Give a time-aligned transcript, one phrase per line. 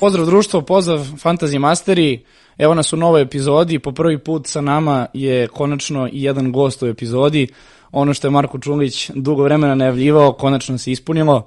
[0.00, 2.24] Pozdrav društvo, pozdrav Fantasy Masteri.
[2.58, 3.78] Evo nas u novoj epizodi.
[3.78, 7.48] Po prvi put sa nama je konačno i jedan gost u epizodi.
[7.92, 11.46] Ono što je Marko Čulić dugo vremena najavljivao, konačno se ispunilo.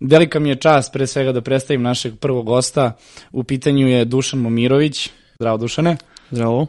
[0.00, 2.92] Velika mi je čast pre svega da predstavim našeg prvog gosta.
[3.32, 5.10] U pitanju je Dušan Momirović.
[5.38, 5.96] Zdravo Dušane.
[6.30, 6.66] Zdravo.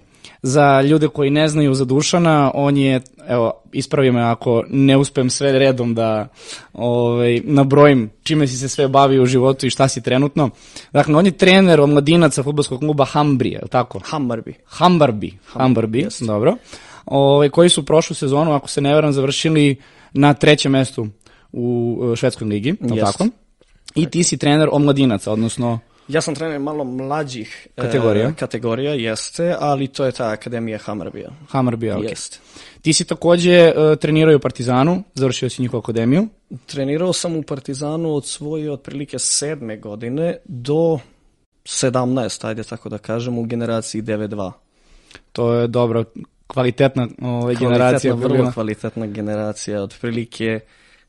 [0.47, 5.29] Za ljude koji ne znaju za Dušana, on je, evo, ispravio me ako ne uspem
[5.29, 6.27] sve redom da
[6.73, 10.49] ovaj, nabrojim čime si se sve bavio u životu i šta si trenutno.
[10.93, 13.99] Dakle, on je trener omladinaca futbolskog kluba Hambrije, je li tako?
[13.99, 14.53] Hammarby.
[14.65, 16.23] Hambarbi, Hambarbi, jest.
[16.23, 16.55] dobro.
[17.05, 19.75] Ovaj, koji su prošlu sezonu, ako se ne veram, završili
[20.13, 21.07] na trećem mestu
[21.51, 23.27] u e, švedskoj ligi, je li tako?
[23.95, 28.33] I ti si trener omladinaca, odnosno Ja sam trener malo mlađih e, Kategorija?
[28.39, 31.29] kategorija, jeste, ali to je ta akademija Hammarbija.
[31.49, 32.03] Hamarbija, ok.
[32.03, 32.41] Jest.
[32.81, 36.27] Ti si takođe uh, trenirao u Partizanu, završio si njihovu akademiju.
[36.65, 40.99] Trenirao sam u Partizanu od svoje otprilike sedme godine do
[41.65, 44.51] 17, ajde tako da kažem, u generaciji 9-2.
[45.31, 46.03] To je dobro,
[46.47, 48.13] kvalitetna ovaj, generacija.
[48.13, 48.51] koja je vrlo bila.
[48.51, 50.59] kvalitetna generacija, otprilike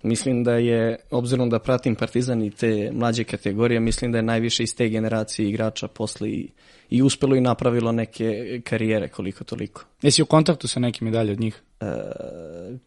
[0.03, 4.63] mislim da je, obzirom da pratim Partizan i te mlađe kategorije, mislim da je najviše
[4.63, 6.49] iz te generacije igrača posle i,
[6.91, 9.85] i uspelo i napravilo neke karijere koliko toliko.
[10.03, 11.63] Jesi u kontaktu sa nekim i dalje od njih?
[11.81, 11.87] E,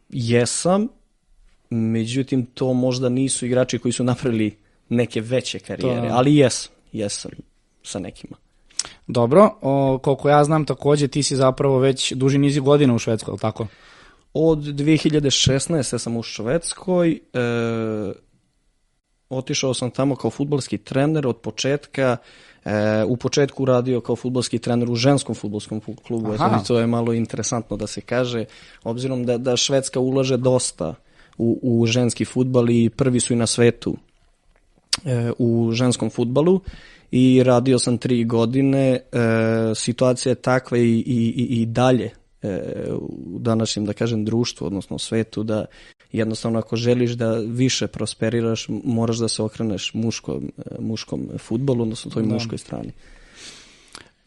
[0.10, 0.88] jesam,
[1.70, 4.58] međutim to možda nisu igrači koji su napravili
[4.90, 7.32] neke veće karijere, To- ali jesam, jesam
[7.84, 8.38] sa nekima.
[9.08, 13.32] Dobro, o, koliko ja znam takođe ti si zapravo već duži niz godina u Švedskoj,
[13.32, 13.68] je li tako?
[14.34, 15.98] Od 2016.
[15.98, 17.20] sam u Švedskoj, e,
[19.30, 22.18] otišao sam tamo kao futbolski trener od početka,
[22.66, 22.72] e,
[23.08, 26.46] u početku radio kao futbolski trener u ženskom futbolskom fu- klubu, Aha.
[26.56, 28.46] Eto, to je malo interesantno da se kaže,
[28.84, 30.96] obzirom da, da Švedska ulaže dosta
[31.38, 33.98] u, u ženski futbal i prvi su i na svetu
[35.06, 36.60] e, u ženskom futbalu
[37.12, 38.90] i radio sam tri godine.
[38.92, 39.02] E,
[39.76, 42.12] situacija je takva i, i, i- dalje
[43.00, 45.66] u današnjem, da kažem, društvu, odnosno svetu, da
[46.12, 52.12] jednostavno ako želiš da više prosperiraš, moraš da se okreneš muškom, e, muškom futbolu, odnosno
[52.12, 52.34] toj Da.
[52.34, 52.92] muškoj strani.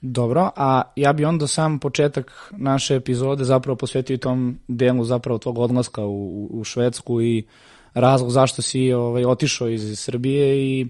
[0.01, 5.59] Dobro, a ja bi onda sam početak naše epizode zapravo posvetio tom delu zapravo tog
[5.59, 7.45] odlaska u, u, Švedsku i
[7.95, 10.87] razlog zašto si ovaj, otišao iz Srbije i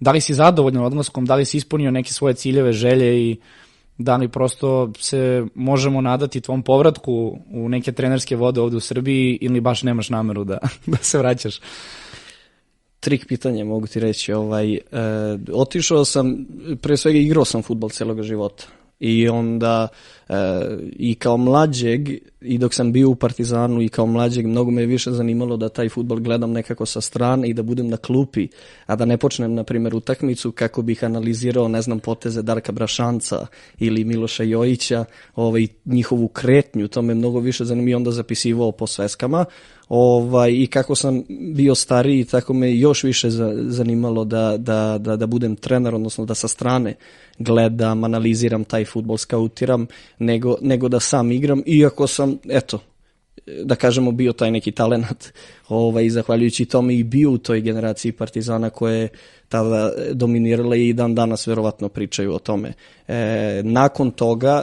[0.00, 3.36] da li si zadovoljan odlaskom, da li si ispunio neke svoje ciljeve, želje i
[3.98, 9.38] da li prosto se možemo nadati tvom povratku u neke trenerske vode ovde u Srbiji
[9.40, 11.60] ili baš nemaš nameru da, da se vraćaš?
[13.00, 14.32] Trik pitanje mogu ti reći.
[14.32, 14.80] Ovaj, e,
[15.52, 16.46] otišao sam,
[16.82, 18.64] pre svega igrao sam futbol celog života.
[19.00, 19.88] I onda
[20.28, 20.34] e,
[20.92, 22.08] i kao mlađeg
[22.40, 25.68] i dok sam bio u Partizanu i kao mlađeg mnogo me je više zanimalo da
[25.68, 28.48] taj futbol gledam nekako sa strane i da budem na klupi,
[28.86, 33.46] a da ne počnem na primjer utakmicu kako bih analizirao ne znam poteze Darka Brašanca
[33.78, 35.04] ili Miloša Jojića,
[35.36, 39.44] ovaj njihovu kretnju, to me mnogo više zanima i onda zapisivao po sveskama.
[39.88, 45.16] Ovaj i kako sam bio stariji, tako me još više za, zanimalo da, da, da,
[45.16, 46.94] da budem trener, odnosno da sa strane
[47.38, 49.86] gledam, analiziram taj fudbal, skautiram,
[50.18, 52.78] nego, nego da sam igram, iako sam, eto,
[53.64, 55.32] da kažemo bio taj neki talenat
[55.68, 59.08] ovaj, zahvaljujući tome i bio u toj generaciji Partizana koje je
[59.48, 62.72] tada dominirala i dan danas verovatno pričaju o tome.
[63.08, 64.62] E, nakon toga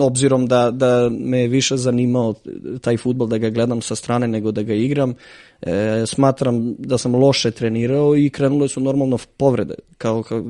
[0.00, 2.34] obzirom da, da me je više zanimao
[2.80, 5.14] taj futbol da ga gledam sa strane nego da ga igram,
[5.62, 10.44] e, smatram da sam loše trenirao i krenule su normalno povrede, kao, kao,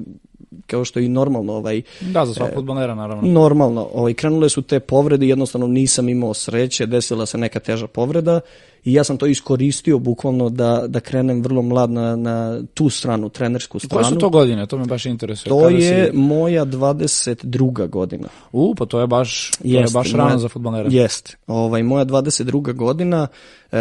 [0.66, 3.28] kao što je i normalno ovaj, Da, za svakog futbolera naravno.
[3.28, 8.41] Normalno, ovaj, krenule su te povrede, jednostavno nisam imao sreće, desila se neka teža povreda
[8.84, 13.28] i ja sam to iskoristio bukvalno da, da krenem vrlo mlad na, na tu stranu,
[13.28, 14.03] trenersku stranu.
[14.03, 14.67] Koje su to godine?
[14.67, 15.49] To me baš interesuje.
[15.49, 16.17] To Kada je Si...
[16.17, 17.89] moja 22.
[17.89, 18.28] godina.
[18.53, 20.89] U, pa to je baš, to je baš rano moja- za futbolera.
[20.93, 21.37] Jest.
[21.47, 22.75] Ovaj, moja 22.
[22.75, 23.27] godina
[23.72, 23.77] e,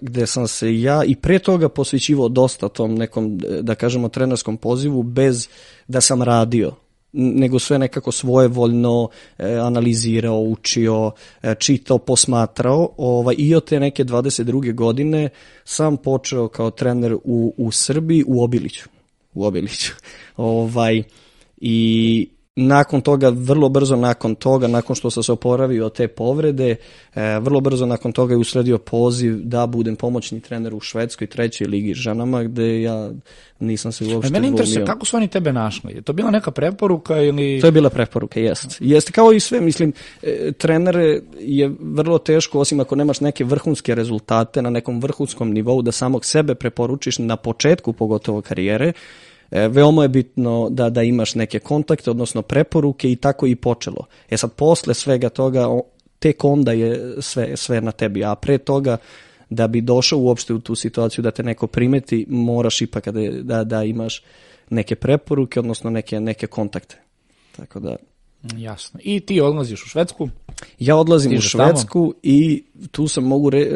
[0.00, 4.56] gde sam se ja i pre toga posvećivao dosta tom nekom, e, da kažemo, trenerskom
[4.56, 5.48] pozivu bez
[5.88, 6.72] da sam radio
[7.12, 11.10] nego sve nekako svojevoljno e, analizirao, učio,
[11.42, 14.74] e, čitao, posmatrao ovaj, i od te neke 22.
[14.74, 15.28] godine
[15.64, 18.88] sam počeo kao trener u, u Srbiji, u Obiliću.
[19.34, 19.92] U Obiliću.
[20.36, 21.02] ovaj,
[21.56, 26.76] I nakon toga, vrlo brzo nakon toga, nakon što sam se oporavio od te povrede,
[27.14, 31.66] e, vrlo brzo nakon toga je usledio poziv da budem pomoćni trener u Švedskoj trećoj
[31.66, 33.10] ligi ženama, gde ja
[33.60, 35.92] nisam se E, uopšte mene interesuje kako su oni tebe našli?
[35.92, 37.60] Je to bila neka preporuka ili...
[37.60, 38.76] To je bila preporuka, jest.
[38.80, 43.94] Jeste kao i sve, mislim, e, trener je vrlo teško, osim ako nemaš neke vrhunske
[43.94, 48.92] rezultate na nekom vrhunskom nivou, da samog sebe preporučiš na početku pogotovo karijere,
[49.52, 54.06] E, veoma je bitno da, da imaš neke kontakte, odnosno preporuke i tako i počelo.
[54.30, 55.66] E sad, posle svega toga,
[56.18, 58.96] tek onda je sve, sve na tebi, a pre toga
[59.50, 63.64] da bi došao uopšte u tu situaciju da te neko primeti, moraš ipak da, da,
[63.64, 64.22] da imaš
[64.70, 66.96] neke preporuke, odnosno neke, neke kontakte.
[67.56, 67.96] Tako da...
[68.56, 69.00] Jasno.
[69.02, 70.28] I ti odlaziš u Švedsku?
[70.78, 72.20] Ja odlazim u Švedsku tamo?
[72.22, 73.70] i tu sam mogu, re,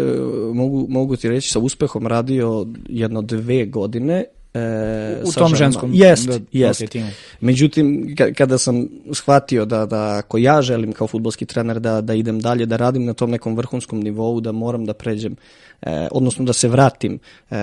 [0.54, 4.24] mogu, mogu ti reći sa uspehom radio jedno dve godine
[4.56, 6.80] E, u tom ženskom jest, da, jest.
[6.80, 7.10] Okay,
[7.40, 12.40] Međutim, kada sam shvatio da, da ako ja želim kao futbolski trener da, da idem
[12.40, 15.36] dalje, da radim na tom nekom vrhunskom nivou, da moram da pređem,
[15.82, 17.18] e, odnosno da se vratim
[17.50, 17.56] e,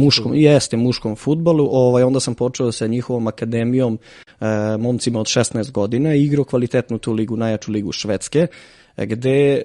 [0.00, 3.98] muškom, jeste, muškom futbolu, ovaj, onda sam počeo sa njihovom akademijom
[4.40, 4.46] e,
[4.78, 8.46] momcima od 16 godina i igrao kvalitetnu tu ligu, najjaču ligu Švedske,
[8.96, 9.62] gde e,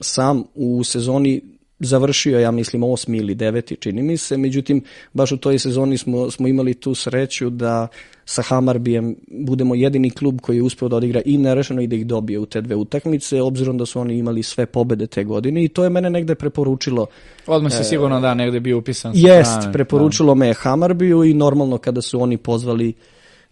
[0.00, 1.53] sam u sezoni
[1.84, 4.82] završio, ja mislim, osmi ili deveti, čini mi se, međutim,
[5.12, 7.88] baš u toj sezoni smo, smo imali tu sreću da
[8.24, 12.06] sa Hamarbijem budemo jedini klub koji je uspeo da odigra i nerešeno i da ih
[12.06, 15.68] dobije u te dve utakmice, obzirom da su oni imali sve pobede te godine i
[15.68, 17.06] to je mene negde preporučilo.
[17.46, 19.12] Odmah si e, sigurno da negde bio upisan.
[19.14, 20.38] Jest, strane, preporučilo da.
[20.38, 22.94] me Hamarbiju i normalno kada su oni pozvali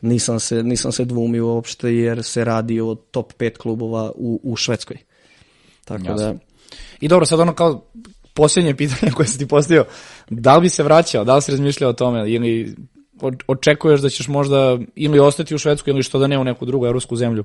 [0.03, 4.57] nisam se, nisam se dvumio uopšte jer se radi o top 5 klubova u, u
[4.57, 4.97] Švedskoj.
[5.85, 6.17] Tako Jasno.
[6.17, 6.35] da...
[7.01, 7.85] I dobro, sad ono kao
[8.35, 9.85] posljednje pitanje koje sam ti postavio,
[10.31, 12.77] da li bi se vraćao, da li si razmišljao o tome ili
[13.47, 16.87] očekuješ da ćeš možda ili ostati u Švedsku ili što da ne u neku drugu
[16.87, 17.45] evropsku zemlju?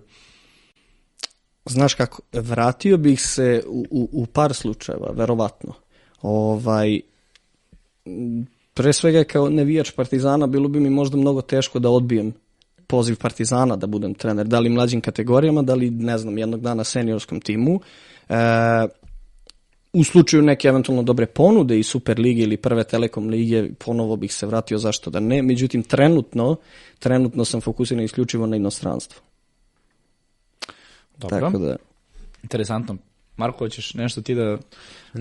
[1.66, 5.74] Znaš kako, vratio bih se u, u, u par slučajeva, verovatno.
[6.22, 7.00] Ovaj,
[8.74, 12.34] pre svega kao nevijač Partizana bilo bi mi možda mnogo teško da odbijem
[12.88, 16.84] poziv Partizana da budem trener, da li mlađim kategorijama, da li, ne znam, jednog dana
[16.84, 17.80] seniorskom timu.
[18.30, 18.36] E,
[19.98, 24.34] u slučaju neke eventualno dobre ponude i Super lige ili prve Telekom lige, ponovo bih
[24.34, 25.42] se vratio zašto da ne.
[25.42, 26.56] Međutim, trenutno,
[27.00, 29.22] trenutno sam fokusiran isključivo na inostranstvo.
[31.18, 31.40] Dobro.
[31.40, 31.76] Tako da...
[32.44, 32.98] Interesantno.
[33.38, 34.58] Marko, hoćeš nešto ti da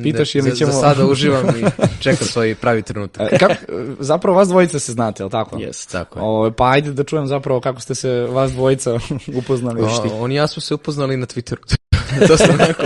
[0.02, 0.72] pitaš ili ćemo...
[0.72, 1.64] Za sada uživam i
[2.00, 3.32] čekam svoj pravi trenutak.
[3.32, 3.54] E, kako,
[4.00, 5.58] zapravo vas dvojica se znate, je li tako?
[5.58, 6.24] Jes, tako je.
[6.24, 8.98] O, pa ajde da čujem zapravo kako ste se vas dvojica
[9.40, 9.82] upoznali.
[9.82, 9.88] O,
[10.18, 11.76] oni ja smo se upoznali na Twitteru.
[12.28, 12.82] to sam onako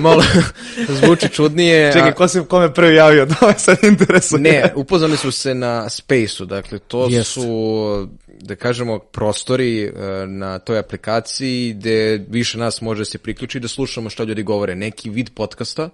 [0.00, 0.22] malo
[0.88, 1.92] zvuči čudnije.
[1.92, 3.26] Čekaj, ko se kome prvi javio?
[3.40, 4.40] To je sad interesuje.
[4.40, 7.22] Ne, upoznali su se na Space-u, dakle to yes.
[7.22, 8.08] su
[8.40, 9.90] da kažemo prostori e,
[10.26, 15.10] na toj aplikaciji gde više nas može se priključiti da slušamo šta ljudi govore, neki
[15.10, 15.90] vid podcasta,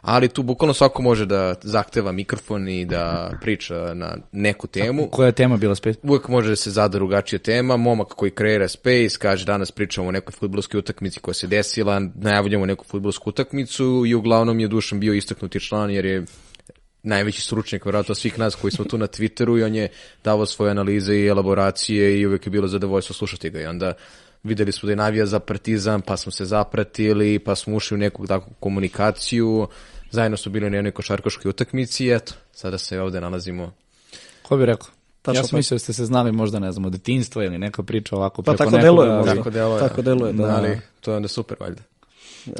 [0.00, 5.08] ali tu bukvalno svako može da zahteva mikrofon i da priča na neku temu.
[5.10, 5.98] Koja je tema bila Space?
[6.02, 10.12] Uvijek može da se zada drugačija tema, momak koji kreira Space kaže danas pričamo o
[10.12, 15.14] nekoj futbolskoj utakmici koja se desila, najavljamo neku futbolsku utakmicu i uglavnom je Dušan bio
[15.14, 16.24] istaknuti član jer je
[17.02, 19.88] najveći stručnjak vjerojatno svih nas koji smo tu na Twitteru i on je
[20.24, 23.94] davao svoje analize i elaboracije i uvijek je bilo zadovoljstvo slušati ga i onda
[24.42, 27.98] videli smo da je navija za partizan, pa smo se zapratili, pa smo ušli u
[27.98, 29.68] neku takvu komunikaciju,
[30.10, 33.72] zajedno su bili na jednoj košarkaškoj utakmici i eto, sada se ovde nalazimo.
[34.42, 34.88] Ko bi rekao?
[35.22, 37.82] Tačno ja sam mislio da ste se znali možda, ne znam, od detinstva ili neka
[37.82, 39.80] priča ovako pa preko tako deluje, da, tako deluje.
[39.80, 40.56] Tako deluje, da.
[40.56, 41.82] Ali to je onda super, valjda.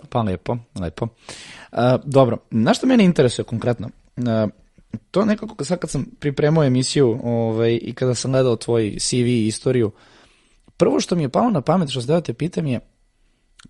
[0.08, 1.08] Pa lepo, lepo.
[1.72, 3.90] Uh, dobro, na što mene interesuje konkretno?
[4.16, 4.24] Uh,
[5.10, 9.46] to nekako sad kad sam pripremao emisiju ovaj, i kada sam gledao tvoj CV i
[9.46, 9.92] istoriju, uh,
[10.80, 12.80] Prvo što mi je palo na pamet, što se da te pitam je,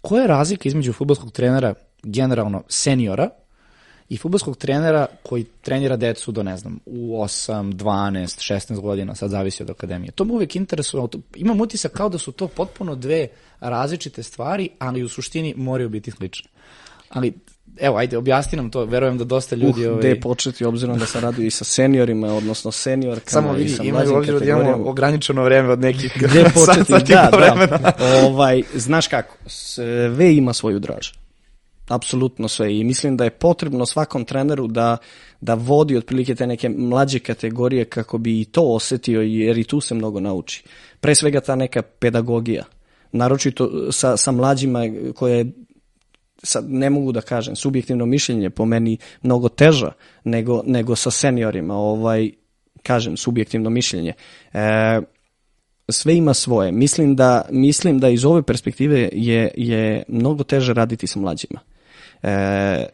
[0.00, 3.30] koja je razlika između futbolskog trenera, generalno seniora,
[4.08, 9.30] i futbolskog trenera koji trenira decu do, ne znam, u 8, 12, 16 godina, sad
[9.30, 10.12] zavisi od akademije.
[10.12, 11.02] To me uvijek interesuje,
[11.36, 13.28] imam utisak kao da su to potpuno dve
[13.60, 16.50] različite stvari, ali u suštini moraju biti slične.
[17.08, 17.34] Ali
[17.80, 19.86] evo, ajde, objasni nam to, verujem da dosta ljudi...
[19.86, 19.98] Uh, ovaj...
[19.98, 23.82] gde početi, obzirom da se radi i sa seniorima, odnosno seniorkama Samo vidi, i sa
[23.82, 27.92] imaju obzirom da imamo ograničeno vreme od nekih gde početi, da, da.
[28.26, 31.08] Ovaj, znaš kako, sve ima svoju draž.
[31.88, 34.96] Apsolutno sve i mislim da je potrebno svakom treneru da,
[35.40, 39.80] da vodi otprilike te neke mlađe kategorije kako bi i to osetio jer i tu
[39.80, 40.64] se mnogo nauči.
[41.00, 42.64] Pre svega ta neka pedagogija
[43.12, 44.80] naročito sa, sa mlađima
[45.14, 45.52] koje je
[46.42, 49.92] sad ne mogu da kažem, subjektivno mišljenje po meni mnogo teža
[50.24, 52.30] nego, nego sa seniorima, ovaj,
[52.82, 54.12] kažem, subjektivno mišljenje.
[54.52, 55.00] E,
[55.88, 56.72] sve ima svoje.
[56.72, 61.60] Mislim da, mislim da iz ove perspektive je, je mnogo teže raditi sa mlađima.
[62.22, 62.86] E,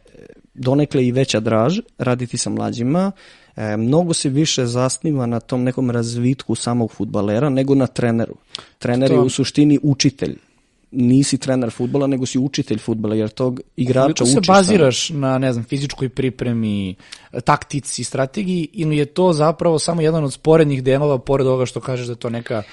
[0.53, 3.11] donekle i veća draž raditi sa mlađima,
[3.55, 8.35] e, mnogo se više zasniva na tom nekom razvitku samog futbalera nego na treneru.
[8.77, 9.13] Trener to...
[9.15, 10.37] je u suštini učitelj
[10.91, 14.33] nisi trener futbola, nego si učitelj futbola, jer tog igrača Koliko učiš.
[14.33, 14.57] se samo.
[14.57, 16.95] baziraš na, ne znam, fizičkoj pripremi,
[17.43, 22.07] taktici, strategiji ili je to zapravo samo jedan od sporednih delova, pored ovoga što kažeš
[22.07, 22.63] da to neka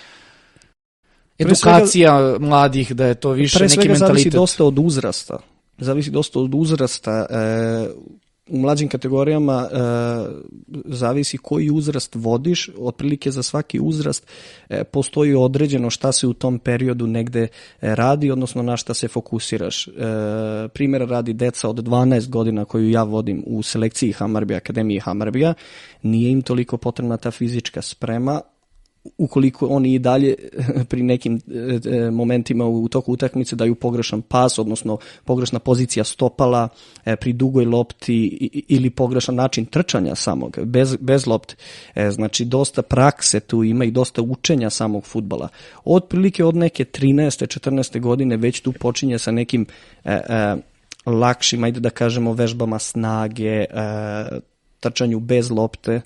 [1.39, 4.33] edukacija mladih, da je to više Pre neki svega zavisi mentalitet?
[4.33, 5.39] dosta od uzrasta.
[5.79, 7.27] Zavisi dosta od uzrasta.
[7.31, 7.89] E,
[8.49, 9.77] u mlađim kategorijama e,
[10.85, 14.27] zavisi koji uzrast vodiš, otprilike za svaki uzrast
[14.69, 17.49] e, postoji određeno šta se u tom periodu negde e,
[17.95, 19.89] radi, odnosno na šta se fokusiraš.
[19.89, 19.91] E,
[20.75, 25.55] primjera radi deca od 12 godina koju ja vodim u selekciji Hamarbija, Akademije Hamarbija,
[26.03, 28.41] nije im toliko potrebna ta fizička sprema,
[29.19, 30.35] ukoliko oni i dalje
[30.91, 36.69] pri nekim e, e, momentima u toku utakmice daju pogrešan pas, odnosno pogrešna pozicija stopala
[37.05, 38.27] e, pri dugoj lopti
[38.69, 41.55] ili pogrešan način trčanja samog, bez, bez lopte.
[42.11, 45.49] Znači, dosta prakse tu ima i dosta učenja samog futbala.
[45.85, 47.61] Otprilike od neke 13.
[47.61, 48.01] 14.
[48.01, 49.67] godine već tu počinje sa nekim
[51.07, 53.65] lakšim, ajde da kažemo, vežbama snage,
[54.81, 56.01] trčanju bez lopte,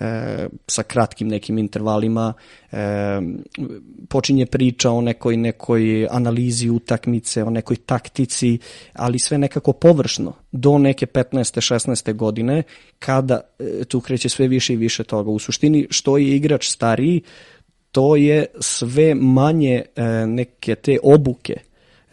[0.00, 2.32] e, sa kratkim nekim intervalima,
[2.72, 2.76] e,
[4.08, 8.58] počinje priča o nekoj, nekoj analizi utakmice, o nekoj taktici,
[8.92, 11.74] ali sve nekako površno, do neke 15.
[11.74, 12.14] 16.
[12.14, 12.62] godine,
[12.98, 15.30] kada e, tu kreće sve više i više toga.
[15.30, 17.22] U suštini, što je igrač stariji,
[17.92, 21.56] to je sve manje e, neke te obuke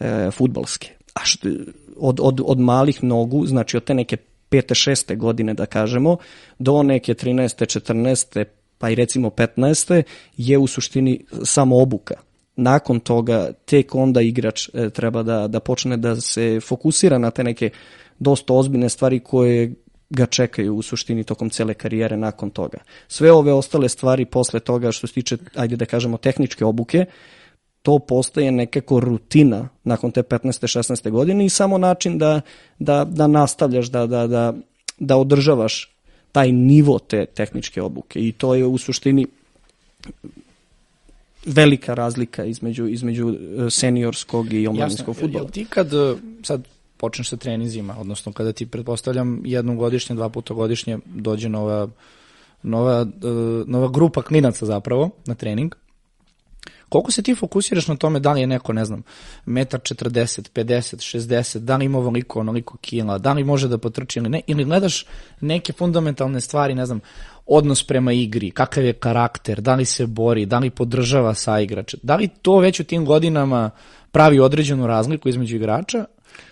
[0.00, 0.90] e, futbalske.
[1.14, 1.48] A što,
[1.96, 4.16] od, od, od malih nogu, znači od te neke
[4.48, 6.16] pete, šeste godine da kažemo,
[6.58, 7.78] do neke 13.
[7.80, 8.44] 14.
[8.78, 10.02] pa i recimo 15.
[10.36, 12.14] je u suštini samo obuka.
[12.56, 17.44] Nakon toga tek onda igrač e, treba da, da počne da se fokusira na te
[17.44, 17.70] neke
[18.18, 19.74] dosta ozbiljne stvari koje
[20.10, 22.78] ga čekaju u suštini tokom cele karijere nakon toga.
[23.08, 27.04] Sve ove ostale stvari posle toga što se tiče, ajde da kažemo, tehničke obuke,
[27.88, 30.78] to postaje nekako rutina nakon te 15.
[30.78, 31.10] 16.
[31.10, 32.40] godine i samo način da,
[32.78, 34.54] da, da nastavljaš, da, da, da,
[34.98, 35.90] da održavaš
[36.32, 39.26] taj nivo te tehničke obuke i to je u suštini
[41.46, 45.20] velika razlika između, između e, seniorskog i omladinskog Jasno.
[45.20, 45.44] futbola.
[45.44, 50.28] Jel ti kad e, sad počneš sa treninzima, odnosno kada ti pretpostavljam jednom godišnje, dva
[50.28, 51.88] puta godišnje dođe nova,
[52.62, 53.28] nova, e,
[53.66, 55.74] nova grupa klinaca zapravo na trening,
[56.88, 59.02] koliko se ti fokusiraš na tome da li je neko, ne znam,
[59.46, 64.18] metar 40, 50, 60, da li ima ovoliko, onoliko kila, da li može da potrči
[64.18, 65.06] ili ne, ili gledaš
[65.40, 67.00] neke fundamentalne stvari, ne znam,
[67.46, 71.96] odnos prema igri, kakav je karakter, da li se bori, da li podržava sa igrača,
[72.02, 73.70] da li to već u tim godinama
[74.12, 76.04] pravi određenu razliku između igrača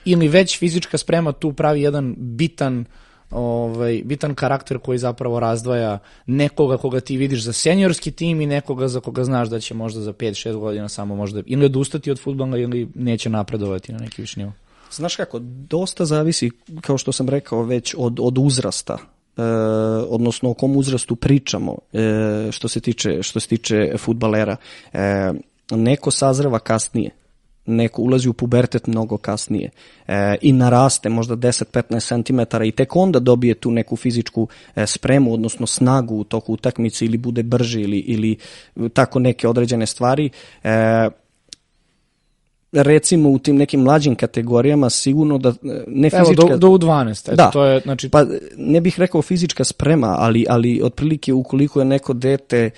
[0.05, 2.85] ili već fizička sprema tu pravi jedan bitan
[3.31, 8.89] ovaj, bitan karakter koji zapravo razdvaja nekoga koga ti vidiš za seniorski tim i nekoga
[8.89, 12.59] za koga znaš da će možda za 5-6 godina samo možda ili odustati od futbola
[12.59, 14.53] ili neće napredovati na neki viši nivo.
[14.91, 18.99] Znaš kako, dosta zavisi, kao što sam rekao već, od, od uzrasta
[19.37, 19.43] e,
[20.09, 24.57] odnosno o kom uzrastu pričamo e, što se tiče što se tiče fudbalera.
[24.93, 25.33] E,
[25.71, 27.11] neko sazreva kasnije,
[27.67, 29.71] neko ulazi u pubertet mnogo kasnije
[30.09, 35.35] e, i naraste možda 10-15 cm i tek onda dobije tu neku fizičku e, spremu,
[35.35, 38.37] odnosno snagu u toku utakmice ili bude brži ili, ili
[38.93, 40.31] tako neke određene stvari.
[40.65, 41.09] E,
[42.73, 45.55] recimo u tim nekim mlađim kategorijama sigurno da e,
[45.87, 46.57] ne Evo, fizička...
[46.57, 47.51] do, do U12, eto, Da.
[47.51, 48.25] to je, znači, Pa
[48.57, 52.71] ne bih rekao fizička sprema, ali, ali otprilike ukoliko je neko dete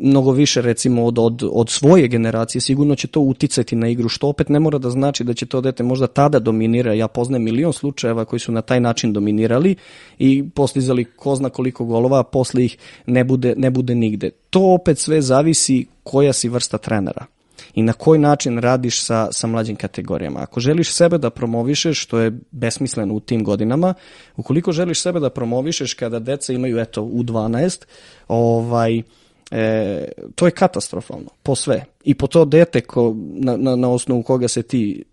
[0.00, 4.28] mnogo više recimo od, od, od svoje generacije, sigurno će to uticati na igru, što
[4.28, 6.94] opet ne mora da znači da će to dete možda tada dominira.
[6.94, 9.74] Ja poznajem milion slučajeva koji su na taj način dominirali
[10.18, 12.76] i postizali ko zna koliko golova, a posle ih
[13.06, 14.30] ne bude, ne bude nigde.
[14.50, 17.26] To opet sve zavisi koja si vrsta trenera
[17.74, 20.40] i na koji način radiš sa, sa mlađim kategorijama.
[20.40, 23.94] Ako želiš sebe da promovišeš, što je besmisleno u tim godinama,
[24.36, 27.84] ukoliko želiš sebe da promovišeš kada deca imaju eto u 12,
[28.28, 29.02] ovaj,
[29.50, 31.84] e, to je katastrofalno, po sve.
[32.04, 35.04] I po to dete ko, na, na, na osnovu koga se ti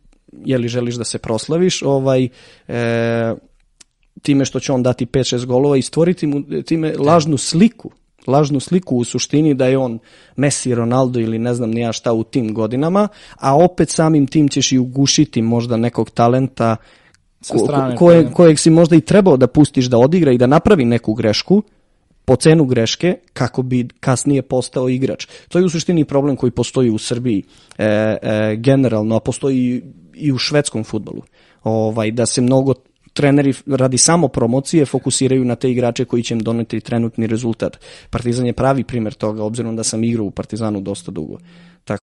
[0.45, 2.27] jeli želiš da se proslaviš, ovaj,
[2.67, 3.35] e,
[4.21, 7.91] time što će on dati 5-6 golova i stvoriti mu time lažnu sliku
[8.27, 9.99] lažnu sliku u suštini da je on
[10.35, 14.71] Messi, Ronaldo ili ne znam nija šta u tim godinama, a opet samim tim ćeš
[14.71, 16.75] i ugušiti možda nekog talenta
[17.41, 18.31] Sa strane, koje, da.
[18.31, 21.63] kojeg si možda i trebao da pustiš da odigra i da napravi neku grešku,
[22.25, 25.27] po cenu greške kako bi kasnije postao igrač.
[25.49, 27.43] To je u suštini problem koji postoji u Srbiji
[27.77, 31.21] e, e, generalno, a postoji i u švedskom futbolu.
[31.63, 32.73] Ovaj, da se mnogo
[33.13, 37.77] treneri radi samo promocije fokusiraju na te igrače koji će im doneti trenutni rezultat.
[38.09, 41.37] Partizan je pravi primer toga, obzirom da sam igrao u Partizanu dosta dugo.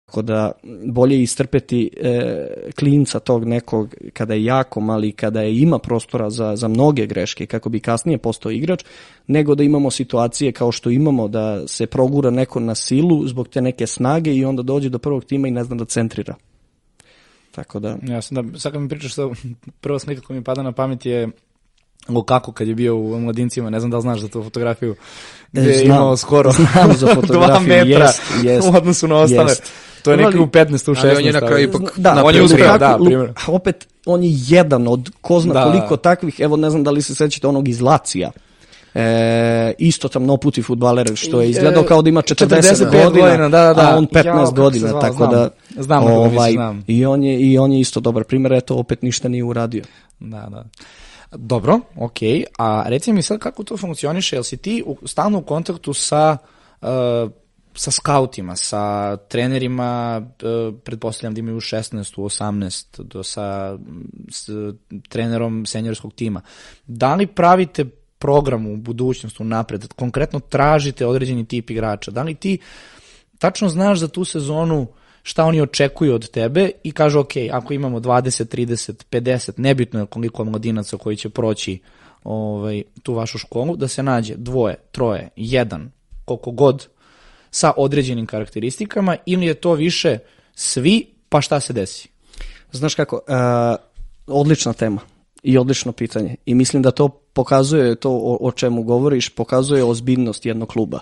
[0.08, 0.52] Tako da
[0.86, 2.48] bolje istrpeti e,
[2.80, 7.46] klinca tog nekog kada je jako mali, kada je ima prostora za, za mnoge greške
[7.46, 8.84] kako bi kasnije postao igrač,
[9.28, 13.62] nego da imamo situacije kao što imamo da se progura neko na silu zbog te
[13.62, 16.36] neke snage i onda dođe do prvog tima i ne zna da centrira.
[17.52, 17.98] Tako da...
[18.04, 19.30] Ja sam da, sad kad mi pričaš, sa,
[19.82, 21.30] prva slika koja mi pada na pamet je
[22.10, 24.96] Lukaku kad je bio u mladincima, ne znam da li znaš za tu fotografiju,
[25.52, 29.52] gde je imao skoro znam za dva metra jest, jest, u odnosu na ostale.
[29.52, 29.87] jest.
[30.08, 30.92] To je neki u 15.
[30.92, 31.00] u 16.
[31.02, 33.34] Ali on je na kraju ipak Da, on je uspio, da, primjer.
[33.48, 35.64] opet, on je jedan od ko zna Da.
[35.64, 38.32] koliko takvih, evo ne znam da li se sećate onog iz Lacija,
[38.94, 43.62] E, isto tamnoputi futbaler što je izgledao kao da ima 40, 45 godina, godina, da,
[43.64, 43.92] da, da.
[43.94, 45.30] a on 15 Jao, kako se godina, zvao, tako znam.
[45.32, 46.84] da Znam na koga misliš, znam.
[46.88, 49.84] i on je i on je isto dobar primjer, eto opet ništa nije uradio.
[50.20, 50.66] Da, da.
[51.32, 52.18] Dobro, ok.
[52.58, 56.38] A reci mi sad kako to funkcioniše, jel si ti u, stalno u kontaktu sa,
[56.82, 56.88] uh,
[57.78, 63.78] sa skautima, sa trenerima, uh, pretpostavljam da imaju 16 u 18, do sa
[64.32, 64.50] s,
[65.10, 66.42] trenerom senjorskog tima.
[66.88, 67.86] Da li pravite
[68.20, 72.12] program u budućnost, u napred, konkretno tražite određeni tip igrača?
[72.12, 72.58] Da li ti
[73.40, 74.88] tačno znaš za tu sezonu
[75.24, 80.06] šta oni očekuju od tebe i kažu ok, ako imamo 20, 30, 50, nebitno je
[80.06, 81.80] koliko mladinaca koji će proći
[82.24, 85.92] ovaj, tu vašu školu, da se nađe dvoje, troje, jedan,
[86.26, 86.88] koliko god
[87.52, 90.18] sa određenim karakteristikama ili je to više
[90.56, 92.10] svi, pa šta se desi?
[92.72, 93.76] Znaš kako, uh,
[94.28, 95.00] odlična tema
[95.44, 96.36] i odlično pitanje.
[96.46, 101.00] I mislim da to pokazuje to o, o čemu govoriš, pokazuje ozbiljnost jednog kluba.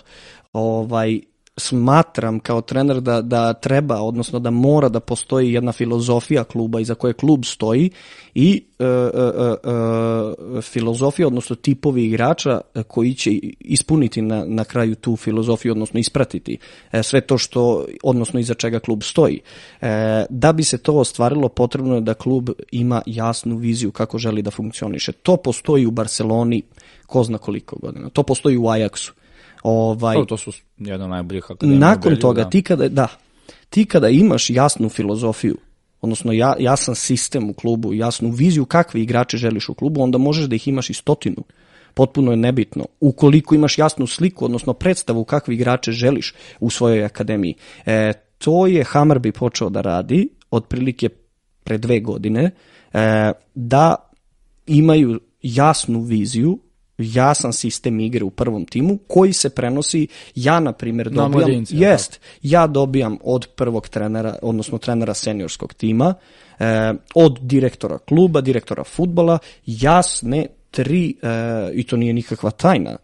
[0.52, 1.20] Ovaj,
[1.56, 6.94] smatram kao trener da, da treba, odnosno da mora da postoji jedna filozofija kluba iza
[6.94, 7.90] koje klub stoji
[8.34, 14.64] i e, e, e, e, filozofija, odnosno tipovi igrača e, koji će ispuniti na, na
[14.64, 16.58] kraju tu filozofiju, odnosno ispratiti
[16.92, 19.40] e, sve to što, odnosno iza čega klub stoji.
[19.80, 24.42] E, da bi se to ostvarilo, potrebno je da klub ima jasnu viziju kako želi
[24.42, 25.12] da funkcioniše.
[25.12, 26.62] To postoji u Barceloni
[27.06, 28.08] ko zna koliko godina.
[28.08, 29.12] To postoji u Ajaxu.
[29.62, 31.78] Ovaj, To, to su jedna od najboljih akademija.
[31.78, 32.50] nakon Belgiji, toga, da.
[32.50, 33.08] ti kada, da,
[33.70, 35.56] ti kada imaš jasnu filozofiju,
[36.00, 40.44] odnosno ja, jasan sistem u klubu, jasnu viziju kakve igrače želiš u klubu, onda možeš
[40.44, 41.44] da ih imaš i stotinu.
[41.94, 42.86] Potpuno je nebitno.
[43.00, 47.54] Ukoliko imaš jasnu sliku, odnosno predstavu kakve igrače želiš u svojoj akademiji.
[47.86, 51.08] E, to je Hammarby počeo da radi otprilike
[51.64, 52.50] pre dve godine,
[52.92, 53.94] e, da
[54.66, 56.58] imaju jasnu viziju,
[56.98, 61.76] jasan sistem igre u prvom timu koji se prenosi, ja na primjer Na dobijam, mladince,
[61.76, 66.14] jel jest, ja dobijam od prvog trenera, odnosno trenera seniorskog tima,
[66.58, 72.96] e, od direktora kluba, direktora futbola, jasne tri, e, i to nije nikakva tajna,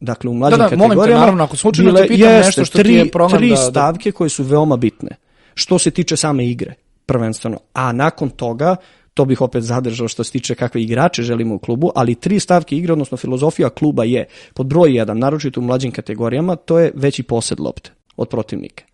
[0.00, 2.64] Dakle, u mlađim Da, da, molim te, kategorijama naravno, ako slučajno te pitam jeste, nešto
[2.64, 5.10] što ti tri, je problem tri da- da- stavke koje su veoma bitne.
[5.54, 6.74] Što se tiče same igre,
[7.06, 7.58] prvenstveno.
[7.72, 8.76] A nakon toga,
[9.14, 12.76] to bih opet zadržao što se tiče kakve igrače želimo u klubu, ali tri stavke
[12.76, 17.22] igre, odnosno filozofija kluba je pod broj jedan, naročito u mlađim kategorijama, to je veći
[17.22, 18.84] posed lopte od protivnika.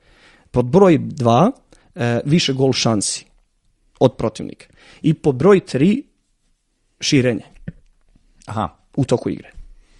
[0.51, 1.53] Pod broj dva,
[1.95, 3.25] e, više gol šansi
[4.01, 4.67] od protivnika.
[5.03, 6.03] I pod broj tri,
[7.01, 7.59] širenje
[8.49, 9.51] Aha, u toku igre.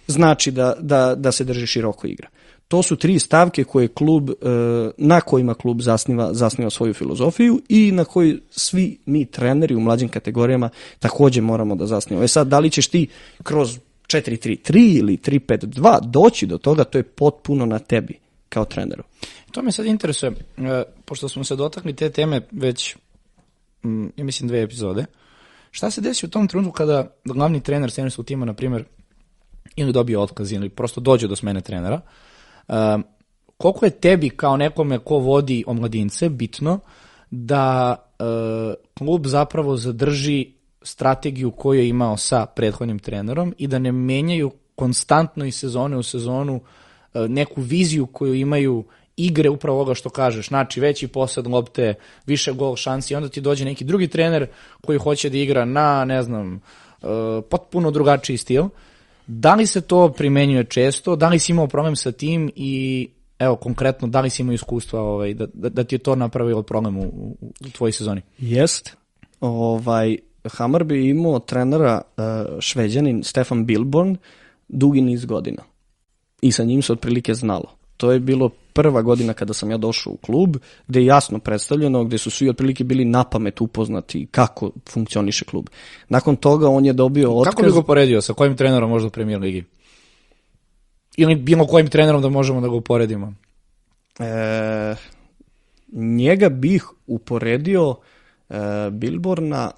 [0.07, 2.27] Znači da, da, da se drži široko igra.
[2.69, 4.33] To su tri stavke koje klub, e,
[4.97, 10.09] na kojima klub zasniva, zasniva svoju filozofiju i na koji svi mi treneri u mlađim
[10.09, 12.25] kategorijama takođe moramo da zasnivamo.
[12.25, 13.07] E sad, da li ćeš ti
[13.43, 19.03] kroz 4-3-3 ili 3-5-2 doći do toga, to je potpuno na tebi kao treneru.
[19.51, 22.95] To me sad interesuje, e, pošto smo se dotakli te teme već,
[24.15, 25.05] ja mislim, dve epizode,
[25.71, 28.83] šta se desi u tom trenutku kada glavni trener seniorskog tima, na primjer,
[29.75, 32.28] ili dobije otkaz ili prosto dođe do smene trenera, e,
[33.57, 36.79] koliko je tebi kao nekome ko vodi omladince bitno
[37.31, 38.23] da e,
[38.93, 45.45] klub zapravo zadrži strategiju koju je imao sa prethodnim trenerom i da ne menjaju konstantno
[45.45, 46.61] iz sezone u sezonu
[47.13, 48.83] e, neku viziju koju imaju
[49.17, 51.93] igre upravo ovoga što kažeš, znači veći posad lopte,
[52.25, 54.47] više gol šansi, onda ti dođe neki drugi trener
[54.81, 56.61] koji hoće da igra na, ne znam, e,
[57.49, 58.63] potpuno drugačiji stil.
[59.31, 61.15] Da li se to primenjuje često?
[61.15, 63.07] Da li si imao problem sa tim i
[63.39, 66.63] evo konkretno, da li si imao iskustva ovaj, da, da, da ti je to napravilo
[66.63, 68.21] problem u, u, u tvojoj sezoni?
[68.37, 68.97] Jest.
[69.39, 70.17] Ovaj,
[70.51, 72.23] Hamar bi imao trenera uh,
[72.59, 74.17] šveđanin Stefan Bilborn
[74.67, 75.63] dugi niz godina.
[76.41, 77.78] I sa njim se otprilike znalo.
[77.99, 80.57] To je bilo prva godina kada sam ja došao u klub,
[80.87, 85.69] gde je jasno predstavljeno, gde su svi otprilike bili na pamet upoznati kako funkcioniše klub.
[86.09, 87.51] Nakon toga on je dobio otkaz...
[87.51, 88.21] Kako bi ga uporedio?
[88.21, 89.63] Sa kojim trenerom možda u premier ligi?
[91.17, 93.33] Ili bilo kojim trenerom da možemo da ga uporedimo?
[94.19, 94.95] E,
[95.91, 97.95] njega bih uporedio
[98.49, 98.55] e,
[98.91, 99.71] Bilborna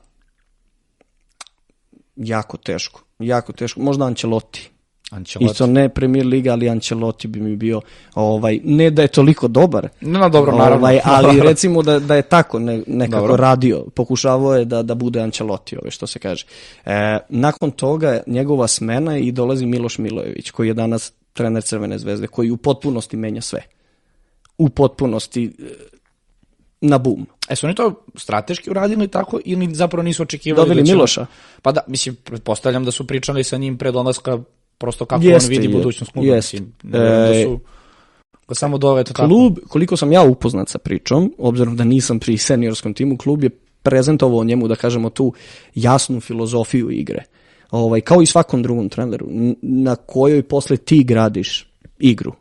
[2.15, 3.01] jako teško.
[3.19, 3.81] Jako teško.
[3.81, 4.70] Možda Ancelotti.
[5.11, 5.51] Ancelotti.
[5.51, 7.81] Isto ne Premier Liga, ali Ancelotti bi mi bio,
[8.15, 10.77] ovaj, ne da je toliko dobar, No, no, dobro, naravno.
[10.77, 13.35] Ovaj, ali recimo da, da je tako ne, nekako Dobro.
[13.35, 16.45] radio, pokušavao je da, da bude Ancelotti, ove što se kaže.
[16.85, 22.27] E, nakon toga njegova smena i dolazi Miloš Milojević, koji je danas trener Crvene zvezde,
[22.27, 23.61] koji u potpunosti menja sve.
[24.57, 25.63] U potpunosti e,
[26.81, 27.27] na bum.
[27.49, 30.93] E su oni to strateški uradili tako ili zapravo nisu očekivali Dobili da će...
[30.93, 31.25] Miloša.
[31.61, 34.39] Pa da, mislim, pretpostavljam da su pričali sa njim pred odlaska
[34.81, 36.27] prosto kako Jeste, on vidi je- budućnost kluba.
[36.27, 36.57] jeste.
[36.57, 37.59] Mislim, verujem da E, su
[38.47, 39.27] ga samo dove to tako.
[39.27, 43.49] Klub, koliko sam ja upoznat sa pričom, obzirom da nisam pri seniorskom timu, klub je
[43.83, 45.33] prezentovao njemu, da kažemo, tu
[45.75, 47.23] jasnu filozofiju igre.
[47.71, 49.27] Ovaj, kao i svakom drugom treneru,
[49.61, 51.67] na kojoj posle ti gradiš
[51.99, 52.33] igru,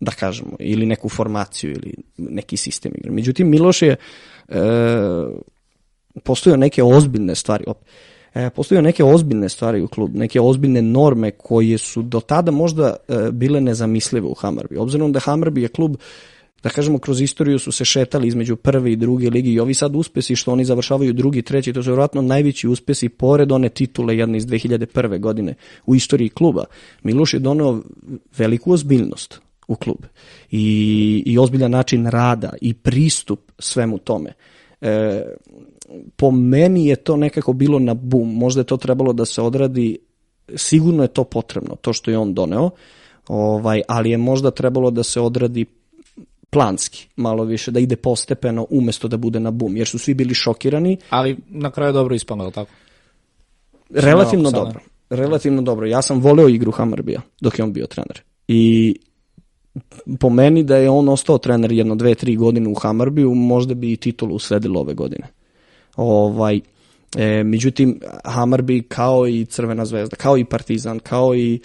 [0.00, 3.10] da kažemo, ili neku formaciju, ili neki sistem igre.
[3.10, 3.96] Međutim, Miloš je
[4.48, 4.58] e,
[6.24, 7.78] postojao neke ozbiljne stvari, op,
[8.34, 12.96] e, postojao neke ozbiljne stvari u klubu, neke ozbiljne norme koje su do tada možda
[13.08, 14.78] e, bile nezamislive u Hammarby.
[14.78, 15.96] Obzirom da Hammarby je klub
[16.64, 19.96] da kažemo, kroz istoriju su se šetali između prve i druge ligi i ovi sad
[19.96, 24.38] uspesi što oni završavaju drugi, treći, to su vjerojatno najveći uspesi pored one titule jedne
[24.38, 25.20] iz 2001.
[25.20, 25.54] godine
[25.86, 26.64] u istoriji kluba.
[27.02, 27.82] Miloš je doneo
[28.38, 29.98] veliku ozbiljnost u klub
[30.50, 34.32] i, i ozbiljan način rada i pristup svemu tome.
[34.80, 35.22] E,
[36.16, 38.34] po meni je to nekako bilo na bum.
[38.34, 39.98] Možda je to trebalo da se odradi,
[40.56, 42.70] sigurno je to potrebno, to što je on doneo,
[43.28, 45.66] ovaj, ali je možda trebalo da se odradi
[46.50, 50.34] planski, malo više, da ide postepeno umesto da bude na bum, jer su svi bili
[50.34, 52.70] šokirani, Ali na kraju je dobro ispalo, je li tako?
[53.90, 54.64] relativno sada.
[54.64, 54.80] dobro.
[55.10, 55.86] Relativno dobro.
[55.86, 58.20] Ja sam voleo igru Hammarbija dok je on bio trener.
[58.48, 58.94] I
[60.20, 63.92] po meni da je on ostao trener jedno, dve, tri godine u Hammarbiju, možda bi
[63.92, 65.26] i titulu usledilo ove godine.
[65.96, 66.60] Ovaj,
[67.16, 71.60] e, međutim, Hammarby kao i Crvena zvezda, kao i Partizan, kao i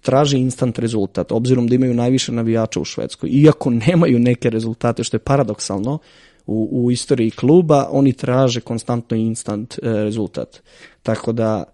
[0.00, 3.30] traži instant rezultat, obzirom da imaju najviše navijača u Švedskoj.
[3.30, 5.98] Iako nemaju neke rezultate, što je paradoksalno,
[6.46, 10.62] u, u istoriji kluba, oni traže konstantno instant e, rezultat.
[11.02, 11.64] Tako da,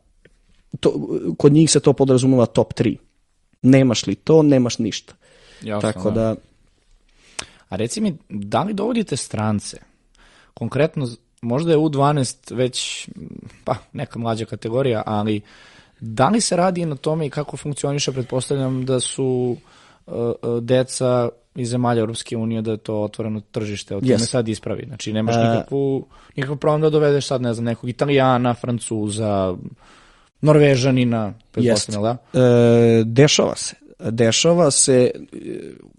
[0.80, 2.96] to, kod njih se to podrazumeva top 3.
[3.62, 5.14] Nemaš li to, nemaš ništa.
[5.62, 6.34] Jasno, Tako da,
[7.70, 9.76] A reci mi, da li dovodite strance?
[10.54, 11.08] Konkretno,
[11.42, 13.08] možda je U12 već,
[13.64, 15.40] pa, neka mlađa kategorija, ali
[16.00, 19.56] da li se radi na tome i kako funkcioniše, pretpostavljam da su
[20.06, 20.14] uh,
[20.62, 24.16] deca iz zemalja Europske unije da je to otvoreno tržište, od yes.
[24.16, 24.26] Yes.
[24.26, 24.84] sad ispravi.
[24.86, 25.38] Znači, nemaš E.
[25.38, 29.56] nikakvu, nikakav problem da dovedeš sad, ne znam, nekog Italijana, Francuza,
[30.40, 32.40] Norvežanina, pretpostavljam, da?
[32.40, 33.74] E, dešava se.
[34.10, 35.38] Dešava se, e,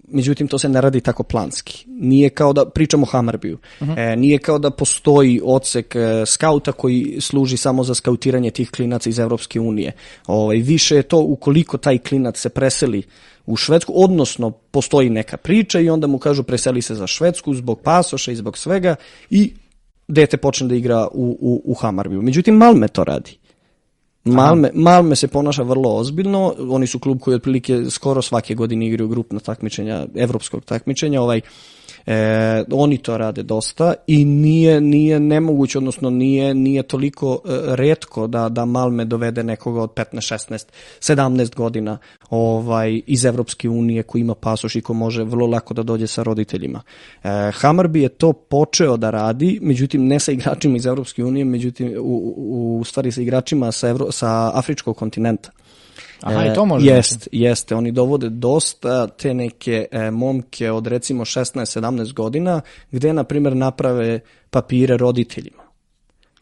[0.07, 1.85] međutim to se ne radi tako planski.
[1.87, 3.57] Nije kao da, pričamo o Hammarbiju,
[3.97, 9.09] e, nije kao da postoji odsek e, skauta koji služi samo za skautiranje tih klinaca
[9.09, 9.91] iz Evropske unije.
[10.27, 13.03] Ovaj, više je to ukoliko taj klinac se preseli
[13.45, 17.81] u Švedsku, odnosno postoji neka priča i onda mu kažu preseli se za Švedsku zbog
[17.81, 18.95] pasoša i zbog svega
[19.29, 19.53] i
[20.07, 22.21] dete počne da igra u, u, u Hammarbiju.
[22.21, 23.37] Međutim, Malme to radi.
[24.23, 29.07] Malme, Malme se ponaša vrlo ozbiljno, oni su klub koji otprilike skoro svake godine igraju
[29.07, 31.41] grupna takmičenja, evropskog takmičenja, ovaj,
[32.05, 38.27] e, oni to rade dosta i nije, nije nemoguće, odnosno nije, nije toliko e, redko
[38.27, 40.05] da, da Malme dovede nekoga od 15,
[40.51, 40.65] 16,
[40.99, 41.97] 17 godina
[42.29, 46.23] ovaj, iz Evropske unije koji ima pasoš i ko može vrlo lako da dođe sa
[46.23, 46.81] roditeljima.
[47.23, 51.93] E, Hammarby je to počeo da radi, međutim ne sa igračima iz Evropske unije, međutim
[51.99, 55.51] u, u, u stvari sa igračima sa, Evro, sa afričkog kontinenta.
[56.21, 56.86] Aha, E, i to može.
[56.86, 56.97] znači.
[56.97, 57.75] Jest, jeste.
[57.75, 64.19] Oni dovode dosta te neke e, momke od recimo 16-17 godina, gde, na primjer, naprave
[64.49, 65.62] papire roditeljima.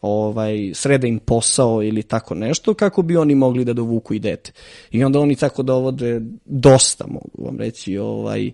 [0.02, 4.52] Ovaj, srede im posao ili tako nešto, kako bi oni mogli da dovuku i dete.
[4.90, 8.50] I onda oni tako dovode dosta, mogu vam reći, ovaj, e,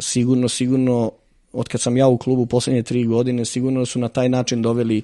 [0.00, 1.12] sigurno, sigurno,
[1.52, 5.02] od kad sam ja u klubu poslednje tri godine, sigurno su na taj način doveli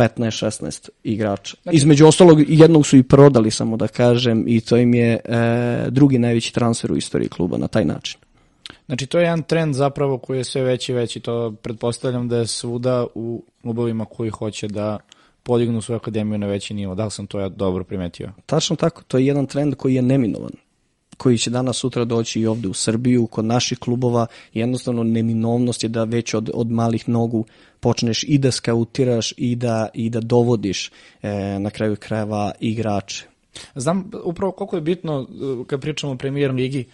[0.00, 1.56] 15-16 igrača.
[1.72, 5.20] Između ostalog, jednog su i prodali, samo da kažem, i to im je e,
[5.90, 8.20] drugi najveći transfer u istoriji kluba na taj način.
[8.86, 11.20] Znači, to je jedan trend zapravo koji je sve veći i veći.
[11.20, 14.98] To pretpostavljam da je svuda u klubovima koji hoće da
[15.42, 16.94] podignu svoju akademiju na veći nivo.
[16.94, 18.32] Da li sam to ja dobro primetio?
[18.46, 20.52] Tačno tako, to je jedan trend koji je neminovan
[21.20, 25.88] koji će danas sutra doći i ovde u Srbiju, kod naših klubova, jednostavno neminovnost je
[25.88, 27.44] da već od, od malih nogu
[27.80, 30.90] počneš i da skautiraš i da, i da dovodiš
[31.22, 33.26] e, na kraju krajeva igrače.
[33.74, 36.84] Znam upravo koliko je bitno uh, kad pričamo o premier ligi,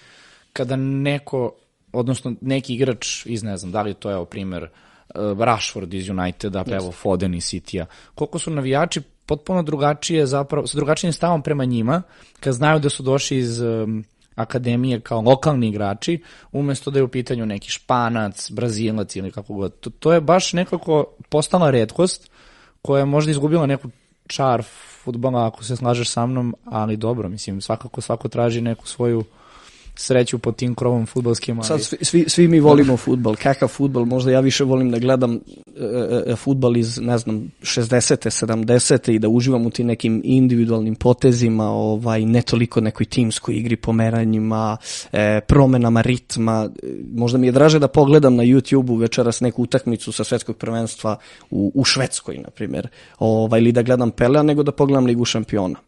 [0.53, 1.53] kada neko
[1.93, 6.09] odnosno neki igrač iz, ne znam, da li to je, evo, primer, uh, Rashford iz
[6.09, 11.43] Uniteda, pa evo Foden iz City-a, koliko su navijači potpuno drugačije zapravo, sa drugačijim stavom
[11.43, 12.03] prema njima,
[12.41, 14.05] kad znaju da su došli iz um,
[14.37, 16.23] akademije kao lokalni igrači,
[16.53, 19.81] umesto da je u pitanju neki španac, brazilac ili kako god.
[19.81, 22.31] To, to je baš nekako postala redkost
[22.83, 23.89] koja je možda izgubila neku
[24.27, 24.63] čar
[25.05, 29.25] futbala, ako se slažeš sa mnom, ali dobro, mislim, svakako svako traži neku svoju
[29.97, 31.59] sreću pod tim krovom futbalskim.
[31.59, 31.67] Ali...
[31.67, 33.37] Sad svi, svi, svi mi volimo futbal.
[33.43, 34.05] Kakav futbal?
[34.05, 35.41] Možda ja više volim da gledam e,
[36.27, 38.47] e, futbal iz, ne znam, 60.
[38.47, 39.13] 70.
[39.13, 44.77] i da uživam u tim nekim individualnim potezima, ovaj, ne toliko nekoj timskoj igri, pomeranjima,
[45.13, 46.71] e, promenama ritma.
[47.15, 51.17] Možda mi je draže da pogledam na YouTube-u večeras neku utakmicu sa svetskog prvenstva
[51.51, 55.79] u, u Švedskoj, na primjer, ovaj, ili da gledam Pelea, nego da pogledam Ligu šampiona.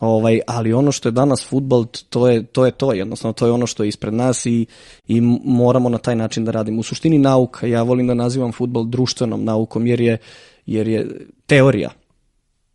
[0.00, 3.52] Ovaj, ali ono što je danas futbal, to je, to je to, jednostavno to je
[3.52, 4.66] ono što je ispred nas i,
[5.08, 6.80] i moramo na taj način da radimo.
[6.80, 10.18] U suštini nauka, ja volim da nazivam futbal društvenom naukom jer je,
[10.66, 11.90] jer je teorija,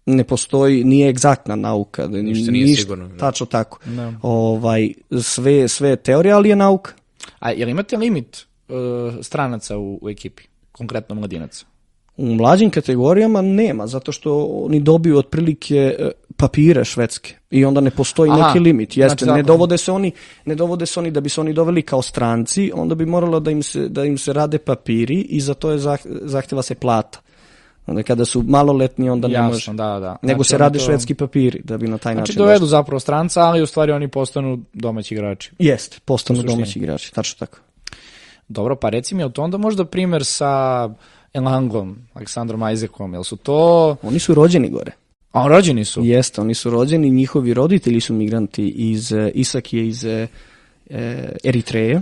[0.05, 2.07] ne postoji, nije egzaktna nauka.
[2.07, 3.07] Ništa nije ništa, sigurno.
[3.07, 3.17] Da.
[3.17, 3.79] Tačno tako.
[3.85, 4.13] Da.
[4.21, 6.93] Ovaj, sve, sve je teorija, ali je nauka.
[7.39, 8.75] A jel imate limit uh,
[9.21, 11.65] stranaca u, u ekipi, konkretno mladinaca?
[12.17, 17.91] U mlađim kategorijama nema, zato što oni dobiju otprilike e, papire švedske i onda ne
[17.91, 18.97] postoji Aha, neki limit.
[18.97, 20.11] Jeste, znači, ne dovode se oni,
[20.45, 23.51] ne dovode se oni da bi se oni doveli kao stranci, onda bi moralo da
[23.51, 25.79] im se da im se rade papiri i za to je
[26.21, 27.19] zahteva se plata.
[27.87, 29.73] Onda kada su maloletni onda Jasno, ne može.
[29.73, 30.15] Da, da.
[30.21, 30.85] Nego znači, se rade to...
[30.85, 32.33] švedski papiri da bi na taj znači, način.
[32.33, 32.69] Znači dovedu došli.
[32.69, 35.51] zapravo stranca, ali u stvari oni postanu domaći igrači.
[35.59, 37.57] Jeste, postanu domaći igrači, tačno tako.
[38.47, 40.89] Dobro, pa reci mi, je to onda možda primer sa
[41.33, 43.95] Elangom, Aleksandrom Ajzekom, jel su to...
[44.01, 44.91] Oni su rođeni gore.
[45.31, 46.01] A rođeni su?
[46.05, 50.27] Jeste, oni su rođeni, njihovi roditelji su migranti iz, e, Isak je iz e,
[51.43, 52.01] Eritreje,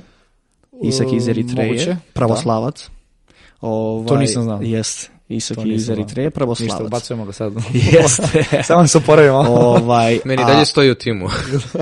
[0.84, 2.88] Isak je iz Eritreje, Moguće, pravoslavac.
[2.88, 3.38] Da.
[3.62, 4.60] Ovaj, to nisam znao.
[4.62, 6.72] Jeste, Isak je iz Eritreje, pravoslavac.
[6.72, 7.54] Ništa, ubacujemo ga sad.
[7.94, 8.64] Jeste.
[8.64, 9.38] Samo se oporavimo.
[9.38, 11.28] ovaj, Meni dalje stoji u timu.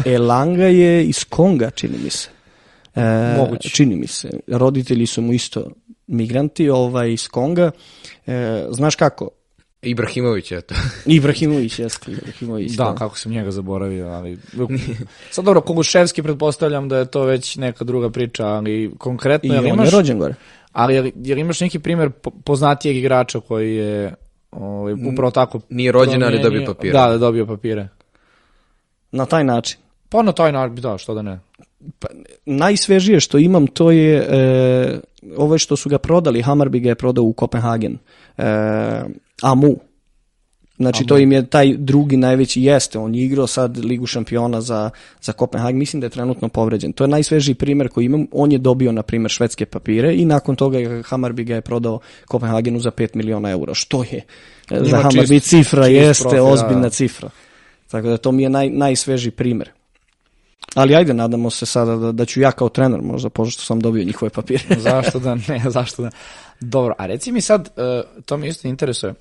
[0.05, 2.29] Elanga je iz Konga, čini mi se.
[2.95, 3.69] E, Moguće.
[3.69, 4.29] Čini mi se.
[4.47, 5.71] Roditelji su mu isto
[6.07, 7.71] migranti ovaj, iz Konga.
[8.27, 9.29] E, znaš kako?
[9.81, 10.75] Ibrahimović je to.
[11.05, 12.11] Ibrahimović, jeste.
[12.11, 14.37] Ibrahimović, da, da, kako sam njega zaboravio, ali...
[15.31, 19.55] Sad dobro, Koguševski pretpostavljam da je to već neka druga priča, ali konkretno...
[19.55, 20.35] I on imaš, je rođen gore.
[20.71, 22.11] Ali jel, jel imaš neki primjer
[22.43, 24.13] poznatijeg igrača koji je
[24.51, 25.59] ovaj, upravo tako...
[25.69, 26.93] Nije rođen, ali dobio papire.
[26.93, 27.87] Da, da dobio papire.
[29.11, 29.77] Na taj način.
[30.09, 31.39] Pa na taj način, da, što da ne.
[31.99, 32.07] Pa,
[32.45, 34.99] najsvežije što imam to je e,
[35.37, 37.97] ovo što su ga prodali, Hammarby ga je prodao u Kopenhagen.
[38.37, 38.43] E,
[39.41, 39.75] Amu.
[40.77, 41.07] Znači Amu.
[41.07, 44.89] to im je taj drugi najveći jeste, on je igrao sad Ligu šampiona za,
[45.21, 46.93] za Kopenhagen, mislim da je trenutno povređen.
[46.93, 50.55] To je najsvežiji primer koji imam, on je dobio na primer švedske papire i nakon
[50.55, 54.21] toga Hammarby ga je prodao Kopenhagenu za 5 miliona eura, što je
[54.71, 56.89] Ima za Hammarby cifra, čist jeste profil, ozbiljna da.
[56.89, 57.29] cifra.
[57.91, 59.69] Tako da to mi je naj, najsvežiji primer.
[60.75, 64.03] Ali ajde, nadamo se sada da, da ću ja kao trener možda, pošto sam dobio
[64.03, 64.79] njihove papire.
[64.89, 66.09] zašto da ne, zašto da
[66.59, 69.13] Dobro, a reci mi sad, uh, to mi isto interesuje,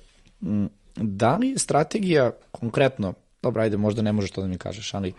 [0.95, 5.13] da li strategija konkretno, dobro, ajde, možda ne možeš to da mi kažeš, ali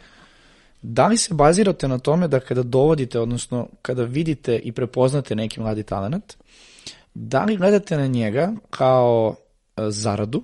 [0.83, 5.61] da li se bazirate na tome da kada dovodite, odnosno kada vidite i prepoznate neki
[5.61, 6.35] mladi talent,
[7.15, 10.43] da li gledate na njega kao uh, zaradu,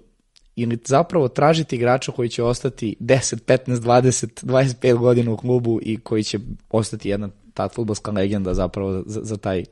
[0.57, 5.97] ili zapravo tražiti igrača koji će ostati 10, 15, 20, 25 godina u klubu i
[6.01, 6.39] koji će
[6.71, 9.65] ostati jedna ta futbolska legenda zapravo za, za taj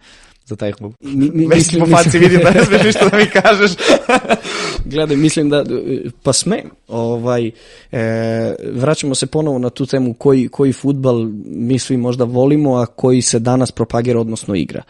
[0.51, 0.93] za taj klub.
[1.01, 3.71] Mi, mi, Već po faci vidim da ne smiješ ništa da mi kažeš.
[4.93, 5.65] Gledaj, mislim da,
[6.23, 7.51] pa sme, ovaj,
[7.93, 12.87] e, vraćamo se ponovo na tu temu koji, koji futbal mi svi možda volimo, a
[12.87, 14.83] koji se danas propagira, odnosno igra.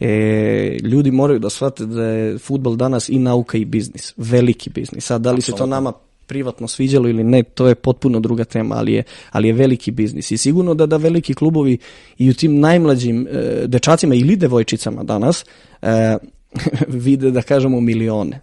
[0.00, 5.10] E, ljudi moraju da shvate da je futbal danas i nauka i biznis, veliki biznis.
[5.10, 5.56] A da li Absolutno.
[5.56, 5.92] se to nama
[6.28, 10.30] privatno sviđalo ili ne, to je potpuno druga tema, ali je, ali je veliki biznis.
[10.30, 11.78] I sigurno da da veliki klubovi
[12.18, 15.44] i u tim najmlađim e, dečacima ili devojčicama danas
[15.82, 16.16] e,
[17.04, 18.40] vide, da kažemo, milione.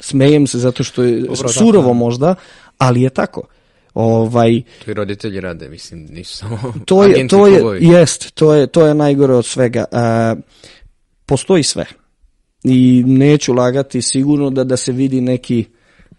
[0.00, 2.34] Smejem se zato što je Dobro, surovo da, možda,
[2.78, 3.42] ali je tako.
[3.94, 8.66] Ovaj to i roditelji rade, mislim, nisu samo To je to je jest, to je
[8.66, 9.84] to je najgore od svega.
[9.92, 10.34] E,
[11.26, 11.84] postoji sve.
[12.64, 15.64] I neću lagati sigurno da da se vidi neki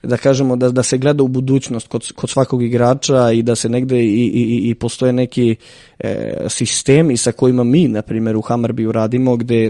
[0.03, 3.69] da kažemo da, da se gleda u budućnost kod, kod svakog igrača i da se
[3.69, 5.55] negde i, i, i postoje neki
[5.99, 9.69] e, sistemi sa kojima mi, na primjer, u Hammarby radimo, gde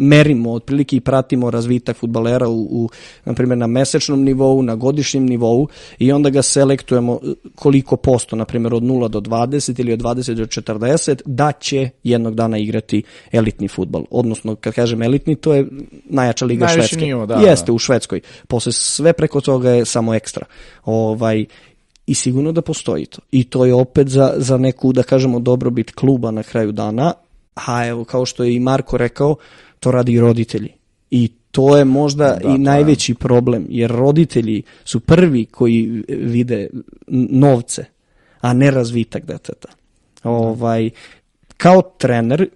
[0.00, 2.88] merimo otprilike i pratimo razvitak futbalera u, u
[3.24, 8.36] na primjer na mesečnom nivou, na godišnjem nivou i onda ga selektujemo e, koliko posto,
[8.36, 12.58] na primjer od 0 do 20 ili od 20 do 40 da će jednog dana
[12.58, 14.04] igrati elitni futbal.
[14.10, 15.66] Odnosno kad kažem elitni to je
[16.04, 17.06] najjača liga Najviši Švedske.
[17.06, 17.72] nivo, da, Jeste da.
[17.72, 18.20] u Švedskoj.
[18.48, 20.46] Posle sve preko toga je samo ekstra.
[20.84, 21.44] Ovaj
[22.06, 23.20] i sigurno da postoji to.
[23.30, 27.12] I to je opet za, za neku, da kažemo, dobrobit kluba na kraju dana,
[27.54, 29.36] a evo, kao što je i Marko rekao,
[29.80, 30.72] to radi i roditelji.
[31.10, 32.58] I to je možda Da, i je.
[32.58, 36.68] najveći problem, jer roditelji su prvi koji vide
[37.30, 37.84] novce,
[38.40, 39.68] a ne razvitak deteta.
[40.22, 40.90] Ovaj,
[41.56, 42.48] kao trener,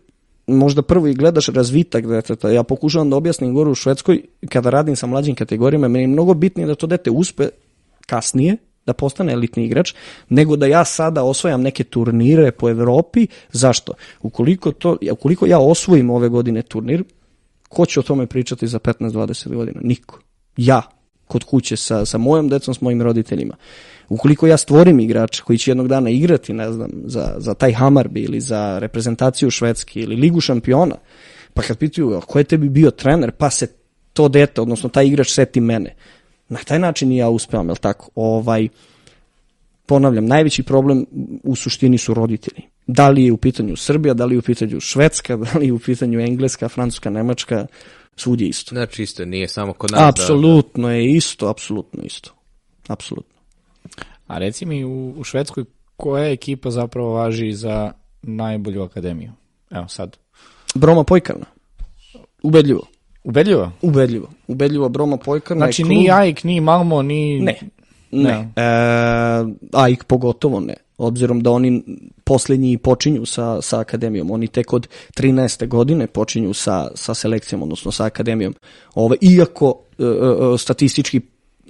[0.46, 2.50] možda prvo i gledaš razvitak deteta.
[2.50, 6.34] Ja pokušavam da objasnim gore u Švedskoj, kada radim sa mlađim kategorijama, meni je mnogo
[6.34, 7.48] bitnije da to dete uspe
[8.06, 8.56] kasnije,
[8.86, 9.94] da postane elitni igrač,
[10.28, 13.26] nego da ja sada osvajam neke turnire po Evropi.
[13.52, 13.92] Zašto?
[14.22, 17.04] Ukoliko, to, ukoliko ja osvojim ove godine turnir,
[17.68, 19.80] ko će o tome pričati za 15-20 godina?
[19.82, 20.18] Niko.
[20.56, 20.82] Ja,
[21.26, 23.56] kod kuće sa, sa mojom decom, s mojim roditeljima.
[24.08, 28.20] Ukoliko ja stvorim igrača koji će jednog dana igrati, ne znam, za, za taj Hamarbi
[28.20, 30.96] ili za reprezentaciju Švedske ili Ligu šampiona,
[31.54, 33.66] pa kad pitaju, ko je tebi bio trener, pa se
[34.12, 35.94] to dete, odnosno taj igrač seti mene.
[36.54, 38.10] Na taj način i ja uspevam, jel tako?
[38.14, 38.68] Ovaj,
[39.86, 41.06] ponavljam, najveći problem
[41.42, 42.62] u suštini su roditelji.
[42.86, 45.72] Da li je u pitanju Srbija, da li je u pitanju Švedska, da li je
[45.72, 47.66] u pitanju Engleska, Francuska, Nemačka,
[48.16, 48.74] svud je isto.
[48.74, 49.98] Znači isto, nije samo kod nas.
[49.98, 52.30] da- Apsolutno je isto, apsolutno isto.
[52.86, 53.34] Apsolutno.
[54.26, 55.64] A reci mi u, u Švedskoj
[55.96, 59.32] koja ekipa zapravo važi za najbolju akademiju?
[59.70, 60.16] Evo sad.
[60.74, 61.46] Broma Pojkarna.
[62.42, 62.86] Ubedljivo.
[63.24, 63.70] Ubedljivo?
[63.82, 64.28] Ubedljivo.
[64.48, 65.92] Ubedljivo Broma Pojkarna Znači klub...
[65.92, 67.40] ni AIK, ni Malmo, ni...
[67.40, 67.60] Ne.
[68.10, 68.48] Ne.
[68.56, 68.62] E,
[69.72, 70.74] a i pogotovo ne.
[70.98, 71.82] Obzirom da oni
[72.24, 74.30] poslednji i počinju sa, sa akademijom.
[74.30, 75.68] Oni tek od 13.
[75.68, 78.54] godine počinju sa, sa selekcijom, odnosno sa akademijom.
[78.94, 81.20] Ove, iako e, e, statistički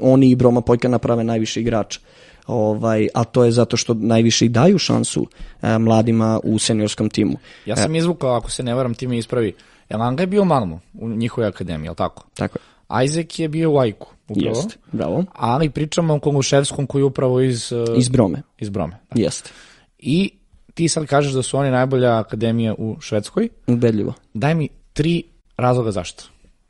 [0.01, 2.01] oni i Broma Pojka naprave najviše igrača.
[2.47, 5.27] Ovaj, a to je zato što najviše i daju šansu
[5.63, 7.39] e, mladima u seniorskom timu.
[7.67, 9.55] Ja sam izvukao, ako se ne varam, ti me ispravi.
[9.89, 12.25] Elanga je bio u Malmu, u njihovoj akademiji, jel tako?
[12.35, 13.05] Tako je.
[13.05, 14.57] Isaac je bio u Ajku, upravo.
[14.57, 14.77] Jeste.
[14.93, 15.25] Bravo.
[15.33, 18.43] Ali pričamo o Konguševskom koji je upravo iz, uh, Iz Brome.
[18.59, 18.97] iz Brome.
[19.15, 19.23] Da.
[19.23, 19.51] Jeste.
[19.99, 20.31] I
[20.75, 23.49] ti sad kažeš da su oni najbolja akademija u Švedskoj.
[23.67, 24.13] Ubedljivo.
[24.35, 25.23] Daj mi tri
[25.57, 26.25] razloga zašto.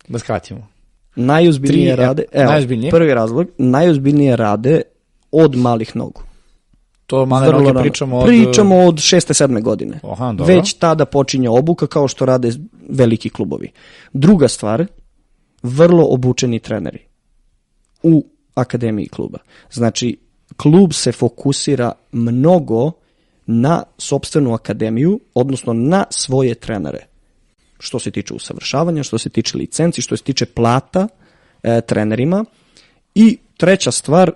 [0.09, 0.67] Da skratimo.
[1.17, 2.91] Najozbiljnije Tri, rade, e, evo, najozbiljnije?
[2.91, 4.83] prvi razlog, najozbiljnije rade
[5.33, 6.23] od malih nogu.
[7.07, 7.81] To male noge rano.
[7.81, 8.27] pričamo od...
[8.27, 10.01] Pričamo od šeste, sedme godine.
[10.03, 10.55] Aha, dobro.
[10.55, 12.53] Već tada počinje obuka kao što rade
[12.89, 13.71] veliki klubovi.
[14.13, 14.87] Druga stvar,
[15.63, 16.99] vrlo obučeni treneri
[18.03, 19.39] u akademiji kluba.
[19.73, 20.19] Znači,
[20.57, 22.93] klub se fokusira mnogo
[23.47, 27.07] na sopstvenu akademiju, odnosno na svoje trenere.
[27.79, 31.09] Što se tiče usavršavanja, što se tiče licenci, što se tiče plata
[31.63, 32.45] e, trenerima.
[33.15, 34.33] I treća stvar,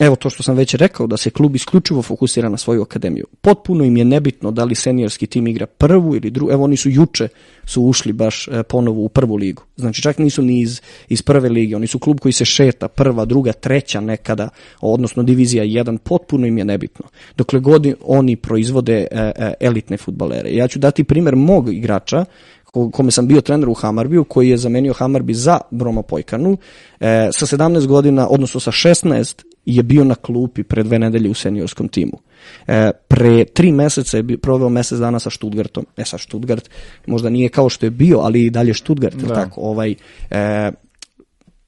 [0.00, 3.26] Evo to što sam već rekao, da se klub isključivo fokusira na svoju akademiju.
[3.40, 6.52] Potpuno im je nebitno da li seniorski tim igra prvu ili drugu.
[6.52, 7.28] Evo oni su juče
[7.64, 9.62] su ušli baš e, ponovo u prvu ligu.
[9.76, 11.76] Znači čak nisu ni iz, iz prve lige.
[11.76, 14.48] Oni su klub koji se šeta prva, druga, treća nekada,
[14.80, 15.98] odnosno divizija 1.
[15.98, 17.06] Potpuno im je nebitno.
[17.36, 20.50] Dokle god oni proizvode e, e, elitne futbalere.
[20.54, 22.24] Ja ću dati primer mog igrača
[22.64, 26.56] ko- kome sam bio trener u Hamarbiju, koji je zamenio Hamarbi za Broma Pojkanu.
[27.00, 29.42] E, sa 17 godina, odnosno sa 16,
[29.74, 32.18] je bio na klupi pre dve nedelje u seniorskom timu.
[32.66, 35.86] E, pre tri meseca je proveo mesec dana sa Stuttgartom.
[35.96, 36.70] E sa Stuttgart
[37.06, 39.26] možda nije kao što je bio, ali i dalje Stuttgart, da.
[39.26, 39.34] Da.
[39.34, 39.60] tako?
[39.60, 39.94] Ovaj,
[40.30, 40.70] e,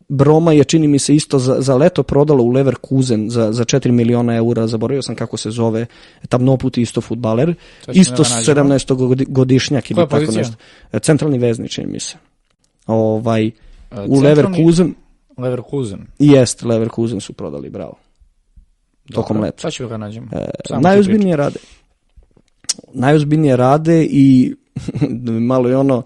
[0.08, 3.90] Broma je, čini mi se, isto za, za leto prodalo u Leverkusen za, za 4
[3.90, 5.86] miliona eura, zaboravio sam kako se zove,
[6.28, 7.54] tamnoputi isto futbaler,
[7.92, 8.74] isto da nađemo.
[8.74, 10.38] 17 godi- godišnjak ili tako pozicija?
[10.38, 10.56] nešto.
[10.92, 12.16] E, Centralni veznik, čini mi se.
[12.86, 13.50] Ovaj,
[14.06, 14.94] u centralni-
[15.38, 16.06] Leverkusen, Leverkusen.
[16.18, 17.94] jest, Leverkusen su prodali, bravo.
[19.12, 19.60] Tokom leta.
[19.60, 20.26] Sad ću ga nađemo.
[20.32, 21.58] E, najozbiljnije rade.
[22.94, 24.54] Najozbiljnije rade i
[25.50, 26.02] malo je ono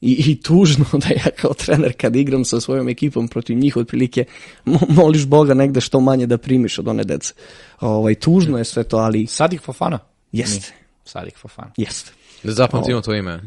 [0.00, 4.24] i, i tužno da ja kao trener kad igram sa svojom ekipom protiv njih otprilike
[4.66, 7.34] mo- moliš Boga negde što manje da primiš od one dece.
[7.80, 9.26] Ovaj, tužno je sve to, ali.
[9.26, 9.98] Sadik Fofana?
[10.32, 10.72] Jeste.
[11.04, 11.72] Sadik Fofana.
[11.76, 12.12] jeste.
[12.42, 13.40] Da zapamtimo to ime.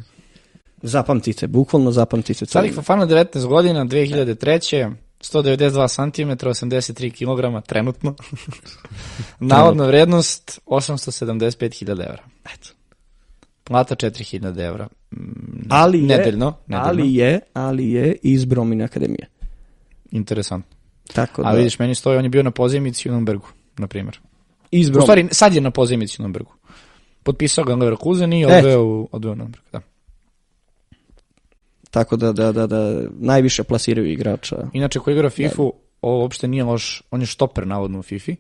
[0.82, 2.46] Zapamtite, bukvalno zapamtite.
[2.46, 2.74] Sadik.
[2.74, 4.94] Fofana 19 godina, 2003.
[5.22, 8.16] 192 cm, 83 kg trenutno.
[9.40, 12.24] Navodna vrednost 875.000 evra.
[12.46, 12.70] Eto.
[13.64, 14.88] Plata 4.000 evra.
[15.12, 15.20] Mm,
[15.70, 16.90] Ali je, Nedeljno, nedeljno.
[16.90, 19.28] ali je, ali je iz Bromine akademije.
[20.12, 20.76] Interesantno.
[21.14, 23.46] Tako da, A vidiš, meni stoji, on je bio na pozemici u Nürnbergu,
[23.78, 24.20] na primjer.
[24.72, 25.06] iz U Bromine.
[25.06, 26.52] stvari, sad je na pozemici u Nürnbergu.
[27.24, 28.48] Potpisao ga Leverkusen i E.
[28.48, 29.82] odveo u, odveo u Nürnberg, da.
[31.92, 34.58] Tako da, da, da, da najviše plasiraju igrača.
[34.74, 38.36] Inače, ko igra FIFA-u, ovo uopšte nije loš, on je štoper navodno u FIFA-i.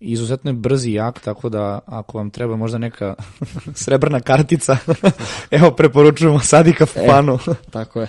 [0.00, 3.14] I izuzetno je brz i jak, tako da ako vam treba možda neka
[3.84, 4.76] srebrna kartica,
[5.50, 7.38] evo preporučujemo Sadika Fofanu.
[7.70, 8.08] Tako je.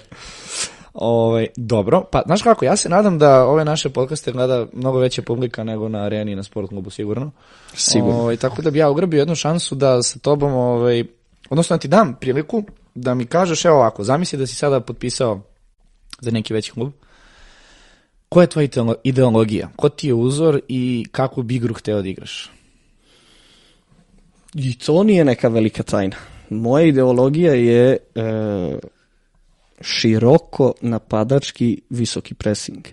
[0.93, 5.21] Ovaj, dobro, pa znaš kako, ja se nadam da ove naše podcaste gleda mnogo veća
[5.21, 7.31] publika nego na areni i na sport klubu, sigurno.
[7.73, 8.19] Sigurno.
[8.19, 11.03] Ovaj, tako da bi ja ugrabio jednu šansu da sa tobom, ovaj,
[11.49, 12.63] odnosno da ti dam priliku
[13.01, 15.41] da mi kažeš, evo ovako, zamisli da si sada potpisao
[16.19, 16.91] za neki veći klub.
[18.29, 19.69] Koja je tvoja ideolo- ideologija?
[19.75, 22.51] Ko ti je uzor i kakvu bi igru hteo da igraš?
[24.53, 26.15] I to nije neka velika tajna.
[26.49, 28.21] Moja ideologija je e,
[29.81, 32.87] široko napadački visoki pressing.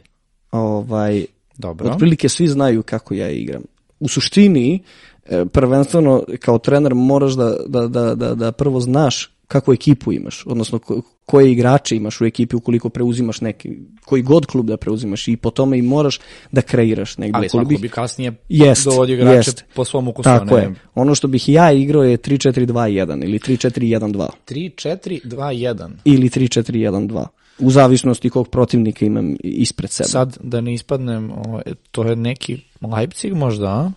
[0.51, 1.25] Ovaj,
[1.59, 1.91] Dobro.
[1.91, 3.63] Otprilike svi znaju kako ja igram.
[4.01, 4.83] U suštini,
[5.27, 10.47] e, prvenstveno kao trener moraš da, da, da, da, da prvo znaš kakvu ekipu imaš,
[10.47, 13.71] odnosno ko- koje igrače imaš u ekipi ukoliko preuzimaš neki,
[14.05, 16.19] koji god klub da preuzimaš i po tome i moraš
[16.53, 17.37] da kreiraš negdje.
[17.39, 19.65] Ali svako bih- bi kasnije Jest, dovodio igrače jest.
[19.75, 20.25] po svom ukusu.
[20.25, 20.75] Tako ne, je.
[20.95, 25.91] Ono što bih ja igrao je 3-4-2-1 ili 3-4-1-2 3, 4, 2, 1.
[26.05, 27.27] ili 3-4-1-2
[27.59, 30.09] u zavisnosti kog protivnika imam ispred sebe.
[30.09, 32.59] Sad, da ne ispadnem, ovaj, to je neki
[32.97, 33.91] Leipzig možda, a?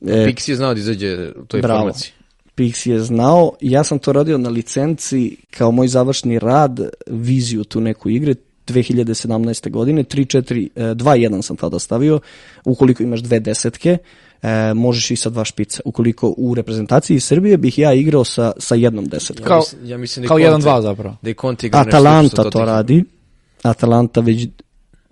[0.00, 1.80] E, Pix je znao da izađe u toj Bravo.
[1.80, 2.12] formaciji.
[2.56, 7.80] Pix je znao, ja sam to radio na licenci kao moj završni rad, viziju tu
[7.80, 8.34] neku igre,
[8.66, 9.70] 2017.
[9.70, 12.20] godine, 3-4, e, 2-1 sam tada stavio,
[12.64, 13.98] ukoliko imaš dve desetke,
[14.42, 15.80] e, možeš i sa dva špica.
[15.84, 19.46] Ukoliko u reprezentaciji Srbije bih ja igrao sa, sa jednom desetkom.
[19.46, 21.16] Kao, mislim- ja mislim da je kao Conte- 1-2 zapravo.
[21.22, 21.34] Da i
[21.66, 23.04] igra sa Atalanta to radi,
[23.62, 24.48] Atalanta već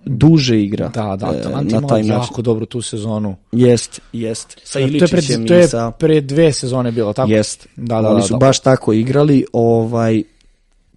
[0.05, 2.23] duže igra Da, da, e, Atalanta na taj način.
[2.23, 3.37] jako dobru tu sezonu.
[3.53, 4.57] Jest, jest.
[4.65, 7.31] Sa to je Iličićem pred, to je pre dve sezone bilo, tako?
[7.31, 7.69] Jest.
[7.77, 8.39] Da, da, Oni da, su da.
[8.39, 10.23] baš tako igrali, ovaj,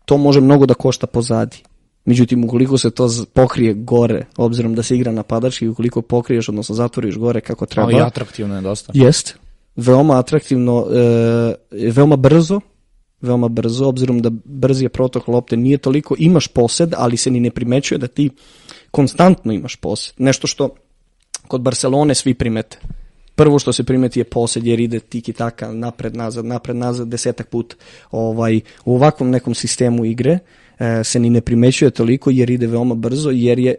[0.05, 1.57] to može mnogo da košta pozadi.
[2.05, 7.15] Međutim, ukoliko se to pokrije gore, obzirom da se igra napadački, ukoliko pokriješ, odnosno zatvoriš
[7.17, 8.91] gore kako treba, Ali atraktivno je dosta.
[8.95, 9.37] jest,
[9.75, 11.55] veoma atraktivno, e,
[11.91, 12.59] veoma brzo,
[13.21, 17.39] veoma brzo, obzirom da brzi je protok lopte, nije toliko, imaš posed, ali se ni
[17.39, 18.29] ne primećuje da ti
[18.95, 20.13] konstantno imaš posed.
[20.17, 20.69] Nešto što
[21.47, 22.77] kod Barcelone svi primete.
[23.35, 27.49] Prvo što se primeti je posed jer ide tiki taka napred nazad, napred nazad desetak
[27.49, 27.75] puta.
[28.11, 30.39] Ovaj u ovakvom nekom sistemu igre
[30.79, 33.75] e, se ni ne primećuje toliko jer ide veoma brzo jer je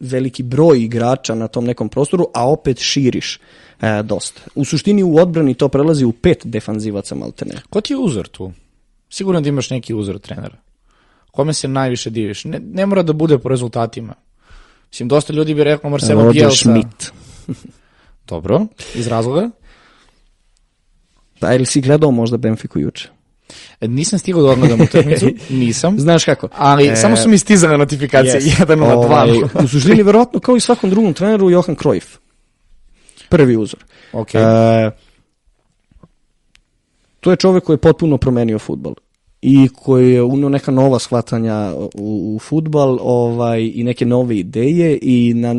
[0.00, 3.40] veliki broj igrača na tom nekom prostoru, a opet širiš
[3.80, 4.40] e, dosta.
[4.54, 7.62] U suštini u odbrani to prelazi u pet defanzivaca maltene.
[7.70, 8.52] Ko ti je uzor tu?
[9.10, 10.56] Sigurno da imaš neki uzor trenera.
[11.30, 12.44] Kome se najviše diviš?
[12.44, 14.14] Ne, ne mora da bude po rezultatima.
[14.90, 16.56] Mislim, dosta ljudi bi rekao Marcelo Roger Bielsa.
[16.56, 17.12] Schmidt.
[18.28, 19.50] Dobro, iz razloga.
[21.40, 23.08] Pa ili si gledao možda Benfiku juče?
[23.80, 25.98] E, Nisam stigao da odgledam utakmicu, nisam.
[26.00, 26.48] Znaš kako?
[26.52, 28.60] Ali E, samo su mi stizale notifikacije, Yes.
[28.60, 28.96] jedan na dva.
[28.96, 29.30] Ovaj,
[29.64, 32.06] u suštini, verovatno, kao i svakom drugom treneru, Johan Cruyff.
[33.28, 33.84] Prvi uzor.
[34.12, 34.34] Ok.
[34.34, 34.90] E,
[37.20, 38.94] to je čovek koji je potpuno promenio futbol
[39.42, 44.98] i koji je unio neka nova shvatanja u, u futbal ovaj, i neke nove ideje
[45.02, 45.54] i na,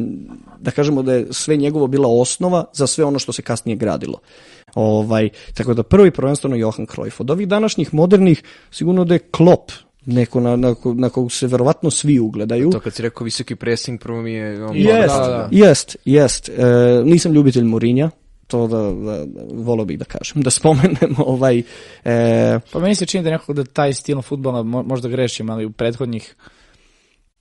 [0.59, 4.19] da kažemo da je sve njegovo bila osnova za sve ono što se kasnije gradilo.
[4.75, 7.15] Ovaj, tako da prvi prvenstveno Johan Cruyff.
[7.19, 9.71] Od ovih današnjih modernih sigurno da je Klopp
[10.05, 12.69] neko na, na, na kog se verovatno svi ugledaju.
[12.69, 14.65] To kad si rekao visoki pressing, prvo mi je...
[14.65, 15.47] on- Jest, Da, da.
[15.51, 16.49] jest, jest.
[16.49, 16.53] E,
[17.05, 18.09] nisam ljubitelj Murinja,
[18.52, 21.64] to da, da, da volio bih da kažem, da spomenem ovaj,
[22.06, 25.66] e, Pa meni se čini da nekako da taj stil futbola, mo- možda grešim, ali
[25.66, 26.36] u prethodnih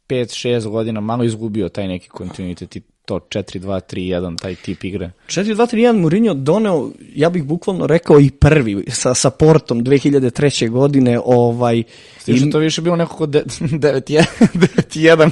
[0.08, 5.10] 5-6 godina malo izgubio taj neki kontinuitet i to 4-2-3-1, taj tip igre.
[5.28, 10.68] 4-2-3-1 Mourinho doneo, ja bih bukvalno rekao i prvi sa, sa Portom 2003.
[10.70, 11.82] godine, ovaj,
[12.18, 14.24] S tim što i- to više bilo nekako 9-1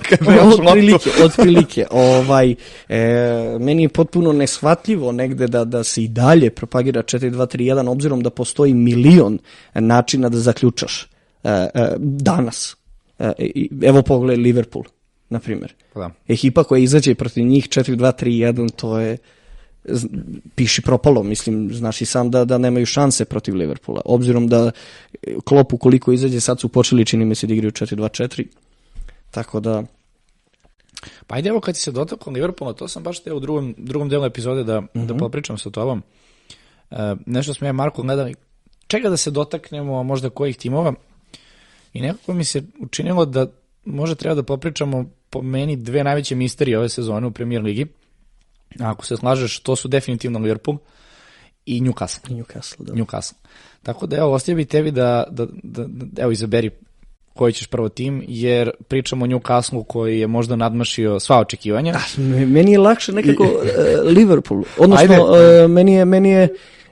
[0.09, 0.63] kad nemaš loptu.
[0.63, 1.87] otprilike, otprilike.
[1.91, 2.55] Ovaj,
[2.89, 2.99] e,
[3.61, 8.75] meni je potpuno neshvatljivo negde da, da se i dalje propagira 4-2-3-1, obzirom da postoji
[8.75, 9.39] milion
[9.75, 11.03] načina da zaključaš
[11.45, 11.69] e, e,
[11.99, 12.77] danas.
[13.19, 13.33] E,
[13.83, 14.85] evo pogledaj Liverpool,
[15.31, 15.75] na primjer.
[15.93, 16.11] Pa da.
[16.29, 19.19] Ekipa koja izađe protiv njih 4-2-3-1, to je
[20.55, 24.01] piši propalo, mislim, znaš i sam da, da nemaju šanse protiv Liverpoola.
[24.05, 24.71] Obzirom da
[25.45, 28.47] Klopp ukoliko izađe, sad su počeli, čini mi se, da igraju 4-2-4.
[29.31, 29.83] Tako da,
[31.27, 34.09] Pa ajde evo kad ti se dotakao Liverpoola, to sam baš teo u drugom, drugom
[34.09, 36.03] delu epizode da, da popričam sa tobom.
[36.91, 38.35] E, nešto smo ja Marko gledali,
[38.87, 40.95] čega da se dotaknemo, možda kojih timova.
[41.93, 43.47] I nekako mi se učinilo da
[43.85, 47.87] možda treba da popričamo po meni dve najveće misterije ove sezone u Premier Ligi.
[48.81, 50.77] Ako se slažeš, to su definitivno Liverpool
[51.67, 52.31] i Newcastle.
[52.31, 52.93] Newcastle, da.
[52.93, 53.37] Newcastle.
[53.83, 56.71] Tako da evo, ostavio bi tebi da, da, da, da evo, izaberi
[57.35, 61.95] koji ćeš prvo tim, jer pričamo o Newcastle koji je možda nadmašio sva očekivanja.
[62.47, 63.51] Meni je lakše nekako uh,
[64.05, 64.63] Liverpool.
[64.79, 65.19] Odnosno, Ajde.
[65.21, 66.49] uh, meni, je, meni je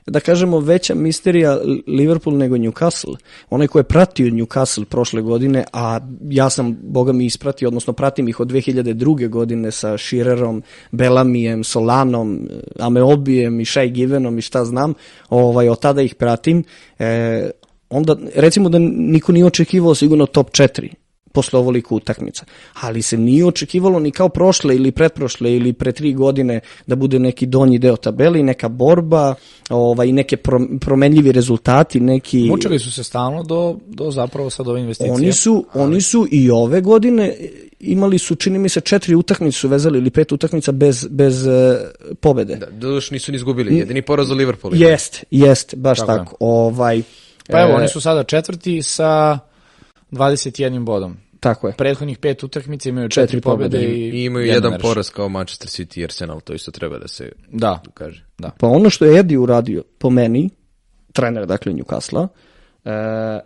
[0.07, 3.15] da kažemo veća misterija Liverpool nego Newcastle.
[3.49, 5.99] Onaj ko je pratio Newcastle prošle godine, a
[6.29, 9.29] ja sam, boga mi, ispratio, odnosno pratim ih od 2002.
[9.29, 12.49] godine sa Shearerom, Bellamijem, Solanom,
[12.79, 14.93] Ameobijem i Shai Givenom i šta znam,
[15.29, 16.63] ovaj, od tada ih pratim.
[16.99, 17.49] E,
[17.89, 22.45] onda, recimo da niko nije očekivao sigurno top 4 posle ovoliko utakmica.
[22.73, 27.19] Ali se nije očekivalo ni kao prošle ili pretprošle ili pre tri godine da bude
[27.19, 29.35] neki donji deo tabeli, neka borba,
[29.69, 30.37] ovaj, neke
[30.81, 32.47] promenljivi rezultati, neki...
[32.49, 35.13] Mučili su se stalno do, do zapravo sad ove investicije.
[35.13, 35.83] Oni su, ali...
[35.83, 37.35] oni su i ove godine
[37.79, 41.53] imali su, čini mi se, četiri utakmice su vezali ili pet utakmica bez, bez uh,
[42.19, 42.55] pobede.
[42.55, 44.75] Da, doduš nisu ni izgubili, jedini poraz u Liverpoolu.
[44.75, 46.11] Jest, jest, baš tako.
[46.11, 46.35] tako.
[46.39, 47.01] Ovaj,
[47.49, 47.75] pa evo, e...
[47.75, 49.39] oni su sada četvrti sa
[50.11, 51.17] 21 bodom.
[51.39, 51.73] Tako je.
[51.73, 54.81] Prethodnih pet utakmica imaju četiri, četiri pobede i, i imaju jedan nereš.
[54.81, 57.81] poraz kao Manchester City i Arsenal, to isto treba da se da.
[57.93, 58.25] kaže.
[58.37, 58.51] Da.
[58.59, 60.49] Pa ono što je Eddie uradio, po meni,
[61.13, 62.27] trener dakle Newcastle,
[62.85, 63.39] e,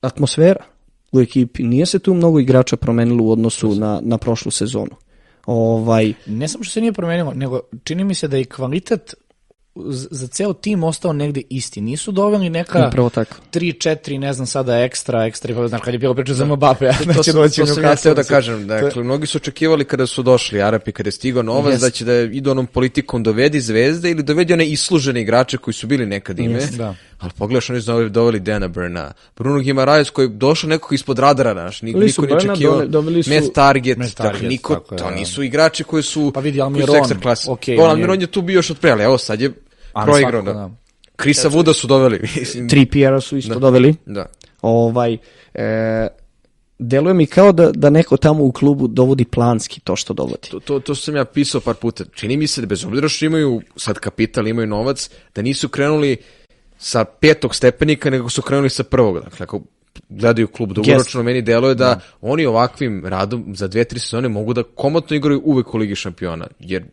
[0.00, 0.64] atmosfera
[1.12, 4.96] u ekipi, nije se tu mnogo igrača promenilo u odnosu na, na prošlu sezonu.
[5.46, 6.12] Ovaj...
[6.26, 9.14] Ne samo što se nije promenilo, nego čini mi se da i kvalitet
[10.10, 11.80] za ceo tim ostao negde isti.
[11.80, 13.36] Nisu doveli neka Upravo tako.
[13.52, 17.14] 3 4, ne znam sada ekstra, ekstra, znaš kad je bilo priča za Mbappe, da
[17.14, 19.04] to, će doći to sam ja teo da kažem, dakle to...
[19.04, 21.80] mnogi su očekivali kada su došli Arapi kada je stigao novac yes.
[21.80, 25.86] da će da idu onom politikom dovedi zvezde ili dovedi one islužene igrače koji su
[25.86, 26.60] bili nekad ime.
[26.60, 26.94] Yes, da.
[27.24, 31.54] Ali pogledaš, oni su doveli Dana Burna, Bruno Gimaraes koji je došao nekog ispod radara,
[31.54, 32.86] naš, niko niko ne očekivao.
[32.86, 35.10] Dobili su Matt Target, Matt dakle, Target, niko, tako to da.
[35.10, 37.48] nisu igrači koji su, pa vidi, koji Almiron, su ekstra klasi.
[37.48, 39.52] Okay, o, Almiron je tu bio još od pre, ali evo sad je
[40.04, 40.42] proigrao.
[40.42, 40.70] Da.
[41.16, 42.20] Krisa Vuda su doveli.
[42.70, 43.60] Tri Pjera su isto da.
[43.60, 43.94] doveli.
[44.06, 44.26] Da.
[44.62, 45.18] Ovaj,
[45.54, 46.08] e,
[46.78, 50.48] deluje mi kao da, da neko tamo u klubu dovodi planski to što dovodi.
[50.50, 52.04] To, to, to sam ja pisao par puta.
[52.14, 56.16] Čini mi se da bez obzira što imaju sad kapital, imaju novac, da nisu krenuli
[56.84, 59.20] sa petog stepenika, nego su krenuli sa prvog.
[59.24, 59.60] Dakle, ako
[60.08, 61.24] gledaju klub dugoročno, yes.
[61.24, 65.40] meni deluje da, da oni ovakvim radom za dve, tri sezone mogu da komotno igraju
[65.44, 66.84] uvek u Ligi šampiona, jer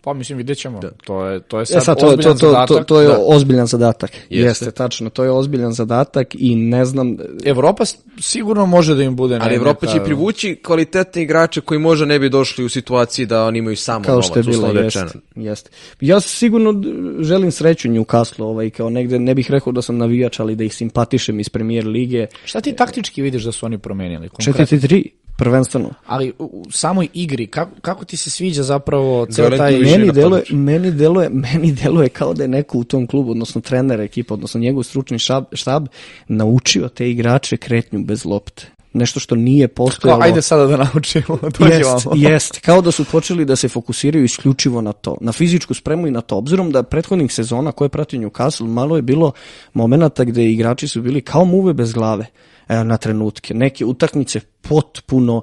[0.00, 0.78] Pa mislim vidjet ćemo.
[0.78, 0.90] Da.
[0.90, 2.68] To je to je E, sad, sad to, ozbiljan to, to, zadatak.
[2.68, 3.18] to, to je Da.
[3.20, 4.10] ozbiljan zadatak.
[4.10, 4.36] Jeste.
[4.64, 4.70] Jeste.
[4.72, 7.84] tačno, to je ozbiljan zadatak i ne znam Evropa
[8.20, 12.18] sigurno može da im bude Ali Evropa neka- će privući kvalitetne igrače koji možda ne
[12.18, 15.70] bi došli u situaciji da oni imaju samo kao što je bilo, jeste, jeste.
[16.00, 16.82] Ja sigurno
[17.20, 20.74] želim sreću Newcastle, ovaj, kao negde, ne bih rekao da sam navijač, ali da ih
[20.74, 22.26] simpatišem iz premier lige.
[22.44, 24.28] Šta ti taktički vidiš da su oni promenili?
[24.28, 24.78] konkretno?
[24.78, 25.04] 4-3,
[25.38, 25.90] prvenstveno.
[26.06, 29.78] Ali u, samoj igri, kako, kako ti se sviđa zapravo ceo taj...
[29.78, 34.00] Meni deluje, meni, deluje, meni deluje kao da je neko u tom klubu, odnosno trener
[34.00, 35.86] ekipa, odnosno njegov stručni štab, štab
[36.28, 38.66] naučio te igrače kretnju bez lopte.
[38.92, 40.22] Nešto što nije Kao, postojalo.
[40.22, 41.38] ajde sada da naučimo,
[41.70, 46.06] Jest, jest, kao da su počeli da se fokusiraju isključivo na to, na fizičku spremu
[46.06, 46.36] i na to.
[46.36, 49.32] Obzirom da prethodnih sezona koje prati Newcastle, malo je bilo
[49.74, 52.26] momenata gde igrači su bili kao muve bez glave
[52.68, 53.54] na trenutke.
[53.54, 55.42] Neke utakmice potpuno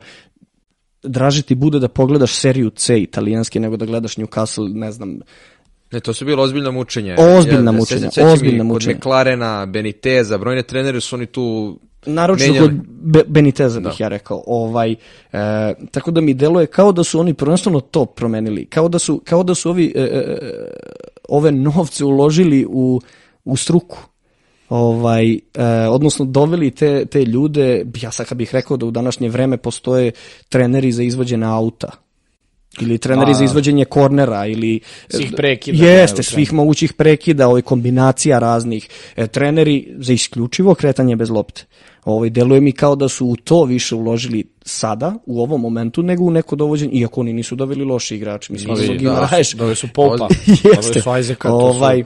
[1.03, 5.19] draže ti bude da pogledaš seriju C italijanske nego da gledaš Newcastle, ne znam,
[5.91, 7.15] Ne, to su bilo ozbiljna mučenja.
[7.19, 8.93] Ozbiljna ja, mučenja, sećam ozbiljna mučenja.
[8.93, 12.67] Kod McLarena, Beniteza, brojne trenere su oni tu Naročito menjali.
[12.67, 14.03] kod Be Beniteza bih Da.
[14.03, 14.43] ja rekao.
[14.47, 14.95] Ovaj, e,
[15.91, 18.65] tako da mi deluje kao da su oni prvenstveno to promenili.
[18.65, 20.38] Kao da su, kao da su ovi, e, e,
[21.30, 23.01] ove novce uložili u,
[23.45, 23.97] u struku.
[24.70, 25.39] Ovaj, e,
[25.89, 30.11] odnosno doveli te, te ljude, ja sad kad bih rekao da u današnje vreme postoje
[30.49, 32.05] treneri za izvođene auta
[32.82, 33.34] ili treneri A.
[33.34, 38.89] za izvođenje kornera ili Svih prekida, Jeste, ne, svih mogućih prekida, ovaj kombinacija raznih.
[39.16, 41.66] E, treneri za isključivo kretanje bez lopte.
[42.05, 46.24] Ovaj deluje mi kao da su u to više uložili sada u ovom momentu nego
[46.24, 48.53] u neko dovođenje, iako oni nisu doveli loši igrači.
[48.53, 50.70] Mislim, Pa da, da, da, su Popa, Jeste.
[50.76, 52.03] doveli su Isaaca, to su ovaj,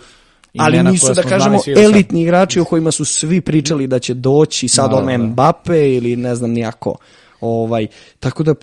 [0.58, 4.90] ali nisu da kažemo elitni igrači o kojima su svi pričali da će doći sad
[4.90, 5.24] Da, ome da.
[5.24, 6.96] Mbappe ili ne znam nijako.
[7.42, 7.88] Ovaj,
[8.20, 8.56] tako da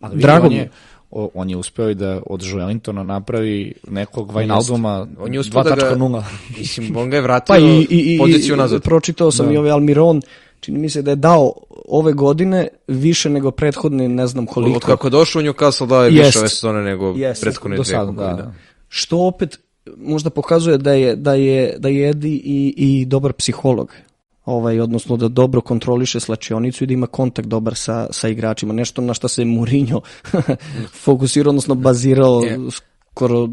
[0.00, 0.70] Ali Drago on mi je,
[1.10, 5.96] on je uspeo i da od Joelintona napravi nekog Vajnalduma On je uspeo da ga-
[5.96, 6.22] 2.0.
[6.58, 8.82] Mislim, on ga je vratio Pa i, i, i, poziciju i nazad.
[8.82, 9.52] pročitao sam Da.
[9.52, 10.22] i ovaj Almiron,
[10.60, 11.52] čini mi se da je dao
[11.88, 14.76] ove godine više nego prethodne, ne znam koliko.
[14.76, 16.36] Od kako je došao u Newcastle dao je više Jest.
[16.36, 17.42] ove sezone nego Jest.
[17.42, 17.94] prethodne dve.
[17.94, 18.16] da, vidim.
[18.16, 18.52] da.
[18.88, 19.58] Što opet
[19.96, 23.92] možda pokazuje da je, da je, da je Edi i, i dobar psiholog.
[24.44, 28.72] Ovaj, odnosno da dobro kontroliše slačionicu i da ima kontakt dobar sa, sa igračima.
[28.72, 30.00] Nešto na što se Mourinho
[31.04, 32.58] fokusirao, odnosno bazirao Je.
[32.70, 33.48] skoro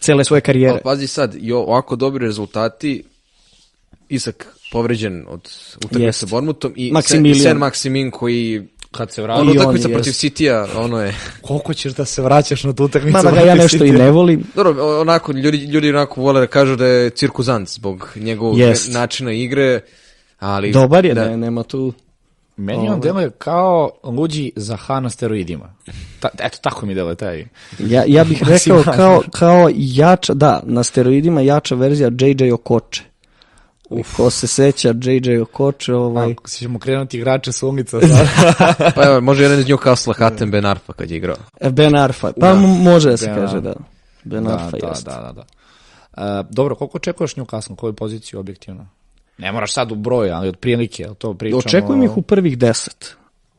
[0.00, 0.72] cele svoje karijere.
[0.72, 3.04] Ali pazi sad, i ovako dobri rezultati,
[4.08, 7.34] Isak, povređen od utakmice sa Bournemouthom i Maximilian.
[7.34, 10.12] Sen, Sen Maximin koji Kad se ono vrati, I on utakmica protiv.
[10.12, 13.16] Citya, ono je koliko ćeš da se vraćaš na tu utakmicu?
[13.16, 14.44] Mada ga ja nešto i ne volim.
[14.54, 18.92] Dobro, onako, ljudi, ljudi onako vole da kažu da je cirkuzant zbog njegovog Jest.
[18.92, 19.80] načina igre,
[20.38, 20.72] ali...
[20.72, 21.28] Dobar je, da.
[21.28, 21.92] ne, nema tu...
[22.56, 25.74] Meni on deluje kao luđi Zaha na steroidima.
[26.20, 27.46] Ta, eto, tako mi deluje taj.
[27.78, 33.02] Ja, ja bih rekao kao, kao jača, da, na steroidima jača verzija JJ Okoče.
[34.16, 36.32] Ko se seća JJ Okoče, ovaj...
[36.32, 38.90] Ako ćemo krenuti igrače s ulica sada.
[38.94, 41.36] Pa evo, može jedan iz Newcastle, Hatem Ben Arfa kad je igrao.
[41.60, 42.52] E, Ben Arfa, pa Da.
[42.54, 43.74] m- može da se Ben kaže, da.
[44.24, 45.10] Ben da, Arfa da, jeste.
[45.10, 45.44] da, da, da.
[46.40, 48.86] Uh, dobro, koliko očekuješ Newcastle, koju poziciju objektivno?
[49.38, 51.58] Ne moraš sad u broj, ali otprilike, jel to pričamo...
[51.58, 53.16] Očekujem ih u prvih deset.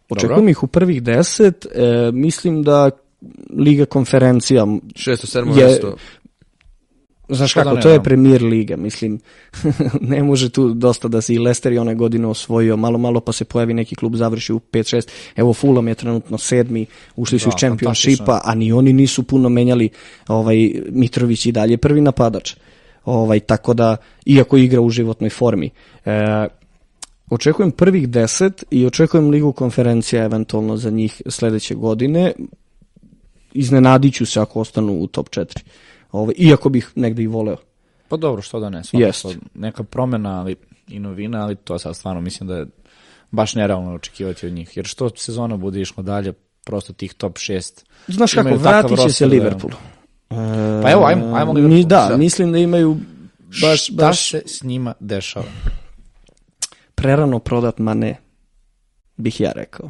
[0.10, 0.50] Očekujem Dobro.
[0.50, 1.66] ih u prvih deset.
[1.66, 2.90] E, mislim da
[3.58, 5.96] Liga konferencija, Šesto, sedmo Je- mesto.
[7.30, 8.04] Znaš da kako, ne, to je da.
[8.04, 9.20] premier liga, mislim,
[10.02, 13.32] ne može tu dosta da se i Leicester i one godine osvojio, malo malo pa
[13.32, 17.56] se pojavi neki klub, završi u 5-6, evo Fulham je trenutno sedmi, ušli su Da,
[17.56, 18.52] iz Championshipa, fantastično.
[18.52, 19.90] a ni oni nisu puno menjali,
[20.28, 22.56] ovaj, Mitrović i dalje prvi napadač,
[23.06, 25.70] ovaj, tako da, iako igra u životnoj formi.
[26.06, 26.48] E,
[27.30, 32.34] Očekujem prvih deset i očekujem ligu konferencija eventualno za njih sledeće godine.
[33.54, 35.60] Iznenadit ću se ako ostanu u top 4.
[36.16, 37.58] Ove, iako bih negde i voleo.
[38.08, 39.08] Pa dobro, što da ne, svakako.
[39.08, 39.26] Jest.
[39.54, 40.56] Neka promena ali,
[40.88, 42.66] i novina, ali to sad stvarno mislim da je
[43.32, 44.78] baš nerealno očekivati od njih.
[44.78, 47.84] Jer što sezona bude išlo dalje, prosto tih top 6.
[48.08, 49.74] Znaš kako, vratit će se da- Liverpool.
[50.30, 50.36] E,
[50.84, 51.84] Pa evo, ajmo- ajmo mi- Liverpool.
[51.84, 52.18] Da, Da.
[52.18, 52.98] mislim da imaju
[53.62, 55.46] baš, Šta baš se s njima dešava?
[56.96, 58.16] prerano prodat Mane,
[59.18, 59.90] bih ja rekao.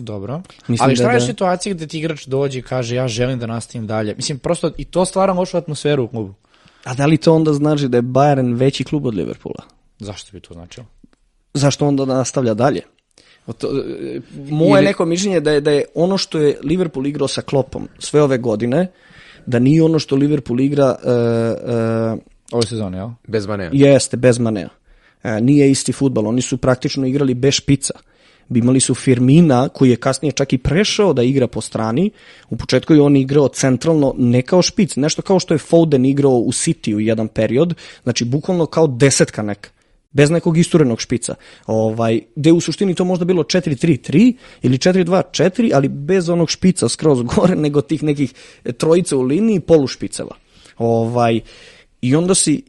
[0.00, 0.42] Dobro.
[0.68, 3.38] Mislim Ali šta da- je da- situacija gde ti igrač dođe i kaže ja želim
[3.38, 4.14] da nastavim dalje?
[4.14, 6.34] Mislim, prosto i to stvara lošu atmosferu u klubu.
[6.84, 9.64] A da li to onda znači da je Bayern veći klub od Liverpoola?
[9.98, 10.86] Zašto bi to značilo?
[11.54, 12.80] zašto onda nastavlja dalje?
[13.58, 14.20] To, e,
[14.50, 17.88] moje Ili- neko mišljenje da je da je ono što je Liverpool igrao sa Kloppom
[17.98, 18.86] sve ove godine,
[19.46, 22.16] da nije ono što Liverpool igra e, e,
[22.52, 23.08] Ove sezone, jel?
[23.26, 23.70] Bez Manea.
[23.72, 24.68] jeste bez Manea.
[25.22, 27.94] E, nije isti futbal, oni su praktično igrali bez špica.
[28.54, 32.10] Imali su Firmina koji je kasnije čak i prešao da igra po strani.
[32.50, 36.32] U početku je on igrao centralno ne kao špic, nešto kao što je Foden igrao
[36.32, 39.70] u City u jedan period, znači bukvalno kao desetka neka
[40.12, 41.34] bez nekog isturenog špica.
[41.66, 47.22] Ovaj, gde u suštini to možda bilo 4-3-3 ili 4-2-4, ali bez onog špica skroz
[47.34, 48.34] gore, nego tih nekih
[48.76, 50.36] trojica u liniji polušpiceva.
[50.78, 51.40] Ovaj,
[52.02, 52.62] I onda si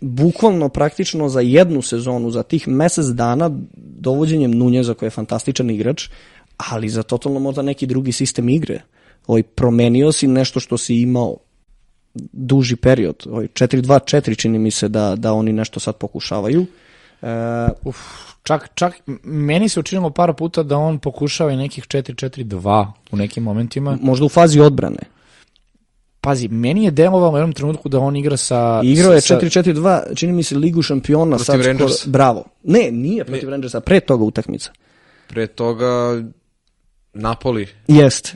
[0.00, 6.08] bukvalno praktično za jednu sezonu, za tih mesec dana, dovođenjem Nunjeza koji je fantastičan igrač,
[6.56, 8.80] ali za totalno možda neki drugi sistem igre.
[9.26, 11.36] Ovaj, promenio si nešto što si imao
[12.32, 13.26] duži period.
[13.30, 16.66] Ovaj, 4-2-4 čini mi se da, da oni nešto sad pokušavaju.
[17.22, 17.26] E,
[17.84, 17.96] Uf,
[18.42, 18.94] čak, čak,
[19.24, 23.98] meni se učinilo par puta da on pokušava i nekih 4-4-2 u nekim momentima.
[24.02, 25.17] možda u fazi odbrane.
[26.20, 28.80] Pazi, meni je delovalo u jednom trenutku da on igra sa...
[28.84, 31.30] Igrao je sa- 4-4-2, čini mi se Ligu šampiona.
[31.30, 32.10] Protiv sad skoro- Rangersa.
[32.10, 32.44] Bravo.
[32.64, 34.70] Ne, nije protiv Rangersa, pre toga utakmica.
[35.26, 36.22] Pre toga
[37.14, 37.66] Napoli.
[37.88, 38.34] Jest.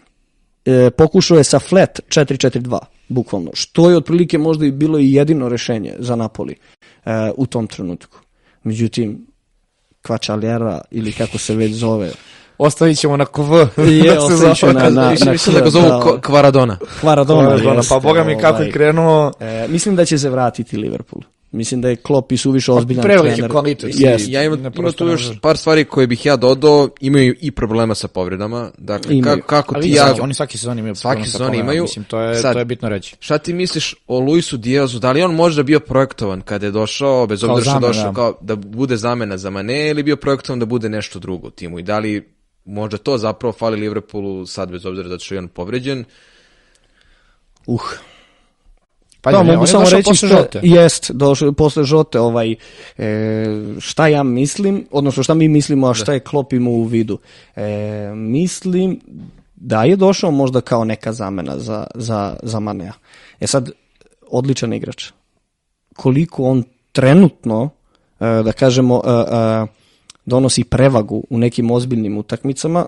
[0.64, 2.78] E, pokušao je sa flat 4-4-2,
[3.08, 3.50] bukvalno.
[3.54, 6.56] Što je otprilike možda i bilo i jedino rešenje za Napoli
[7.04, 8.18] e, u tom trenutku.
[8.64, 9.26] Međutim,
[10.02, 12.10] Kvačaljera ili kako se već zove,
[12.59, 13.53] Ostavit ćemo na KV.
[13.80, 14.72] Je, da ostavit zove.
[14.72, 16.00] na- na- Mislim, na mislim da ga zovu da.
[16.00, 16.78] Ko- Kvaradona.
[17.00, 17.42] Kvaradona.
[17.42, 18.70] Maradona, jeste, pa boga mi kako je ovaj.
[18.70, 19.32] krenuo...
[19.40, 21.22] E, mislim da će se vratiti Liverpool.
[21.53, 23.50] Mislim da je Klopp i suviše ozbiljan preveliki trener.
[23.50, 23.90] kvalitet.
[23.94, 24.28] Jest.
[24.28, 28.09] Ja imam, ima tu još par stvari koje bih ja dodao, imaju i problema sa
[28.09, 28.70] povredama.
[28.78, 29.36] Dakle, Imaju.
[29.36, 30.07] kako, kako Ali ti ja...
[30.07, 31.82] svaki, oni svaki sezon imaju Svaki sezon problemom, imaju.
[31.82, 33.16] Mislim, to je, Sad- to je bitno reći.
[33.20, 34.98] Šta ti misliš o Luisu Diazu?
[34.98, 38.57] Da li on možda bio projektovan kada je došao, bez obzira što došao kao da
[38.57, 41.78] bude zamena za Mane ili bio projektovan da bude nešto drugo u timu?
[41.78, 42.28] I da li
[42.64, 46.04] možda to zapravo fali Liverpoolu sad bez obzira da što je on povređen?
[47.66, 47.80] Uh,
[49.22, 50.60] Pa da, mogu samo reći posle što, žote.
[50.62, 52.54] jest, došao posle žote, ovaj,
[52.98, 53.46] e,
[53.78, 57.18] šta ja mislim, odnosno šta mi mislimo, a šta je Klopp imao u vidu.
[57.56, 59.00] E, mislim
[59.56, 62.92] da je došao možda kao neka zamena za, za, za Manea.
[63.40, 63.70] E sad,
[64.28, 65.10] odličan igrač.
[65.96, 67.70] Koliko on trenutno,
[68.20, 69.81] e, da kažemo, e, e,
[70.24, 72.86] donosi prevagu u nekim ozbiljnim utakmicama,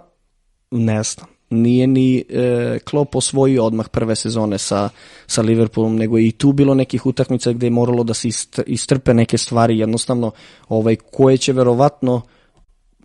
[0.71, 1.27] ne znam.
[1.51, 4.89] Nije ni e, Klopp osvojio odmah prve sezone sa,
[5.27, 8.63] sa Liverpoolom, nego je i tu bilo nekih utakmica gde je moralo da se ist-
[8.67, 10.31] istrpe neke stvari, jednostavno
[10.69, 12.23] ovaj, koje će verovatno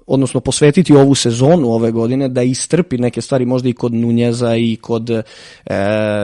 [0.10, 4.76] odnosno posvetiti ovu sezonu ove godine da istrpi neke stvari možda i kod Nunjeza i
[4.82, 5.24] kod e,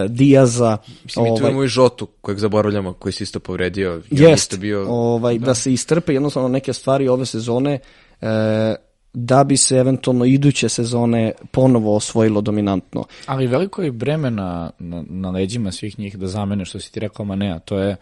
[0.10, 0.78] Dijaza.
[1.04, 4.02] Mislim, ovaj, i tu imamo i Žotu, kojeg zaboravljamo, koji se isto povredio.
[4.12, 4.86] Jest, bio...
[4.90, 5.46] ovaj, da.
[5.46, 7.80] da se istrpe jednostavno neke stvari ove sezone
[8.22, 8.76] e,
[9.14, 13.04] da bi se eventualno iduće sezone ponovo osvojilo dominantno.
[13.26, 17.00] Ali veliko je breme na, na, na leđima svih njih da zamene što si ti
[17.00, 17.60] rekao Manea.
[17.60, 17.96] To je,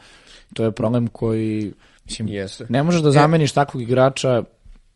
[0.54, 1.74] to je problem koji
[2.06, 2.66] mislim, Jeste.
[2.70, 4.44] ne možeš da e- zameniš e, takvog igrača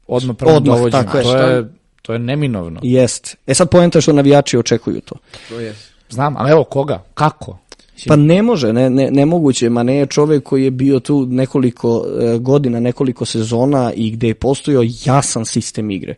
[0.07, 1.05] odmah prvo dovođenjem.
[1.05, 1.23] Tako je.
[1.23, 1.65] To je,
[2.01, 2.79] to je neminovno.
[2.83, 3.37] Jest.
[3.47, 5.15] E sad pojenta što navijači očekuju to.
[5.49, 5.75] To je.
[6.09, 7.03] Znam, ali evo koga?
[7.13, 7.57] Kako?
[8.07, 12.05] Pa ne može, ne, ne, nemoguće, ma ne je čovek koji je bio tu nekoliko
[12.19, 16.15] e, godina, nekoliko sezona i gde je postojao jasan sistem igre.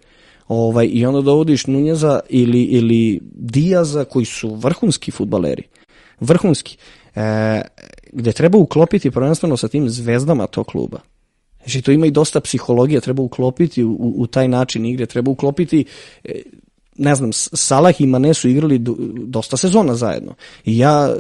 [0.48, 5.64] Ovaj, I onda dovodiš Nunjeza ili, ili Dijaza koji su vrhunski futbaleri.
[6.20, 6.78] Vrhunski.
[7.16, 7.62] E,
[8.12, 11.00] gde treba uklopiti prvenstveno sa tim zvezdama tog kluba.
[11.60, 15.86] Znači, to ima i dosta psihologije, treba uklopiti u, u, taj način igre, treba uklopiti
[16.24, 16.42] e,
[16.98, 18.80] ne znam, Salah i Mane su igrali
[19.26, 20.34] dosta sezona zajedno.
[20.66, 21.14] I ja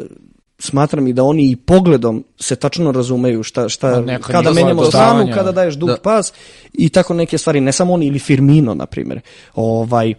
[0.59, 5.51] smatram i da oni i pogledom se tačno razumeju šta, šta kada menjamo stranu, kada
[5.51, 5.97] daješ dug da.
[5.97, 6.33] pas
[6.73, 9.21] i tako neke stvari, ne samo oni ili Firmino, na primjer.
[9.55, 10.13] Ovaj,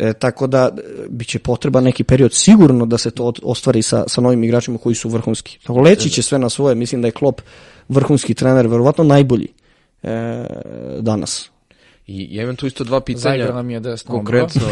[0.00, 4.20] E, tako da e, biće potreba neki period sigurno da se to ostvari sa, sa
[4.20, 5.58] novim igračima koji su vrhunski.
[5.66, 7.40] Tako leći će sve na svoje, mislim da je Klopp
[7.88, 9.48] vrhunski trener, verovatno najbolji
[10.02, 10.44] e,
[11.00, 11.50] danas.
[12.06, 13.52] I ja imam tu isto dva pitanja.
[13.52, 14.14] nam je desno.
[14.14, 14.62] Konkretno,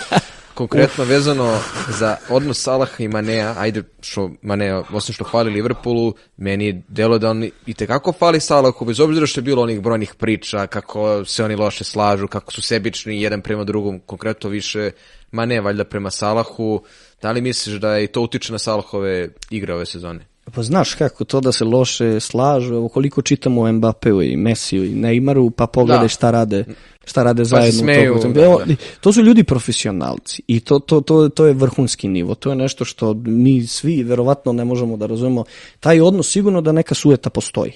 [0.54, 1.58] konkretno vezano
[1.98, 7.30] za odnos Salaha i Manea, ajde što Manea, osim što fali Liverpoolu, meni delo da
[7.30, 11.44] on i tekako fali Salahu, bez obzira što je bilo onih brojnih priča, kako se
[11.44, 14.90] oni loše slažu, kako su sebični jedan prema drugom, konkretno više
[15.30, 16.82] Mane valjda prema Salahu,
[17.22, 20.27] da li misliš da je to utiče na Salahove igre ove sezone?
[20.54, 24.84] Pa znaš kako to da se loše slažu, evo koliko čitamo o Mbappeu i Messiju
[24.84, 26.08] i Neymaru, pa pogledaj da.
[26.08, 26.64] šta rade
[27.08, 28.32] šta rade pa zajedno smeju, u.
[28.32, 28.74] Da, da.
[29.00, 32.34] To su ljudi profesionalci i to, to, to, to je vrhunski nivo.
[32.34, 35.44] To je nešto što mi svi verovatno ne možemo da razumemo.
[35.80, 37.72] Taj odnos sigurno da neka sueta postoji.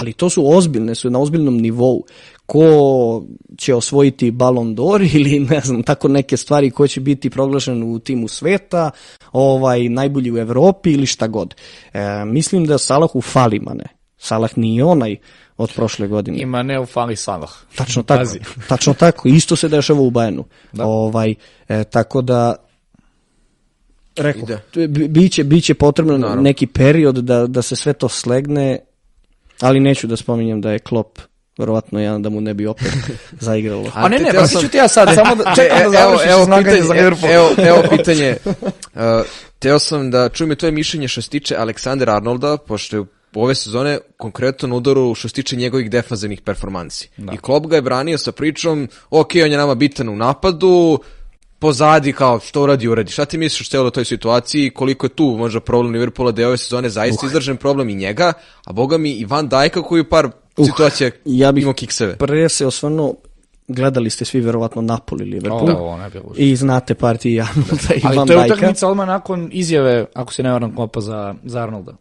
[0.00, 2.04] Ali to su ozbiljne, su na ozbiljnom nivou.
[2.46, 3.22] Ko
[3.56, 7.98] će osvojiti Ballon d'Or ili ne znam, tako neke stvari ko će biti proglašen u
[7.98, 8.90] timu sveta,
[9.32, 11.54] ovaj, najbolji u Evropi ili šta god.
[11.92, 13.84] E, mislim da Salahu fali mane.
[14.18, 15.16] Salah nije onaj
[15.56, 16.38] od prošle godine.
[16.38, 17.50] Ima ne u fali Salah.
[17.74, 18.30] Tačno tako.
[18.68, 19.28] tačno tako.
[19.28, 20.44] Isto se dešava u Bajenu.
[20.72, 20.86] Da.
[20.86, 21.34] Ovaj,
[21.68, 22.56] e, tako da
[24.16, 24.46] Rekao,
[25.08, 26.42] biće, biće potrebno Naravno.
[26.42, 28.78] neki period da, da se sve to slegne,
[29.62, 31.18] ali neću da spominjem da je Klopp
[31.58, 32.92] verovatno jedan da mu ne bi opet
[33.40, 33.90] zaigralo.
[33.94, 34.62] A ne, ne, pa sam...
[34.62, 37.32] ću ti ja sad, samo da čekam da završiš evo, evo, pitanje, za Liverpool.
[37.36, 38.36] Evo, evo pitanje.
[38.46, 39.00] Uh,
[39.58, 43.04] teo sam da čujem tvoje mišljenje što se tiče Aleksandra Arnolda, pošto je
[43.34, 47.10] ove sezone konkretno na udaru što se tiče njegovih defanzivnih performansi.
[47.16, 47.32] Da.
[47.32, 50.98] I Klopp ga je branio sa pričom, ok, on je nama bitan u napadu,
[51.62, 53.12] pozadi kao što uradi, uradi.
[53.12, 56.42] Šta ti misliš što je u toj situaciji, koliko je tu možda problem Liverpoola da
[56.42, 57.30] je ove sezone zaista uh.
[57.30, 58.32] izdržan problem i njega,
[58.66, 60.66] a boga mi i Van Dijka koji par uh.
[60.66, 62.16] situacija ja bih imao kikseve.
[62.16, 63.14] Pre se osvrnuo
[63.68, 65.66] gledali ste svi verovatno Napoli Liverpool.
[65.66, 68.20] da, ovo ne bilo I znate partiju Arnolda i Van Dijka.
[68.20, 71.96] Ali to je utakmica odmah nakon izjave, ako se ne varam, kopa za, za Arnolda.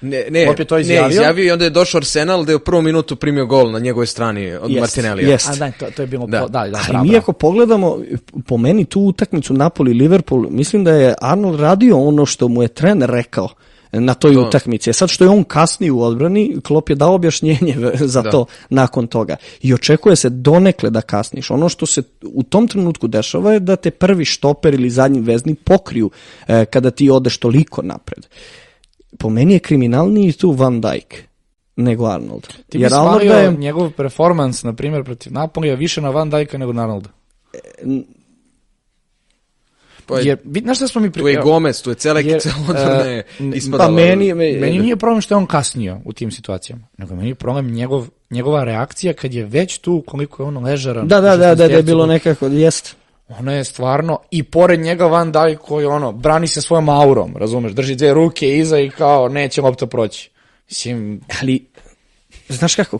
[0.00, 1.08] Ne, ne, je to izjavio.
[1.08, 3.78] ne, izjavio i onda je došao Arsenal da je u prvom minutu primio gol na
[3.78, 5.38] njegovoj strani od yes, Martinellija.
[5.38, 5.52] Yes.
[5.52, 6.26] A da, to, to je bilo...
[6.26, 6.40] Da.
[6.40, 7.98] Po, da, da, Ali mi ako pogledamo,
[8.46, 13.10] po meni tu utakmicu Napoli-Liverpool, mislim da je Arnold radio ono što mu je trener
[13.10, 13.48] rekao
[13.92, 14.40] na toj to.
[14.40, 14.90] utakmici.
[14.90, 17.76] E sad što je on kasni u odbrani, Klop je dao objašnjenje
[18.14, 18.30] za da.
[18.30, 19.36] to nakon toga.
[19.62, 21.50] I očekuje se donekle da kasniš.
[21.50, 25.54] Ono što se u tom trenutku dešava je da te prvi štoper ili zadnji vezni
[25.54, 26.10] pokriju
[26.48, 28.26] eh, kada ti odeš toliko napred
[29.18, 31.30] po meni je kriminalniji tu Van Dijk
[31.76, 32.46] nego Arnold.
[32.68, 33.52] Ti bi smario je...
[33.52, 37.08] njegov performans, na primjer, protiv Napolija više na Van Dijka nego na Arnolda?
[40.06, 41.10] Pa je, jer, znaš šta smo mi...
[41.10, 41.22] Pri...
[41.22, 43.88] Tu je Gomez, tu je cele, jer, celodrne uh, ispadalo.
[43.88, 47.28] Pa meni, me, meni nije problem što je on kasnio u tim situacijama, nego meni
[47.28, 51.08] je problem njegov, njegova reakcija kad je već tu koliko je on ležaran.
[51.08, 52.96] Da, da, da, da, da je bilo nekako, jest.
[53.38, 57.72] Ono je stvarno, i pored njega Van Dijk koji ono, brani se svojom aurom, razumeš,
[57.72, 60.30] drži dve ruke iza i kao, neće lopta proći.
[60.68, 61.66] Mislim, ali,
[62.48, 62.98] znaš kako,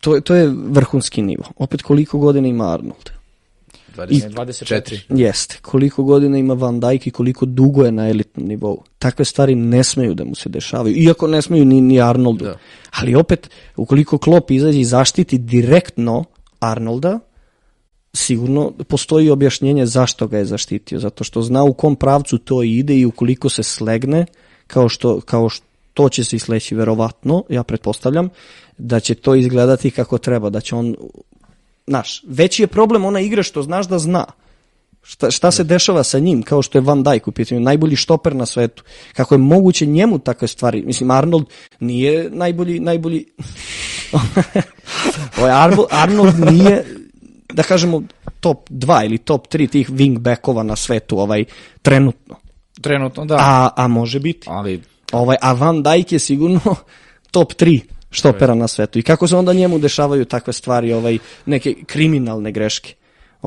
[0.00, 1.44] to, to je vrhunski nivo.
[1.56, 3.10] Opet koliko godina ima Arnold?
[3.96, 5.00] 20, I, 24.
[5.08, 5.58] Jeste.
[5.62, 8.82] Koliko godina ima Van Dijk i koliko dugo je na elitnom nivou.
[8.98, 10.96] Takve stvari ne smeju da mu se dešavaju.
[10.96, 12.44] Iako ne smeju ni, ni Arnoldu.
[12.44, 12.56] Da.
[12.90, 16.24] Ali opet, ukoliko Klopp izađe i zaštiti direktno
[16.60, 17.18] Arnolda,
[18.16, 22.96] sigurno postoji objašnjenje zašto ga je zaštitio, zato što zna u kom pravcu to ide
[22.96, 24.26] i ukoliko se slegne,
[24.66, 28.28] kao što, kao što će se isleći verovatno, ja pretpostavljam,
[28.78, 30.96] da će to izgledati kako treba, da će on
[31.86, 34.24] znaš, veći je problem ona igra što znaš da zna.
[35.02, 38.36] Šta, šta se dešava sa njim, kao što je Van Dijk u pitanju, najbolji štoper
[38.36, 38.82] na svetu.
[39.12, 40.82] Kako je moguće njemu takve stvari?
[40.82, 41.44] Mislim, Arnold
[41.80, 43.24] nije najbolji, najbolji...
[45.90, 46.84] Arnold nije,
[47.52, 48.02] da kažemo,
[48.40, 51.44] top 2 ili top 3 tih wingbackova na svetu ovaj,
[51.82, 52.36] trenutno.
[52.80, 53.36] Trenutno, da.
[53.38, 54.46] A, a može biti.
[54.50, 54.82] Ali,
[55.12, 56.60] Ovaj, a Van Dijk je sigurno
[57.30, 57.80] top 3
[58.10, 58.98] štopera na svetu.
[58.98, 62.94] I kako se onda njemu dešavaju takve stvari, ovaj, neke kriminalne greške.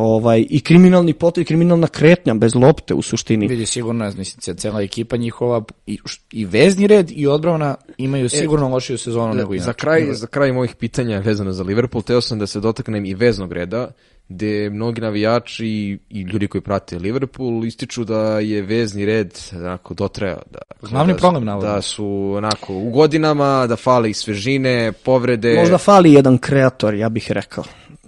[0.02, 3.47] Ovaj, I kriminalni potez, kriminalna kretnja bez lopte u suštini.
[3.47, 5.97] vidi sigurno, mislim, ce- cela ekipa njihova, i,
[6.32, 9.66] i vezni red i odbrana imaju sigurno lošiju sezonu nego inače.
[9.66, 13.14] Za kraj, za kraj mojih pitanja vezano za Liverpool, teo sam da se dotaknem i
[13.14, 13.91] veznog reda,
[14.30, 20.42] gde mnogi navijači i, ljudi koji prate Liverpool ističu da je vezni red onako dotrajao.
[20.52, 20.60] Da,
[20.90, 21.70] Glavni da, problem, navodno.
[21.70, 25.56] Da su onako u godinama, da fale i svežine, povrede.
[25.56, 27.64] Možda fali jedan kreator, ja bih rekao.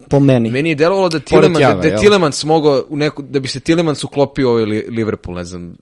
[0.09, 0.51] Po meni.
[0.51, 1.97] Meni je delovalo da Pored Tilemans, da, da?
[1.97, 5.75] Tilemans mogao u neku, da bi se Tilemans uklopio u ovaj Li- Liverpool, ne znam,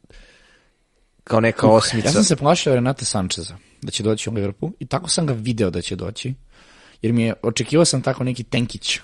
[1.24, 2.08] kao neka osmica.
[2.08, 5.34] Ja sam se plašio Renate Sančeza da će doći u Liverpool i tako sam ga
[5.34, 6.34] video da će doći.
[7.02, 9.00] Jer mi je, očekivao sam tako neki tenkić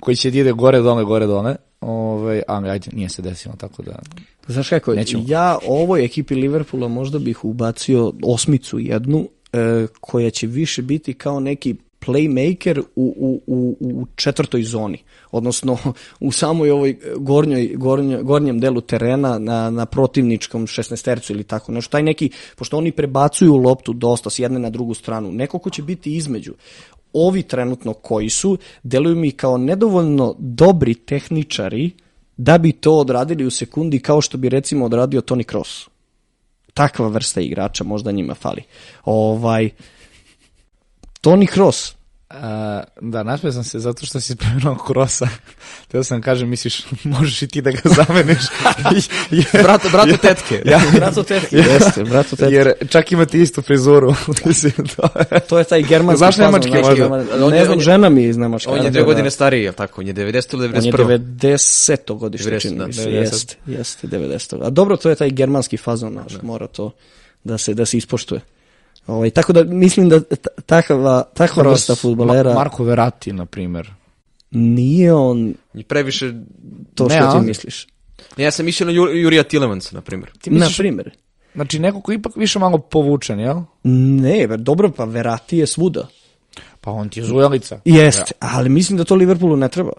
[0.00, 1.56] koji će da ide gore dole, gore dole.
[1.80, 3.98] Ove, ali ajde, nije se desilo, tako da...
[4.46, 5.24] Znaš kako, Nećemo.
[5.26, 11.40] ja ovoj ekipi Liverpoola možda bih ubacio osmicu jednu, e, koja će više biti kao
[11.40, 14.98] neki playmaker u, u, u, u četvrtoj zoni,
[15.30, 15.78] odnosno
[16.20, 21.72] u samoj ovoj gornjoj, gornjoj, gornjem delu terena na, na protivničkom 16 tercu ili tako
[21.72, 21.90] nešto.
[21.90, 25.82] Taj neki, pošto oni prebacuju loptu dosta s jedne na drugu stranu, neko ko će
[25.82, 26.54] biti između.
[27.12, 31.90] Ovi trenutno koji su, deluju mi kao nedovoljno dobri tehničari
[32.36, 35.88] da bi to odradili u sekundi kao što bi recimo odradio Toni Kroos.
[36.74, 38.62] Takva vrsta igrača možda njima fali.
[39.04, 39.70] Ovaj,
[41.20, 41.94] Toni Kroos,
[42.32, 45.28] A, da, nasmeo sam se zato što si spomenuo Krosa.
[45.88, 48.38] Teo sam kažem, misliš, možeš i ti da ga zameniš.
[49.30, 50.62] jer, Brato, brato tetke.
[50.64, 52.54] ja, brato tetke, jeste, brato tetke.
[52.54, 54.14] jer čak imate istu frizuru.
[54.44, 54.72] Mislim,
[55.48, 57.06] to je- taj germanski Znaš fazon, nemački možda?
[57.46, 58.70] On je- on žena mi je iz Nemačke.
[58.70, 59.30] On je da, dve da, godine da.
[59.30, 60.00] stariji, je li tako?
[60.00, 61.18] On je 90 ili On je 91.
[61.18, 62.18] 90.
[62.18, 63.02] godište, 90, čini da, mi se.
[63.02, 63.12] 90.
[63.12, 64.66] Jeste, jeste, 90.
[64.66, 66.90] A dobro, to je taj germanski fazon, naš, mora to
[67.44, 68.40] da se, da se ispoštuje.
[69.10, 70.20] Ovaj, tako da mislim da
[70.66, 73.90] takva, takva vrsta futbolera Ma- Marko Verratti, na primjer.
[74.50, 76.32] nije on I previše...
[76.94, 77.32] to Ne, što a?
[77.32, 77.86] ti misliš.
[78.36, 80.30] Ne, ja sam mislio na Ju- Jurija Tilemansa, na primjer.
[80.32, 81.10] Ti Na misliš, primjer.
[81.54, 83.56] znači neko ko je ipak više malo povučen, jel?
[83.84, 86.06] Ne, ver, dobro, pa Verati je svuda.
[86.80, 87.80] Pa on ti je zujelica.
[87.84, 89.92] Jeste, ali mislim da to Liverpoolu ne treba.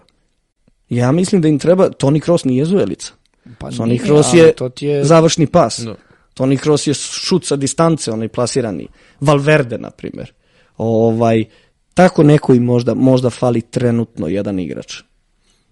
[0.88, 3.12] Ja mislim da im treba, Toni Kroos nije zuelica.
[3.58, 5.04] Pa Toni Kroos je to ti je...
[5.04, 5.78] završni pas.
[5.78, 5.94] Da.
[6.34, 8.88] Toni Kroos je šut sa distance, onaj plasirani.
[9.20, 10.32] Valverde, na primjer.
[10.76, 11.44] Ovaj,
[11.94, 15.02] tako neko i možda, možda fali trenutno jedan igrač.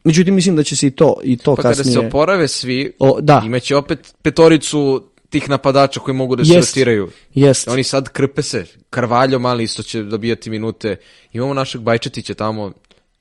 [0.05, 1.93] Međutim, mislim da će se i to, i to Pa kada kasnije...
[1.93, 3.43] se oporave svi, O, da.
[3.47, 7.09] imaće opet petoricu tih napadača koji mogu da se rotiraju.
[7.35, 7.69] Jest.
[7.69, 8.65] Oni sad krpe se.
[8.91, 10.97] Karvaljo mali isto će dobijati minute.
[11.33, 12.73] Imamo našeg Bajčetića tamo.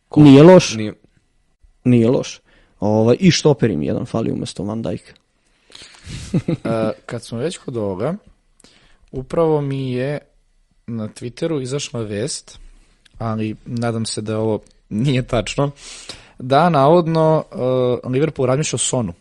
[0.09, 0.73] Ko- Nije loš.
[0.75, 0.93] Nije.
[1.83, 2.39] Nije loš.
[2.79, 5.01] Ovaj, I štoper im jedan fali umesto Van Dijk.
[6.63, 8.15] E, kad smo već kod ovoga,
[9.11, 10.19] upravo mi je
[10.87, 12.59] na Twitteru izašla vest,
[13.17, 15.71] ali nadam se da ovo nije tačno,
[16.39, 19.13] da navodno uh, Liverpool razmišlja o Sonu.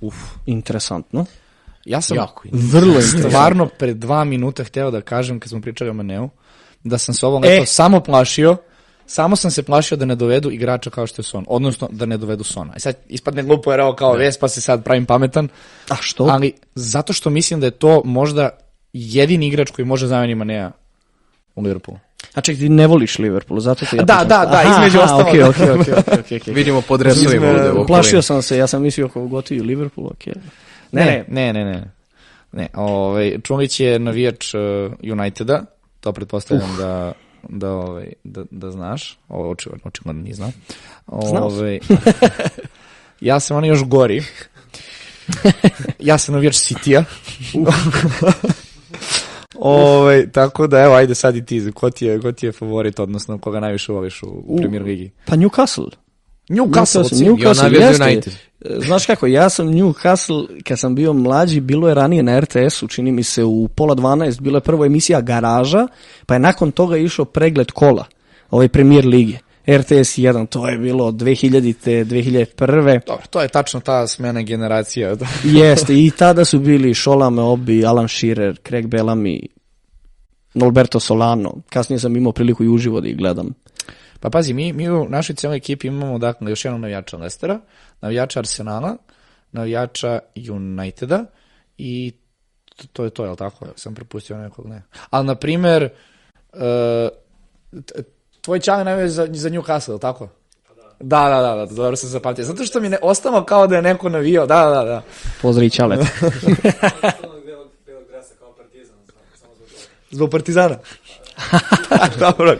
[0.00, 0.14] Uf.
[0.46, 1.26] Interesantno.
[1.84, 5.94] Ja sam Jako Vrlo stvarno pred dva minuta hteo da kažem, kad smo pričali o
[5.94, 6.28] Maneu,
[6.84, 7.66] da sam se ovo leto E.
[7.66, 8.56] samo plašio,
[9.06, 12.16] samo sam se plašio da ne dovedu igrača kao što je Son, odnosno da ne
[12.16, 12.72] dovedu Sona.
[12.76, 15.48] I sad ispadne glupo jer ovo kao vest, pa se sad pravim pametan,
[15.88, 16.24] A što?
[16.24, 18.50] ali zato što mislim da je to možda
[18.92, 20.70] jedini igrač koji može zameniti Manea
[21.54, 21.98] u Liverpoolu.
[22.34, 25.42] A ček, ti ne voliš Liverpool, zato te ja Da, da, da, Aha, između okej,
[25.42, 26.54] okej, okej, okej, okej, okej.
[26.54, 27.86] Vidimo pod resovima ovde.
[27.86, 30.32] Plašio sam se, ja sam mislio ako gotovi Liverpool, okej.
[30.92, 31.90] Ne, ne, ne, ne, ne.
[32.52, 34.60] ne ovaj, Čulić je navijač uh,
[35.12, 35.64] Uniteda,
[36.00, 37.12] to pretpostavljam da
[37.48, 40.50] da ovaj da, da znaš, ovo očigledno očigledno nije znao.
[41.06, 41.42] Sam.
[41.42, 41.80] Ovaj
[43.20, 44.22] ja sam on još gori.
[45.98, 47.04] ja sam navijač Citya.
[49.58, 52.98] Ovaj tako da evo ajde sad i ti, ko ti je ko ti je favorit
[52.98, 55.10] odnosno koga najviše voliš u, u Premier ligi?
[55.24, 55.90] Pa Newcastle.
[56.48, 57.70] Newcastle, Newcastle, Newcastle.
[57.70, 58.04] Newcastle jeste.
[58.04, 58.32] United.
[58.60, 63.12] Znaš kako, ja sam Newcastle, kad sam bio mlađi, bilo je ranije na RTS-u, čini
[63.12, 65.86] mi se u pola 12, bila je prvo emisija Garaža,
[66.26, 68.04] pa je nakon toga išao pregled kola,
[68.50, 69.38] ovaj premier lige.
[69.68, 73.00] RTS 1, to je bilo od 2000-te, 2001.
[73.06, 75.16] Dobro, to je tačno ta smena generacija.
[75.44, 79.46] Jeste, i tada su bili Šolame Obi, Alan Shearer, Craig Bellamy,
[80.54, 81.54] Norberto Solano.
[81.68, 83.54] Kasnije sam imao priliku i uživo da ih gledam.
[84.26, 87.60] Pa pazi, mi, mi u našoj cijeloj ekipi imamo dakle još jednog navijača Lestera,
[88.00, 88.96] navijača Arsenala,
[89.52, 90.18] navijača
[90.50, 91.24] Uniteda
[91.78, 92.12] i
[92.76, 93.66] to, to je to, je li tako?
[93.76, 94.82] Sam propustio nekog, ne.
[95.10, 95.88] Ali, na primer,
[96.52, 96.60] uh,
[98.40, 100.28] tvoj čale navio za, za Newcastle, je li tako?
[101.00, 102.44] Da, da, da, da, dobro sam zapamtio.
[102.44, 105.02] Zato što mi ne ostalo kao da je neko navio, da, da, da.
[105.42, 106.00] Pozdrav Čalet.
[110.10, 110.78] Zbog Partizana.
[112.20, 112.56] dobro.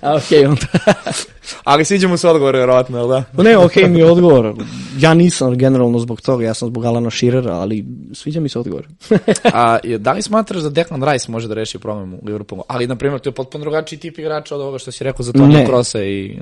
[0.00, 0.66] A, okej, onda.
[1.64, 3.24] Ali sviđa mu se odgovor, vjerovatno, jel da?
[3.42, 4.54] Ne, okej mi je odgovor.
[4.98, 8.88] Ja nisam generalno zbog toga, ja sam zbog Alana Shearera, ali sviđa mi se odgovor.
[9.54, 12.62] A da li smatraš da Declan Rice može da reši problem u Liverpoolu?
[12.68, 15.32] Ali, na primjer, to je potpuno drugačiji tip igrača od ovoga što si rekao za
[15.32, 15.66] Toni Ne.
[15.66, 16.38] Krosa i...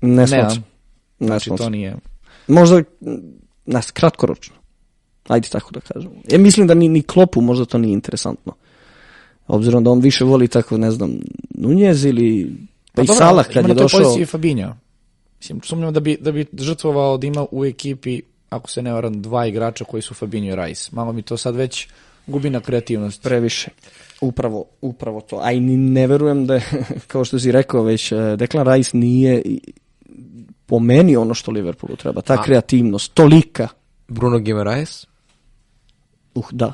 [0.00, 0.64] Ne smatram.
[1.18, 1.96] Ne Znači, to nije...
[2.46, 2.82] Možda,
[3.66, 4.54] nas, kratkoročno.
[5.28, 6.10] Ajde tako da kažem.
[6.28, 8.52] Ja mislim da ni, ni Klopu možda to nije interesantno.
[9.48, 11.12] Obzirom da on više voli tako, ne znam,
[11.54, 12.56] Nunjez ili
[12.94, 14.00] pa, i Salah kad ima je na toj došao.
[14.00, 14.72] poziciji i Fabinho.
[15.38, 19.22] Mislim, sumnjam da bi, da bi žrtvovao da ima u ekipi, ako se ne varam,
[19.22, 20.90] dva igrača koji su Fabinho i Rice.
[20.92, 21.88] Malo mi to sad već
[22.26, 23.22] gubi na kreativnost.
[23.22, 23.70] Previše.
[24.20, 25.40] Upravo, upravo to.
[25.42, 26.62] A i ne verujem da je,
[27.06, 29.42] kao što si rekao već, eh, Declan Rice nije
[30.66, 32.20] po meni ono što Liverpoolu treba.
[32.20, 33.68] Ta kreativnost, tolika.
[34.08, 35.06] Bruno Guimaraes?
[36.34, 36.72] Uh, da.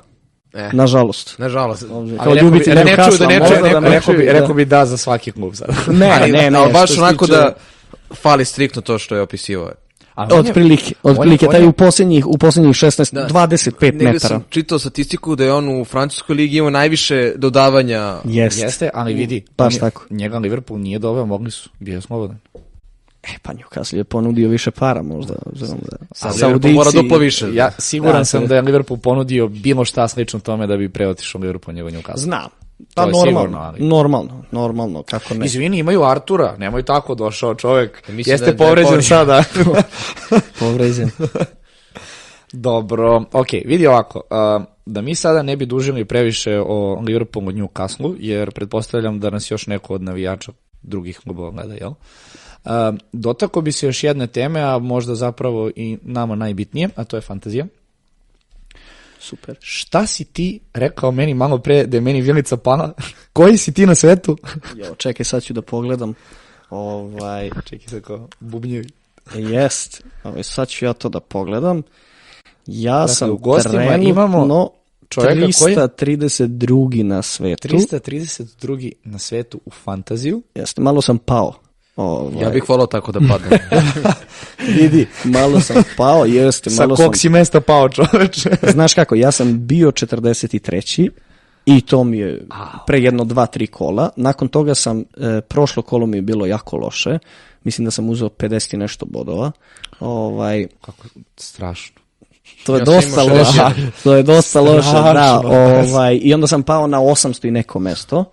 [0.54, 1.38] E, Nažalost.
[1.38, 1.84] nažalost.
[1.90, 4.20] Ali Kao ljubitelj ne čuju da Newcastle, ne možda čuju, da ne- ne rekao bi,
[4.20, 5.68] čuju, rekao bi da za svaki klub sad.
[5.92, 6.58] Ne, Ali- ne, ne.
[6.58, 7.54] ali baš onako tiče- da
[8.12, 9.66] fali striktno to što je opisivao.
[9.66, 9.74] Je-
[10.30, 13.26] Otprilike, on je- taj u posljednjih, u posljednjih 16, Da.
[13.26, 14.28] 25 Negde metara.
[14.28, 18.16] sam čitao statistiku da je on u francuskoj ligi imao najviše dodavanja.
[18.24, 18.62] Jest.
[18.62, 20.04] Jeste, ali vidi, Baš tako.
[20.10, 22.38] njega Liverpool nije doveo, mogli su, bio je slobodan.
[23.24, 25.34] E, pa Newcastle je ponudio više para možda.
[25.46, 27.54] Obzirom da Sad Liverpool mora duplo više.
[27.54, 30.88] Ja siguran Da, sam se- da je Liverpool ponudio bilo šta slično tome da bi
[30.88, 32.16] preotišao Liverpool njegov Newcastle.
[32.16, 32.48] Znam.
[32.78, 35.46] To Pa je normalno, sigurno, ali- normalno, normalno, kako ne.
[35.46, 38.02] Izvini, imaju Artura, nemoj tako došao čovjek.
[38.08, 39.08] Ja mislim Jeste da je- da je povređen povređen.
[39.08, 39.44] sada.
[40.60, 41.10] Povređen.
[42.52, 47.54] Dobro, ok, vidi ovako, uh, da mi sada ne bi dužili previše o Liverpoolu i
[47.54, 50.52] Newcastle, jer pretpostavljam da nas još neko od navijača
[50.82, 51.92] drugih klubova gleda, jel?
[53.12, 57.20] Dotako bi se još jedne teme, a možda zapravo i nama najbitnije, a to je
[57.20, 57.66] fantazija.
[59.18, 59.56] Super.
[59.60, 62.92] Šta si ti rekao meni malo pre da je meni vilica pala?
[63.32, 64.36] Koji si ti na svetu?
[64.76, 66.14] Jo, čekaj, sad ću da pogledam.
[66.70, 68.88] Ovaj, Čekaj se kao bubnjevi.
[69.34, 70.04] jest.
[70.24, 71.82] Ovaj, sad ću ja to da pogledam.
[72.66, 74.70] Ja sam u gostima trenutno imamo
[75.14, 77.02] koji je- 332.
[77.02, 77.68] na svetu.
[77.68, 78.92] 332.
[79.04, 80.42] na svetu u fantaziju.
[80.54, 81.54] Jeste, malo sam pao.
[81.96, 83.68] Ovaj, Ja bih volao tako da padne.
[84.58, 85.06] Vidi,
[85.38, 87.06] malo sam pao, jeste, sa malo sam...
[87.06, 88.50] kog si mesta pao čoveče.
[88.72, 91.10] Znaš kako, ja sam bio 43.
[91.66, 92.46] I to mi je
[92.86, 94.10] pre jedno dva, tri kola.
[94.16, 97.18] Nakon toga sam, e, prošlo kolo mi je bilo jako loše.
[97.64, 99.52] Mislim da sam uzeo 50 i nešto bodova.
[100.00, 101.04] Ovaj, Kako
[101.36, 102.00] strašno.
[102.66, 103.60] to je Ja dosta loše.
[103.60, 103.90] 60.
[104.02, 105.12] To je dosta loše, da.
[105.12, 105.50] Strašno.
[105.50, 108.24] Ovaj, I onda sam pao na 800 i neko mesto.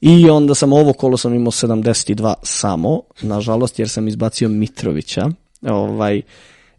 [0.00, 5.28] I onda sam ovo kolo sam imao 72 samo, nažalost, jer sam izbacio Mitrovića.
[5.62, 6.22] Ovaj,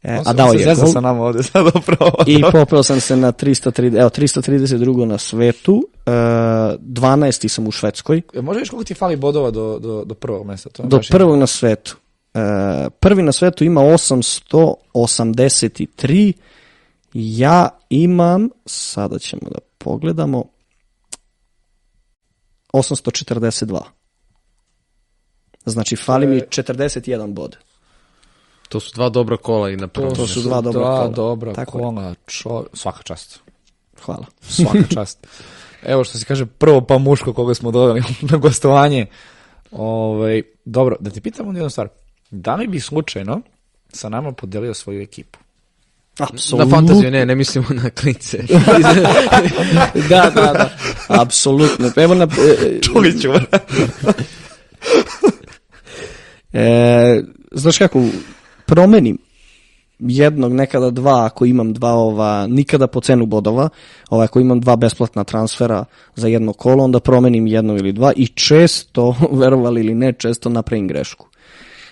[0.04, 0.88] e, a dao je gol.
[0.88, 2.12] sa nama ovde sad upravo.
[2.28, 7.48] I popeo sam se na 330, evo, 332 na svetu, e, 12.
[7.48, 10.70] sam u Švedskoj, E, Može viš koliko ti fali bodova do, do, do prvog mesta?
[10.70, 11.98] To do prvog na svetu.
[12.34, 12.40] E,
[13.00, 16.34] prvi na svetu ima 883,
[17.14, 20.44] ja imam, sada ćemo da pogledamo,
[22.74, 23.80] 842.
[25.66, 27.58] Znači, fali mi 41 bod.
[28.70, 30.16] to su dva dobra kola i na prvom.
[30.16, 31.08] To su dva dobra dva kola.
[31.08, 32.16] dobra Tako kola.
[32.26, 32.66] Čo...
[32.74, 33.40] Svaka čast.
[34.02, 34.26] Hvala.
[34.42, 35.28] Svaka čast.
[35.84, 39.06] Evo što se kaže, prvo pa muško koga smo doveli na gostovanje.
[39.72, 41.88] Ovaj, dobro, da te pitam onda jednu stvar.
[42.32, 43.42] Da li bi slučajno
[43.94, 45.40] sa nama podelio svoju ekipu?
[46.20, 46.70] Na Apsolutno.
[46.70, 48.38] fantaziju, ne, ne mislimo na klince.
[50.10, 50.70] da, da, da.
[51.08, 51.92] Apsolutno.
[51.96, 52.24] Evo na...
[52.24, 53.30] e, Čuli ću.
[56.54, 58.04] E, znaš kako,
[58.66, 59.18] promenim
[60.00, 63.70] jednog, nekada dva, ako imam dva ova, nikada po cenu bodova,
[64.10, 68.28] ovaj, ako imam dva besplatna transfera za jedno kolo, onda promenim jedno ili dva i
[68.28, 71.28] često, verovali ili ne, često napravim grešku.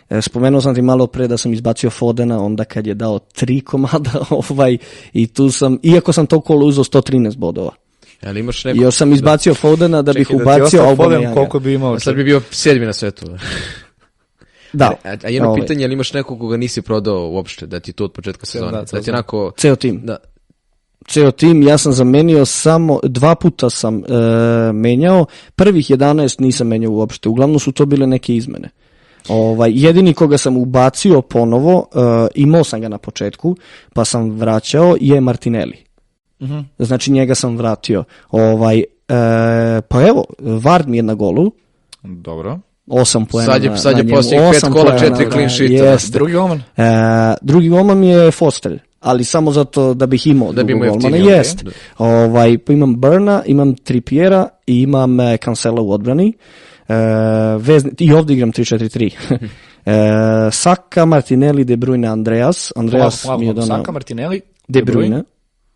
[0.10, 3.62] E, spomenuo sam ti malo pre da sam izbacio Fodena onda kad je dao tri
[3.62, 4.78] komada ovaj,
[5.14, 7.72] i tu sam, iako sam to kolo uzeo 113 bodova.
[8.22, 8.84] Ali imaš I neko...
[8.84, 11.34] još sam izbacio Fodena da bih Čekaj, da ubacio ostao Foden, Aubameyanga.
[11.34, 12.00] koliko bi imao?
[12.00, 13.26] Sad bi bio sedmi na svetu.
[14.74, 14.94] Da.
[15.04, 17.94] A, a jedno Ovaj, pitanje, je li imaš nekog koga nisi prodao uopšte, da ti
[17.94, 18.72] to od početka sezone?
[18.72, 19.52] da, Da, ti onako...
[19.58, 20.02] Ceo tim.
[20.04, 20.18] Da,
[21.08, 24.08] ceo tim, ja sam zamenio samo, dva puta sam e,
[24.74, 28.70] menjao, prvih 11 nisam menjao uopšte, uglavnom su to bile neke izmene.
[29.30, 32.02] Ovaj, jedini koga sam ubacio ponovo, uh,
[32.36, 33.56] imao sam ga na početku,
[33.94, 35.78] pa sam vraćao, je Martinelli.
[36.42, 36.60] Mhm.
[36.80, 38.04] Znači njega sam vratio.
[38.32, 38.84] Ovaj, e,
[39.82, 41.52] pa evo, Vard mi je na golu,
[42.04, 42.60] Dobro.
[42.88, 45.50] osam poena Sad je- na- sad je posljednjih pet osam kola, poena, četiri da, clean
[45.50, 46.12] sheeta, jeste.
[46.12, 46.58] Drugi golman?
[46.78, 46.84] E,
[47.42, 51.18] drugi golman je Foster, ali samo zato da bih imao Da bi imao golmana.
[51.18, 51.64] Jest.
[51.98, 56.28] Ovaj, pa imam Burna, imam Trippiera i imam Cancela u odbrani.
[56.28, 56.34] E,
[57.60, 59.12] vezni, I ovdje igram 3-4-3.
[60.48, 62.72] e, Saka, Martinelli, De Bruyne, Andreas.
[62.76, 63.78] Andreas Polako, mi je donao...
[63.78, 65.24] Saka, Martinelli, De Bruyne.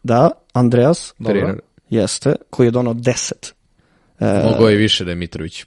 [0.03, 1.14] Da, Andreas.
[1.20, 1.55] Dobro.
[1.89, 3.32] Jeste, koji je donao 10.
[4.20, 5.66] E, Mogao je više da je Mitrović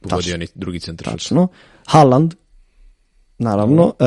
[0.00, 1.12] pogodio ni drugi centar.
[1.12, 1.48] tačno.
[1.86, 2.34] Haaland,
[3.38, 3.94] naravno.
[3.98, 4.04] E,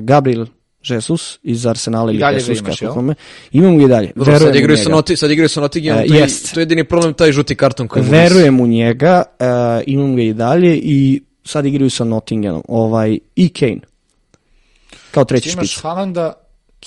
[0.00, 0.46] Gabriel
[0.84, 3.14] Jesus iz Arsenala I ili Jesus, imaš, kako kome.
[3.52, 4.12] Imam ga i dalje.
[4.14, 4.90] Dobro, sad igraju sa.
[4.90, 7.88] Noti, sad igraju sa Nottingham, E, to, je, to je jedini problem taj žuti karton
[7.88, 9.44] koji Verujem u njega, e,
[9.86, 12.62] imam ga i dalje i sad igraju sa Nottinghamom.
[12.68, 13.80] Ovaj, I Kane.
[15.10, 15.82] Kao treći imaš špic.
[15.82, 16.32] Haalanda,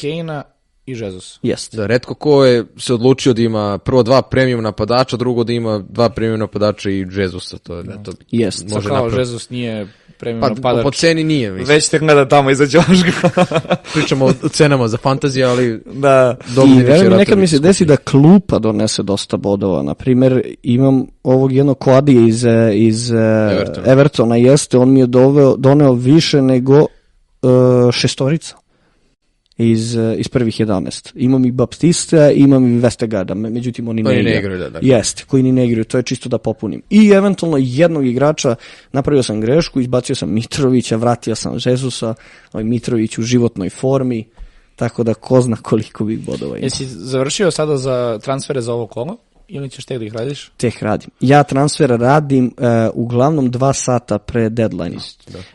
[0.02, 0.44] Kane-a
[0.86, 1.40] i Jesus.
[1.44, 1.76] Jest.
[1.76, 5.84] Da, redko ko je se odlučio da ima prvo dva premium napadača, drugo da ima
[5.90, 8.70] dva premium napadača i Jezusa, to je to Jest.
[8.70, 9.20] Može kao napraviti.
[9.20, 9.88] Jesus nije
[10.20, 10.84] premium Pa napadač.
[10.84, 11.76] po ceni nije, mislim.
[11.76, 13.30] Već te gleda tamo iza Ćoška.
[13.94, 16.36] Pričamo o cenama za fantaziju, ali da.
[16.56, 19.84] dobri I verujem, nekad mi se desi da klupa donese dosta bodova.
[19.84, 23.16] Na primjer, imam ovog jednog Koadije iz, iz e,
[23.52, 23.92] Evertona.
[23.92, 26.86] Evertona, jeste, on mi je doveo, doneo više nego e,
[27.92, 28.56] šestorica
[29.58, 31.12] iz, e, iz prvih 11.
[31.16, 34.60] Imam i Baptista, imam i Vestegarda, me- međutim oni ne, ne igraju.
[34.60, 34.80] da, da.
[34.82, 36.82] Jeste, koji ni ne igraju, to je čisto da popunim.
[36.90, 38.56] I eventualno jednog igrača,
[38.92, 42.14] napravio sam grešku, izbacio sam Mitrovića, vratio sam Žezusa,
[42.54, 44.26] ovaj Mitrović u životnoj formi,
[44.76, 46.66] tako da ko zna koliko bih bodova ima.
[46.66, 49.18] Jesi završio sada za transfere za ovo kolo?
[49.48, 50.52] Ili ćeš tek da ih radiš?
[50.58, 51.10] Teh radim.
[51.20, 54.98] Ja transfer radim e, uglavnom dva sata pre deadline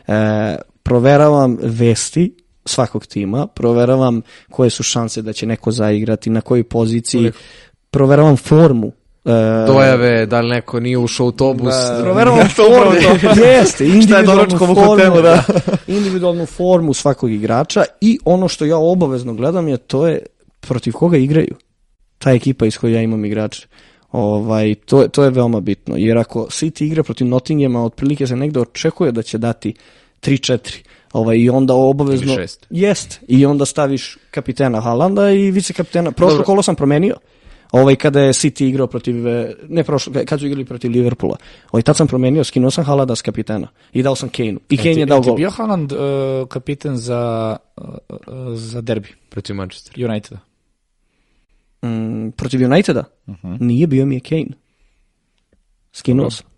[0.07, 2.33] e, proveravam vesti
[2.65, 7.31] svakog tima, proveravam koje su šanse da će neko zaigrati, na kojoj poziciji,
[7.91, 8.91] proveravam formu.
[9.25, 11.73] E, dojave, da li neko nije ušao u autobus.
[11.73, 11.99] Da.
[12.03, 15.43] Proveravam Upravo formu, jeste, individualnu formu, hotelu, da.
[15.87, 20.25] individualnu formu svakog igrača i ono što ja obavezno gledam je to je
[20.59, 21.55] protiv koga igraju
[22.17, 23.67] ta ekipa iz koje ja imam igrače.
[24.11, 28.59] Ovaj, to, to je veoma bitno, jer ako City igra protiv Nottinghama, otprilike se negde
[28.59, 29.73] očekuje da će dati
[30.21, 30.83] 3-4,
[31.13, 32.33] ovaj, i onda obavezno...
[32.33, 32.67] Ili šest.
[32.69, 36.11] Jest, i onda staviš kapitena Halanda i vice kapitena.
[36.11, 36.45] Prošlo Dobro.
[36.45, 37.15] kolo sam promenio.
[37.71, 41.37] Ovaj kada je City igrao protiv e, ne prošlo kad su igrali protiv Liverpoola.
[41.71, 44.55] Ovaj tad sam promenio, skinuo sam Halanda s kapitena i dao sam Kane.
[44.69, 45.35] I Kane je dao Ti gol.
[45.35, 45.99] bio Haaland uh,
[46.47, 50.05] kapiten za, uh, uh, za derbi Protiv Manchester.
[50.05, 50.39] Uniteda?
[51.83, 53.03] Mm, protiv Uniteda?
[53.27, 53.55] Mhm.
[53.59, 54.51] Nije bio mi je Kane.
[55.93, 56.50] Skinuo sam.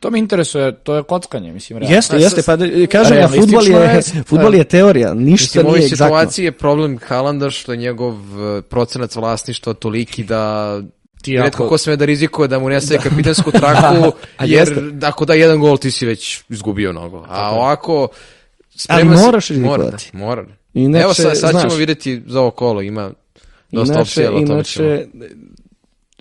[0.00, 1.78] To me interesuje, to je kockanje, mislim.
[1.78, 1.96] realno.
[1.96, 5.66] Jeste, E, jeste, pa da- kažem ja, futbol je, je- futbol je teorija, ništa Mislim,
[5.66, 6.06] u ovoj nije egzaktno.
[6.06, 10.80] situaciji je problem Halanda što je njegov e, procenac vlasništva toliki da
[11.22, 14.82] Ti Redko ako- ko sme da rizikuje da mu nestaje kapitensku traku, A jer jeste.
[15.02, 17.24] ako da jedan gol ti si već izgubio mnogo.
[17.28, 18.08] A ovako...
[18.88, 20.10] Ali moraš mora, rizikovati.
[20.12, 20.46] da, mora.
[20.74, 23.10] Inače, Evo sad, sad znaš- ćemo vidjeti za ovo kolo, ima
[23.70, 25.06] dosta Inače, opcija, inače,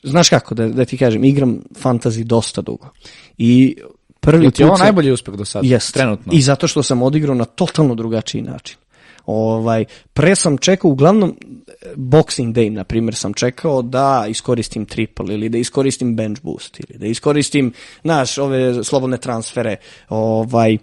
[0.03, 2.89] znaš kako, da, da ti kažem, igram fantasy dosta dugo.
[3.37, 3.75] I
[4.19, 5.67] prvi ti je ovo put najbolji uspeh do sada?
[5.67, 5.93] Jest.
[5.93, 6.33] Trenutno.
[6.35, 8.77] I zato što sam odigrao na totalno drugačiji način.
[9.25, 11.35] Ovaj, pre sam čekao, uglavnom,
[11.95, 16.99] Boxing Day, na primjer, sam čekao da iskoristim triple ili da iskoristim bench boost ili
[16.99, 17.73] da iskoristim,
[18.03, 19.75] naš, ove slobodne transfere,
[20.09, 20.77] ovaj,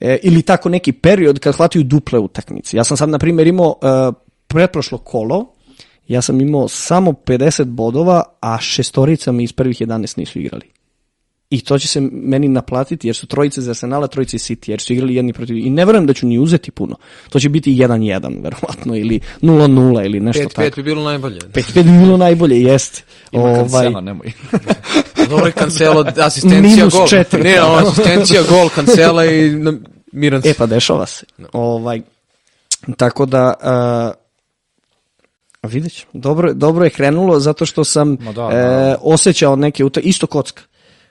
[0.00, 2.76] e, ili tako neki period kad hvataju duple utakmice.
[2.76, 4.12] Ja sam sad, na primjer, imao e,
[4.46, 5.53] pretprošlo kolo,
[6.08, 10.74] ja sam imao samo 50 bodova, a šestorica mi iz prvih 11 nisu igrali.
[11.50, 14.92] I to će se meni naplatiti jer su trojice za Arsenala, trojice City, jer su
[14.92, 15.56] igrali jedni protiv...
[15.56, 16.96] I ne verujem da ću ni uzeti puno.
[17.28, 20.76] To će biti 1-1, verovatno, ili 0-0 ili nešto 5-5 tako.
[20.76, 21.38] bi bilo najbolje.
[21.40, 23.02] 5-5 bi bilo najbolje, jeste.
[23.32, 24.32] Ima Ovaj, kancela, nemoj.
[25.30, 27.08] Dobro je Cancelo, asistencija Minus gol.
[27.08, 27.42] četiri.
[27.42, 29.50] Ne, ono, asistencija gol Cancela i
[30.12, 30.42] miran.
[30.44, 31.26] E pa dešava se.
[31.52, 32.02] Ovaj,
[32.96, 34.23] tako da, uh,
[35.66, 36.10] vidjet ćemo.
[36.12, 38.96] Dobro, dobro je krenulo zato što sam Ma da, e, naravno.
[39.02, 40.62] osjećao neke, isto kocka.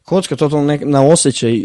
[0.05, 1.61] Kocka totalno nek, na osjećaj,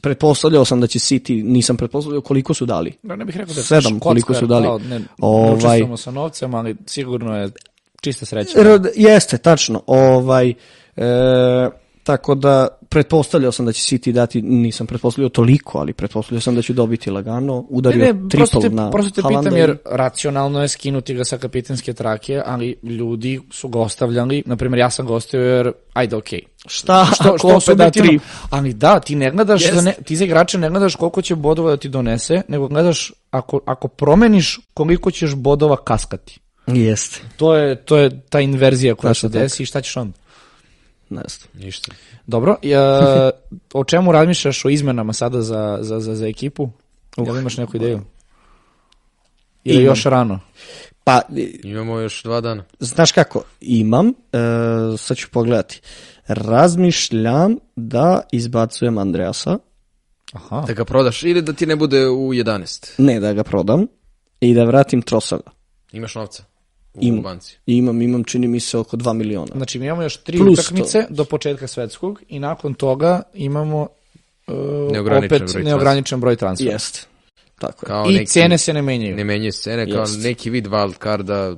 [0.00, 2.92] pretpostavljao sam da će City, nisam pretpostavljao koliko su dali.
[3.02, 4.64] Da, ne bih rekao da je Sedam, baš koliko su dali.
[4.66, 7.48] kao, Ne, ne Ovaj- sa novcem, ali sigurno je
[8.00, 8.58] čista sreća.
[8.94, 9.82] Jeste, tačno.
[9.86, 10.54] Ovaj,
[10.96, 11.04] e,
[12.08, 16.62] Tako da pretpostavljao sam da će City dati, nisam pretpostavljao toliko, ali pretpostavljao sam da
[16.62, 19.76] će dobiti lagano, udario Ne, ne, prosto triple te, na prosto te Haalanda pitam jer
[19.84, 24.90] racionalno je skinuti ga sa kapitanske trake, ali ljudi su ga ostavljali, na primjer ja
[24.90, 26.40] sam ga ostavio jer, ajde okej.
[26.66, 28.18] Šta, Što, ako što opet da tri?
[28.50, 29.74] ali da, ti ne gledaš, Jest.
[29.74, 33.12] za ne, ti za igrača ne gledaš koliko će bodova da ti donese, nego gledaš
[33.30, 36.40] ako, ako promeniš koliko ćeš bodova kaskati.
[36.66, 39.42] Jeste, To je, to je ta inverzija koja Tačno se tako.
[39.42, 40.17] desi i šta ćeš onda?
[41.10, 41.64] Ne znam.
[41.64, 41.92] Ništa.
[42.26, 43.30] Dobro, ja,
[43.74, 46.70] o čemu razmišljaš o izmenama sada za, za, za, za ekipu?
[47.16, 48.00] Jel imaš neku ideju?
[49.64, 49.86] Ili Imam.
[49.86, 50.40] još rano?
[51.04, 51.20] Pa,
[51.62, 52.64] Imamo još dva dana.
[52.78, 54.12] znaš kako, imam, e,
[54.98, 55.80] sad ću pogledati.
[56.26, 59.58] Razmišljam da izbacujem Andreasa,
[60.32, 60.64] Aha.
[60.66, 62.90] Da ga prodaš ili da ti ne bude u 11.
[62.98, 63.86] ne da ga prodam,
[64.40, 65.50] i da vratim Trosada.
[65.92, 66.44] Imaš novca
[67.00, 67.22] Imam.
[67.22, 67.56] banci.
[67.66, 69.52] Imam, imam, čini mi se, oko 2 miliona.
[69.54, 73.86] Znači, mi imamo još tri Plus utakmice do početka svetskog i nakon toga imamo
[74.46, 74.54] uh,
[74.92, 76.72] Neograničen opet broj neograničen broj transfera.
[76.72, 77.00] Jeste,
[77.58, 77.88] tako je.
[77.88, 79.16] Kao I neki, cene se ne menjaju.
[79.16, 80.22] Ne menjaju scene, kao Jest.
[80.22, 81.56] neki vid wild carda.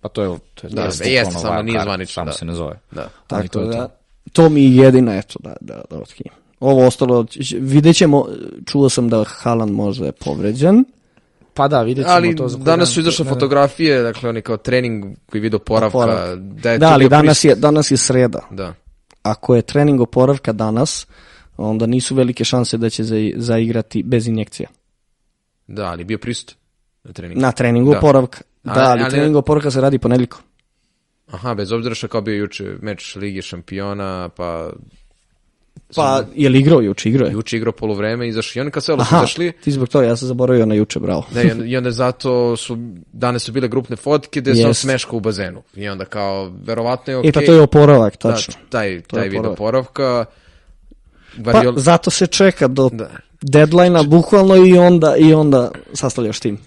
[0.00, 2.32] Pa to je, to je Da, jeste jeste, samo nije zvanično, Samo da.
[2.32, 2.80] se ne zove.
[2.90, 3.08] Da.
[3.28, 3.94] Ali to Tako je da, to.
[4.32, 6.34] to mi je jedina, eto, da, da, da otkrijem.
[6.60, 7.26] Ovo ostalo,
[7.60, 8.26] vidjet ćemo,
[8.66, 10.84] čuo sam da Haaland možda je povređen.
[11.54, 12.46] Pa da, vidjet ćemo Ali to.
[12.46, 12.94] koji danas dan.
[12.94, 13.34] su izašle Ne, ne.
[13.34, 15.98] fotografije, dakle oni kao trening koji vidi oporavka.
[15.98, 16.38] Oporavak.
[16.38, 18.40] Da, je Da, ali danas je, danas je sreda.
[18.50, 18.74] Da.
[19.22, 21.06] Ako je trening oporavka danas,
[21.56, 24.68] onda nisu velike šanse da će za, zaigrati bez injekcija.
[25.66, 26.56] Da, ali bio prisutan
[27.04, 27.40] na treningu.
[27.40, 27.98] Na treningu Da.
[27.98, 28.40] oporavka.
[28.64, 30.40] Da, Ali- ali, ali- trening oporavka se radi ponedjeljkom.
[31.26, 34.70] Aha, bez obzira što kao bio juče meč Lige šampiona, pa
[35.94, 37.08] Pa, je li igrao juče?
[37.08, 37.32] Igrao je.
[37.32, 38.58] juče igrao polovreme, izašli.
[38.58, 41.00] I oni kad selo su Aha, izašli, ti zbog toga, ja sam zaboravio na juče,
[41.00, 41.24] bravo.
[41.30, 42.76] Da, i onda, zato su,
[43.12, 44.80] danas su bile grupne fotke gde se on Jest.
[44.80, 45.62] smeška u bazenu.
[45.74, 47.28] I onda kao, verovatno je okej.
[47.28, 48.54] E pa to je oporavak, tačno.
[48.62, 50.24] Da, taj, To je taj vid oporavka.
[51.36, 53.10] Pa Guardiola, zato se čeka do da.
[53.42, 56.58] deadline-a bukvalno i onda, i onda sastavljaš tim.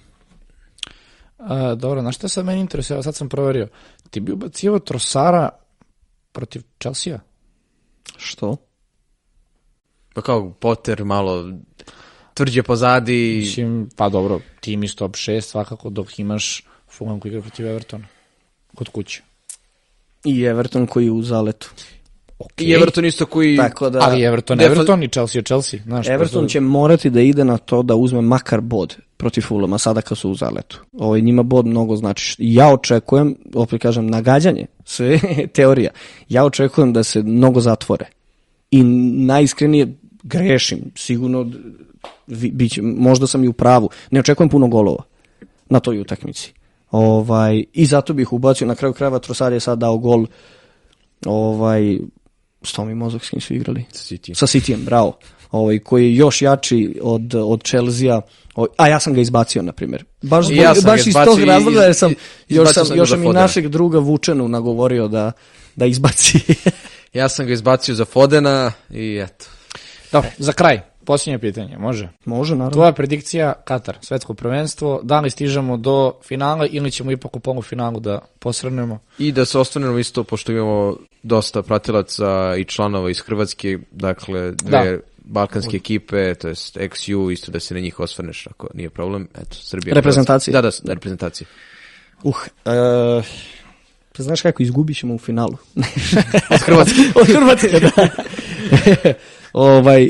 [1.37, 3.03] A, dobro, znaš šta sad meni interesuje?
[3.03, 3.67] Sad sam proverio.
[4.09, 5.49] Ti bi ubacio Trosara
[6.31, 7.19] protiv Chelsea-a?
[8.17, 8.57] Što?
[10.15, 11.51] Pa kao Potter malo
[12.33, 13.37] tvrđe pozadi.
[13.39, 18.07] Mislim, pa dobro, tim iz top 6 svakako dok imaš Fulham koji igra protiv Evertona.
[18.75, 19.21] Kod kuće.
[20.25, 21.71] I Everton koji je u zaletu.
[22.57, 23.57] I Everton isto koji...
[23.57, 25.79] Tako da, Ali Everton, Defa- Everton i Chelsea je Chelsea.
[25.83, 29.77] Znaš, Everton prosto- će morati da ide na to da uzme makar bod protiv Fulama
[29.77, 30.81] sada kad su u zaletu.
[30.93, 32.35] Ovo njima bod mnogo znači.
[32.39, 35.19] Ja očekujem, opet kažem, nagađanje, sve
[35.55, 35.91] teorija.
[36.29, 38.05] Ja očekujem da se mnogo zatvore.
[38.71, 38.83] I
[39.25, 41.51] najiskrenije grešim, sigurno
[42.27, 43.89] biće, možda sam i u pravu.
[44.11, 45.03] Ne očekujem puno golova
[45.69, 46.53] na toj utakmici.
[46.91, 50.25] Ovaj, I zato bih ubacio, na kraju krajeva Trosar je sad dao gol
[51.25, 51.99] ovaj,
[52.63, 54.33] sto mi mozak s kim su igrali City.
[54.33, 55.17] sa Cityjem, bravo.
[55.51, 58.21] Ovaj, koji je još jači od, od Chelsea-a.
[58.55, 60.03] Ovaj, a ja sam ga izbacio, na primjer.
[60.21, 62.13] Baš, zbog, ja sam baš iz tog razloga, jer sam,
[62.49, 65.31] još sam, sam još sam i našeg druga Vučenu nagovorio da,
[65.75, 66.39] da izbaci.
[67.13, 69.45] Ja sam ga izbacio za Fodena i eto.
[70.15, 72.09] Dobro, za kraj, posljednje pitanje, može?
[72.25, 72.73] Može, naravno.
[72.73, 77.99] Tvoja predikcija, Katar, svetsko prvenstvo, da li stižemo do finala ili ćemo ipak u polufinalu
[77.99, 78.99] da posrnemo?
[79.17, 84.91] I da se ostanemo isto, pošto imamo dosta pratilaca i članova iz Hrvatske, dakle, dve
[84.91, 84.97] Da.
[85.17, 89.27] balkanske ekipe, to jest XU, isto da se na njih osvrneš, ako nije problem.
[89.35, 89.95] Eto, Srbija.
[89.95, 90.51] Reprezentacije.
[90.51, 91.47] Da, da, da, reprezentacije.
[92.23, 92.35] Uh,
[92.65, 93.21] e,
[94.17, 95.57] pa znaš kako, izgubit ćemo u finalu.
[96.55, 97.01] Od Hrvatske.
[97.21, 98.07] Od Hrvatske, da.
[99.55, 100.09] ovaj,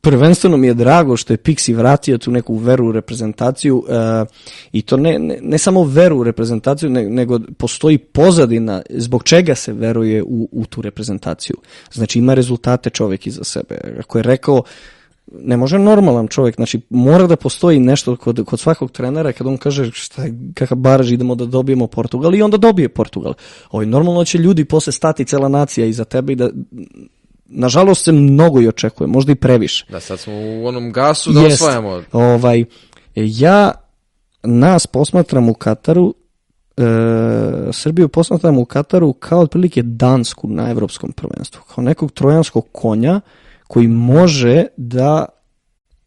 [0.00, 4.24] prvenstveno mi je drago što je Pixi vratio tu neku veru u reprezentaciju e,
[4.72, 9.54] i to ne, ne, ne samo veru u reprezentaciju, ne- nego postoji pozadina zbog čega
[9.54, 11.56] se veruje u, u tu reprezentaciju.
[11.92, 13.78] Znači ima rezultate čovjek iza sebe.
[14.00, 14.62] Ako je rekao
[15.32, 19.56] ne može normalan čovjek, znači mora da postoji nešto kod, kod svakog trenera kad on
[19.56, 20.22] kaže šta,
[20.54, 23.34] kakav baraž idemo da dobijemo Portugal i onda dobije Portugal.
[23.70, 26.50] Ovaj, normalno će ljudi posle stati cela nacija iza tebe i da
[27.48, 29.86] nažalost se mnogo i očekuje, možda i previše.
[29.90, 31.62] Da, sad smo u onom gasu da Jest.
[31.62, 32.02] osvajamo.
[32.12, 32.64] Ovaj,
[33.14, 33.72] ja
[34.42, 36.14] nas posmatram u Kataru,
[36.76, 36.82] e,
[37.72, 43.20] Srbiju posmatram u Kataru kao otprilike Dansku na evropskom prvenstvu, kao nekog trojanskog konja
[43.66, 45.26] koji može da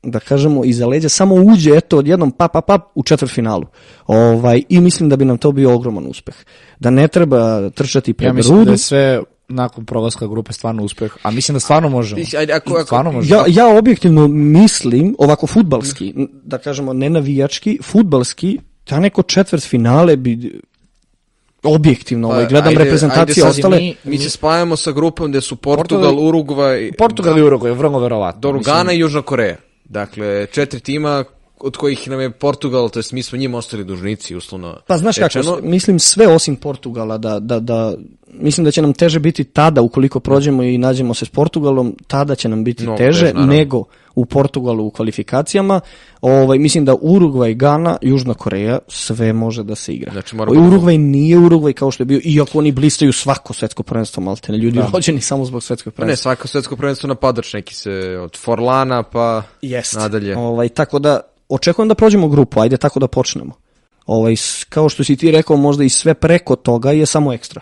[0.03, 3.65] da kažemo iza leđa samo uđe eto odjednom pa pa pa u četvrtfinalu.
[4.07, 6.35] Ovaj i mislim da bi nam to bio ogroman uspeh.
[6.79, 8.65] Da ne treba trčati pred Ja mislim rudu.
[8.65, 12.21] da je sve nakon prolaska grupe stvarno uspeh, a mislim da stvarno možemo.
[12.37, 13.35] Ajde, ako, ako, Stvarno možemo.
[13.37, 16.13] Ja, ja objektivno mislim, ovako futbalski,
[16.43, 20.59] da kažemo ne navijački, futbalski, ta neko četvrt finale bi
[21.63, 23.77] objektivno, ovaj, Pa, gledam ajde- reprezentacije ajde ostale.
[23.77, 27.99] mi- Mi se spajamo sa grupom gde su Portugal, Portugal- Urugvaj, Portugal i Uruguay, vrlo
[27.99, 28.41] verovatno.
[28.41, 29.55] Dobro, Mislim, Gana i Južna Koreja.
[29.85, 31.23] Dakle, četiri tima
[31.59, 35.15] od kojih nam je Portugal, to jest mi smo njima ostali dužnici, uslovno Pa znaš
[35.15, 35.57] kako, rečeno.
[35.63, 37.93] mislim sve osim Portugala, da, da, da,
[38.33, 42.35] mislim da će nam teže biti tada, ukoliko prođemo i nađemo se s Portugalom, tada
[42.35, 43.53] će nam biti Mnogo teže, naravno.
[43.53, 43.83] nego
[44.15, 45.81] u Portugalu u kvalifikacijama.
[46.21, 50.11] Ovaj, mislim da Urugvaj, Gana, Južna Koreja, sve može da se igra.
[50.11, 53.83] Znači, moramo da- Urugvaj nije Urugvaj kao što je bio, iako oni blistaju svako svetsko
[53.83, 56.21] prvenstvo, malte ljudi rođeni samo zbog svetskog Pa ne, prvenstva.
[56.31, 57.91] svako svetsko prvenstvo napadač neki se
[58.21, 59.97] od Forlana pa Jeste.
[59.99, 60.37] nadalje.
[60.37, 61.19] Ovaj, tako da,
[61.49, 63.53] očekujem da prođemo grupu, ajde tako da počnemo.
[64.05, 64.35] Ovaj,
[64.69, 67.61] kao što si ti rekao, možda i sve preko toga je samo ekstra.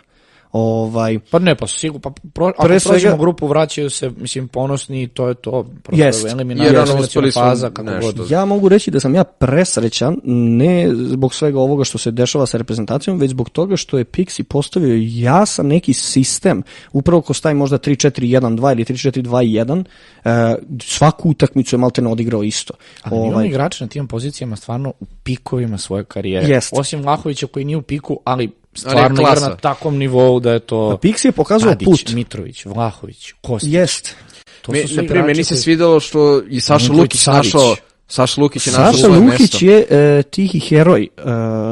[0.52, 5.04] Ovaj, Pa ne, pa sigurno, pa pro, ako Pre prođemo grupu, vraćaju se, mislim, ponosni
[5.04, 5.66] i to je to.
[5.84, 6.26] Prosto Jest.
[6.26, 8.12] eliminacija, Jer ono, uspeli su faza, kako nešto.
[8.18, 8.32] god.
[8.32, 12.58] Ja mogu reći da sam ja presrećan, ne zbog svega ovoga što se dešava sa
[12.58, 16.64] reprezentacijom, već zbog toga što je Pixi postavio jasan neki sistem,
[16.94, 19.84] upravo ko staje možda 3-4-1-2 ili 3-4-2-1,
[20.26, 22.74] e, svaku utakmicu je malte ne odigrao isto.
[23.02, 23.28] Ali ovaj...
[23.28, 26.48] imamo igrače na tim pozicijama stvarno u pikovima svoje karijere.
[26.48, 26.74] Jest.
[26.76, 31.00] Osim Vlahovića koji nije u piku, ali stvarno igra na takvom nivou da je to
[31.02, 32.14] Pixi je pokazao Tadić, put.
[32.14, 33.74] Mitrović, Vlahović, Kostić.
[33.74, 34.16] Jest.
[34.62, 37.76] To Me, su sve primjer, meni igrači se koji- svidelo što i Saša Lukić našao
[38.08, 39.66] Saša Lukić je našao Saša svoje Lukić mesto.
[39.66, 41.22] je e, tihi heroj e,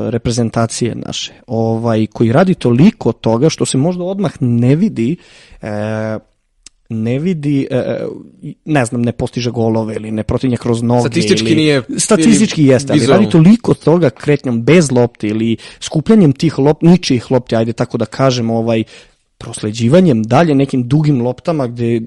[0.10, 5.16] reprezentacije naše, ovaj, koji radi toliko toga što se možda odmah ne vidi
[5.62, 5.68] e,
[6.90, 8.06] ne vidi, e,
[8.66, 11.02] ne znam, ne postiže golove ili ne protinje kroz noge.
[11.02, 13.22] Statistički ili, nije- Statistički ili jeste, ali vizualno.
[13.22, 18.06] radi toliko toga kretnjom bez lopte ili skupljanjem tih lop, ničijih lopti, ajde tako da
[18.06, 18.84] kažem, ovaj,
[19.38, 22.02] prosleđivanjem dalje nekim dugim loptama gde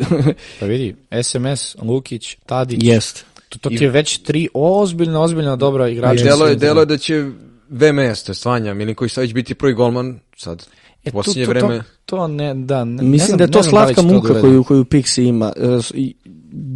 [0.60, 2.78] Pa vidi, SMS, Lukić, Tadić.
[2.82, 3.24] jest.
[3.48, 6.24] To, to ti je već tri ozbiljno, ozbiljno dobra igrača.
[6.24, 7.30] Delo je, delo je da će
[7.68, 10.66] VMS, to je Svanja Milinković Savić biti prvi golman sad.
[11.08, 11.78] E, posljednje to, to, vreme.
[11.78, 14.02] To, to ne, da, ne, ne Mislim znam, da je ne to znam da slatka
[14.02, 15.52] to da muka koju, koju Pixi ima.
[15.56, 15.78] E,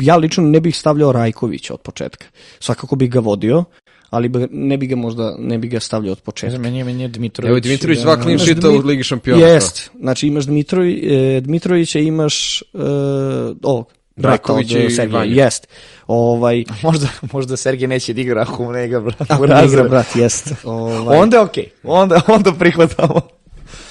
[0.01, 2.27] Ja lično ne bih stavljao Rajkovića od početka.
[2.61, 3.65] Svakako bih ga vodio,
[4.11, 6.59] ali ne bi ga možda ne bi ga stavljao od Ne početka.
[6.59, 7.51] meni je, meni je Dmitrović.
[7.51, 8.45] Evo Dimitrović da, dva da, clean da.
[8.45, 9.47] sheeta u Ligi šampiona.
[9.47, 9.91] Jest.
[10.01, 13.87] Znači imaš Dmitrovi, e, Dmitrovića, imaš e, o, brata od
[14.17, 15.19] Brajkovića i Sergeja.
[15.19, 15.35] Vanju.
[15.35, 15.69] Jest.
[16.07, 19.31] Ovaj, Možda, možda Sergej neće da igra ako mu ne igra brat.
[19.31, 20.53] ako ne igra brat, jest.
[20.65, 23.21] Ovaj, Onda je okej, onda, onda prihvatamo.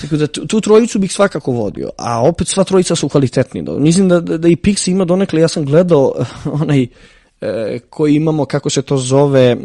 [0.02, 3.64] Tako da tu, trojicu bih svakako vodio, a opet sva trojica su kvalitetni.
[3.64, 6.14] Do- Mislim da, da, da i Pixi ima donekle, ja sam gledao
[6.61, 6.88] onaj
[7.41, 9.57] e, koji imamo, kako se to zove,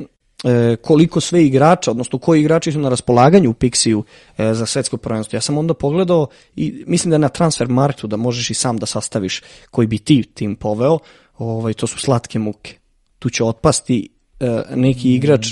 [0.45, 4.03] e, koliko sve igrača, odnosno koji igrači su na raspolaganju u Pixiju
[4.39, 5.37] e, za svetsko prvenstvo.
[5.37, 6.27] Ja sam onda pogledao
[6.57, 9.99] i mislim da je na transfer marktu da možeš i sam da sastaviš koji bi
[9.99, 10.99] ti tim poveo,
[11.39, 12.79] ovaj, to su slatke muke.
[13.19, 14.09] Tu će otpasti
[14.41, 15.47] e, neki igrač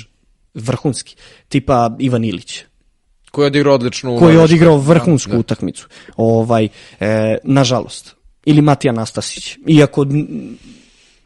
[0.54, 1.16] vrhunski,
[1.48, 2.64] tipa Ivan Ilić
[3.34, 4.18] Koji je odigrao odličnu...
[4.18, 5.38] koji je odigrao vrhunsku Da.
[5.38, 5.88] utakmicu.
[6.16, 6.68] Ovaj,
[7.00, 8.14] e, nažalost.
[8.44, 9.56] Ili Matija Nastasić.
[9.66, 10.06] Iako...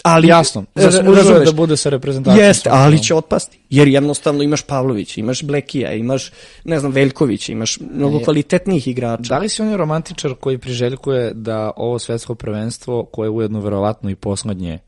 [0.02, 2.47] Ali, Jasno, e, zaslužuje da bude sa reprezentacijom.
[2.47, 3.59] Jeste, ali će otpasti.
[3.70, 6.30] Jer jednostavno imaš Pavlović, imaš Blekija, imaš,
[6.64, 9.28] ne znam, Veljković, imaš mnogo kvalitetnijih igrača.
[9.28, 13.60] Da li si on je romantičar koji priželjkuje da ovo svetsko prvenstvo, koje je ujedno
[13.60, 14.78] verovatno i poslednje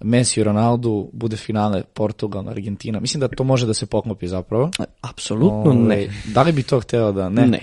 [0.00, 3.00] Messi i Ronaldo bude finale Portugal, Argentina.
[3.00, 4.70] Mislim da to može da se poklopi zapravo.
[5.00, 5.94] Apsolutno ne.
[5.94, 7.46] Ovaj, Da li bi to hteo da ne?
[7.46, 7.60] Ne.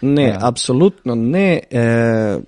[0.00, 1.60] Ne, apsolutno ne.
[1.70, 2.38] E,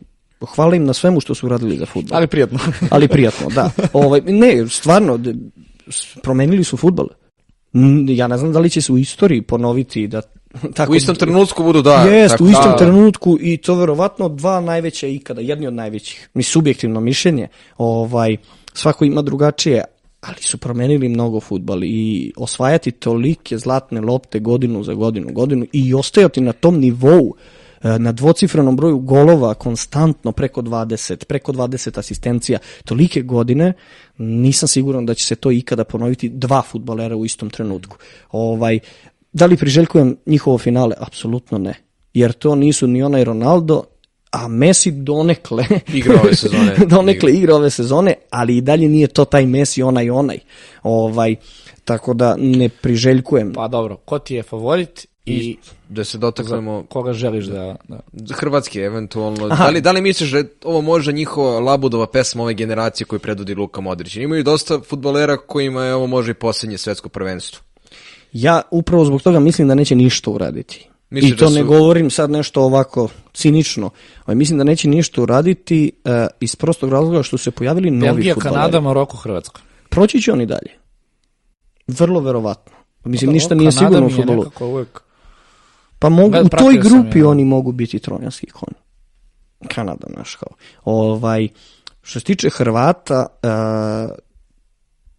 [0.54, 2.16] hvala im na svemu što su uradili za futbol.
[2.16, 2.58] Ali prijatno.
[2.90, 3.70] ali prijatno, da.
[3.92, 5.18] Ovaj, ne, stvarno,
[6.22, 7.06] promenili su futbol.
[8.08, 10.22] Ja ne znam da li će se u istoriji ponoviti da
[10.76, 11.94] tako U istom trenutku budu da.
[11.94, 12.76] Jest, tako u istom da.
[12.76, 16.28] trenutku i to verovatno dva najveća ikada, jedni od najvećih.
[16.34, 17.48] Mi subjektivno mišljenje,
[17.78, 18.36] ovaj,
[18.74, 19.84] svako ima drugačije,
[20.20, 25.94] ali su promenili mnogo futbal i osvajati tolike zlatne lopte godinu za godinu, godinu i
[25.94, 27.34] ostajati na tom nivou
[27.82, 33.72] e, na dvocifrenom broju golova konstantno preko 20, preko 20 asistencija, tolike godine,
[34.18, 37.96] nisam siguran da će se to ikada ponoviti dva futbalera u istom trenutku.
[38.30, 38.78] Ovaj,
[39.32, 40.94] da li priželjkujem njihovo finale?
[40.98, 41.74] Apsolutno ne.
[42.14, 43.84] Jer to nisu ni onaj Ronaldo,
[44.30, 46.76] a Messi donekle Igra ove sezone.
[46.96, 50.38] donekle igra ove sezone, ali i dalje nije to taj Messi onaj onaj.
[50.82, 51.36] Ovaj
[51.84, 53.52] tako da ne priželjkujem.
[53.52, 55.56] Pa dobro, ko ti je favorit i
[55.88, 57.76] Da se za dotaknemo koga želiš da...
[58.12, 58.34] da...
[58.34, 59.48] Hrvatski eventualno.
[59.48, 63.54] Da li, da li misliš da ovo može njihova Labudova pesma ove generacije koju predvodi
[63.54, 64.16] Luka Modrić?
[64.16, 67.60] Imaju dosta futbolera kojima je ovo može i posljednje svetsko prvenstvo.
[68.32, 70.88] Ja upravo zbog toga mislim da neće ništa uraditi.
[71.10, 73.08] Misliš I to da su- ne govorim sad nešto ovako
[73.40, 73.90] cinično.
[74.24, 78.12] Ali mislim da neće ništa uraditi e, iz prostog razloga što su se pojavili novi
[78.12, 78.34] Belgija.
[78.34, 79.60] Kanada, Maroko, Hrvatska.
[79.88, 80.70] Proći će oni dalje.
[81.86, 82.72] Vrlo verovatno.
[83.04, 84.70] Mislim, Pa ništa nije Kanada sigurno u futbolu.
[84.72, 85.00] uvek
[85.98, 87.28] Pa mogu, u toj grupi ja.
[87.28, 88.74] oni mogu biti trojanski konj.
[89.68, 90.56] Kanada, naš kao.
[90.84, 91.48] Ovaj,
[92.02, 93.48] što se tiče Hrvata, e,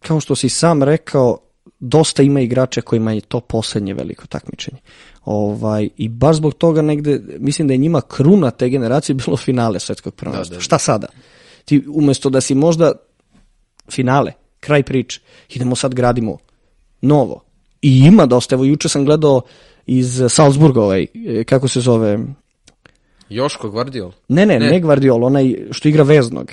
[0.00, 1.38] kao što si sam rekao,
[1.82, 4.78] dosta ima igrača kojima je to poslednje veliko takmičenje.
[5.24, 9.80] Ovaj, I baš zbog toga negde, mislim da je njima kruna te generacije bilo finale
[9.80, 10.54] svetskog prvenstva.
[10.54, 10.60] Da, da.
[10.60, 11.06] Šta sada?
[11.64, 12.92] Ti umesto da si možda
[13.90, 16.38] finale, kraj priče, idemo sad gradimo
[17.00, 17.44] novo.
[17.82, 19.40] I ima dosta, evo juče sam gledao
[19.86, 22.18] iz Salzburga ovaj, e, kako se zove,
[23.28, 24.12] Joško Gvardiol.
[24.28, 24.70] ne, ne, Ne.
[24.70, 26.52] ne, Guardiol, onaj što igra veznog.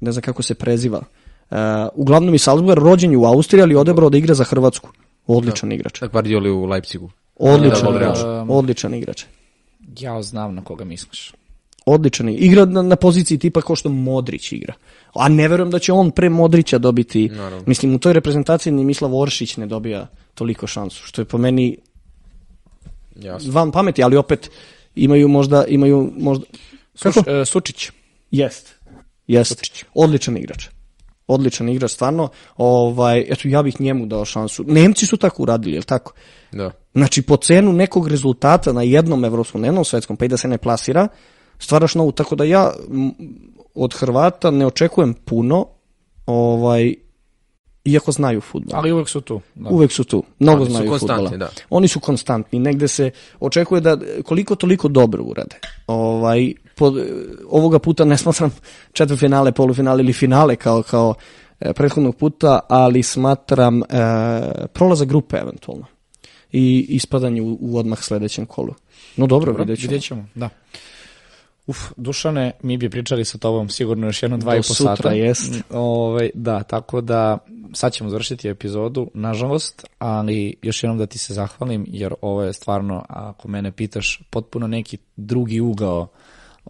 [0.00, 1.02] Ne znam kako se preziva.
[1.50, 1.56] Uh,
[1.94, 4.90] uglavnom iz Salzburga, rođen je u Austriji, ali odebrao da igra za Hrvatsku.
[5.26, 6.00] Odličan igrač.
[6.12, 7.10] Gvardiol je u Leipzigu.
[7.36, 8.18] Odličan, Da, igrač.
[8.18, 8.46] da.
[8.48, 9.24] odličan igrač.
[10.00, 11.32] Ja znam na koga misliš.
[11.86, 12.44] Odličan igrač.
[12.44, 14.74] Igra na, na poziciji tipa kao što Modrić igra.
[15.14, 17.28] A ne verujem da će on pre Modrića dobiti.
[17.28, 17.64] Naravno.
[17.66, 21.76] Mislim, u toj reprezentaciji ni Mislav Oršić ne dobija toliko šansu, što je po meni
[23.16, 23.52] Jasno.
[23.52, 24.50] van pameti, ali opet
[24.94, 26.44] imaju možda, imaju možda...
[27.02, 27.12] Kako?
[27.22, 27.90] Suš, e, Sučić.
[28.30, 28.74] Jest.
[29.26, 29.84] Jest.
[29.94, 30.66] Odličan igrač.
[31.28, 32.28] Odličan igrač, stvarno.
[32.56, 34.64] Ovaj, eto, ja bih njemu dao šansu.
[34.66, 36.12] Nemci su tako uradili, je li tako?
[36.52, 36.70] Da.
[36.94, 40.48] Znači, po cenu nekog rezultata na jednom evropskom, na jednom svetskom, pa i da se
[40.48, 41.08] ne plasira,
[41.58, 42.12] stvaraš novu.
[42.12, 42.72] Tako da ja
[43.74, 45.66] od Hrvata ne očekujem puno,
[46.26, 46.94] ovaj,
[47.84, 48.78] iako znaju futbol.
[48.78, 49.40] Ali uvek su tu.
[49.54, 49.70] Da.
[49.70, 50.24] Uvek su tu.
[50.38, 51.30] Mnogo Oni znaju fudbala.
[51.30, 51.48] da.
[51.70, 52.58] Oni su konstantni.
[52.58, 53.10] Negde se
[53.40, 55.56] očekuje da koliko toliko dobro urade.
[55.86, 56.92] Ovaj, po,
[57.50, 58.50] ovoga puta ne smatram
[58.92, 61.14] četvrtfinale, polufinale ili finale kao, kao
[61.60, 63.84] e, prethodnog puta, ali smatram e,
[64.72, 65.86] prolazak grupe eventualno
[66.52, 68.74] i ispadanje u, u odmah sledećem kolu.
[69.16, 69.88] No dobro, Dobro, vidjet ćemo.
[69.88, 70.48] vidjet ćemo, da.
[71.66, 74.96] Uf, Dušane, mi bi pričali sa tobom sigurno još jedno dva Do i po sutra,
[74.96, 75.12] sata.
[75.12, 75.52] jest.
[75.52, 77.38] Mm, Ovaj, da, tako da
[77.72, 82.52] sad ćemo završiti epizodu, nažalost, ali još jednom da ti se zahvalim, jer ovo je
[82.52, 86.08] stvarno, ako mene pitaš, potpuno neki drugi ugao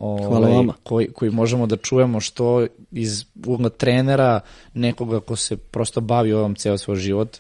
[0.00, 0.74] ovaj, Hvala vama.
[0.82, 4.40] koji, koji možemo da čujemo što iz ugla trenera,
[4.74, 7.36] nekoga ko se prosto bavi ovom ceo svoj život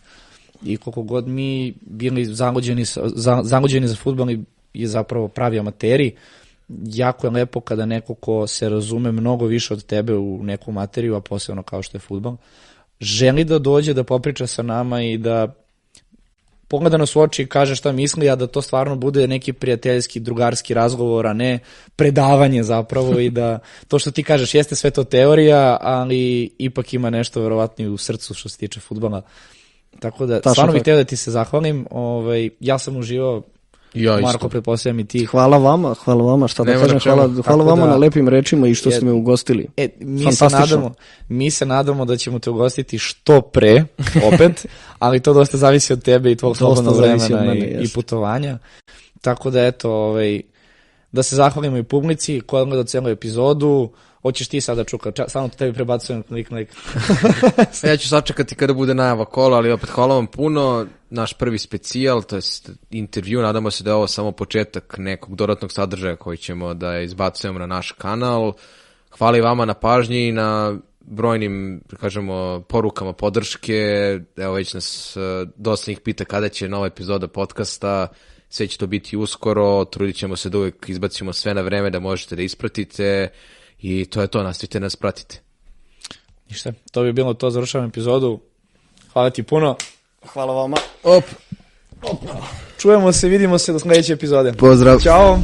[0.62, 6.14] i koliko god mi bili zagođeni, za, zagođeni za futbol i- i zapravo pravi amateri,
[6.84, 11.14] jako je lepo kada neko ko se razume mnogo više od tebe u neku materiju,
[11.16, 12.36] a posebno kao što je futbol,
[13.00, 15.54] želi da dođe da popriča sa nama i da
[16.68, 20.20] pogleda nas u oči i kaže šta misli, a da to stvarno bude neki prijateljski,
[20.20, 21.58] drugarski razgovor, a ne
[21.96, 23.58] predavanje zapravo i da
[23.88, 27.96] to što ti kažeš jeste sve to teorija, ali ipak ima nešto verovatno i u
[27.96, 29.22] srcu što se tiče futbala.
[30.00, 31.86] Tako da, Tačno stvarno bih htio da ti se zahvalim.
[31.90, 33.42] Ovaj, ja sam uživao,
[33.94, 34.22] Ja isto.
[34.22, 35.24] Marko, pretpostavljam i ti.
[35.24, 38.68] Hvala vama, hvala vama, šta da Nema kažem, hvala, hvala vama da- na lepim rečima
[38.68, 39.66] i što Je- ste me ugostili.
[39.76, 40.94] E, mi se, nadamo,
[41.28, 43.84] mi se nadamo da ćemo te ugostiti što pre,
[44.34, 44.66] opet,
[44.98, 48.58] ali to dosta zavisi od tebe i tvog slobodnog vremena mene, i, i putovanja.
[49.20, 50.40] Tako da, eto, ovaj,
[51.12, 53.90] da se zahvalimo i publici koja gleda celu epizodu.
[54.22, 56.58] Hoćeš ti sada čuka, ča, samo tebi prebacujem klik na
[57.88, 60.86] Ja ću sačekati kada bude najava kola, ali opet hvala vam puno.
[61.10, 62.42] Naš prvi specijal, to je
[62.90, 67.58] intervju, nadamo se da je ovo samo početak nekog dodatnog sadržaja koji ćemo da izbacujemo
[67.58, 68.52] na naš kanal.
[69.18, 73.80] Hvala i vama na pažnji i na brojnim, kažemo, porukama podrške.
[74.36, 75.20] Evo već nas eh,
[75.56, 78.08] dosta njih pita kada će nova epizoda podcasta.
[78.48, 82.00] Sve će to biti uskoro, trudit ćemo se da uvijek izbacimo sve na vreme da
[82.00, 83.28] možete da ispratite
[83.80, 85.40] i to je to, nastavite nas pratite.
[86.48, 88.40] Ništa, to bi bilo to, završavam epizodu.
[89.12, 89.76] Hvala ti puno.
[90.32, 90.76] Hvala vama.
[91.02, 91.24] Op!
[92.78, 94.52] Čujemo se, vidimo se do sledeće epizode.
[94.52, 95.00] Pozdrav!
[95.00, 95.38] Ćao!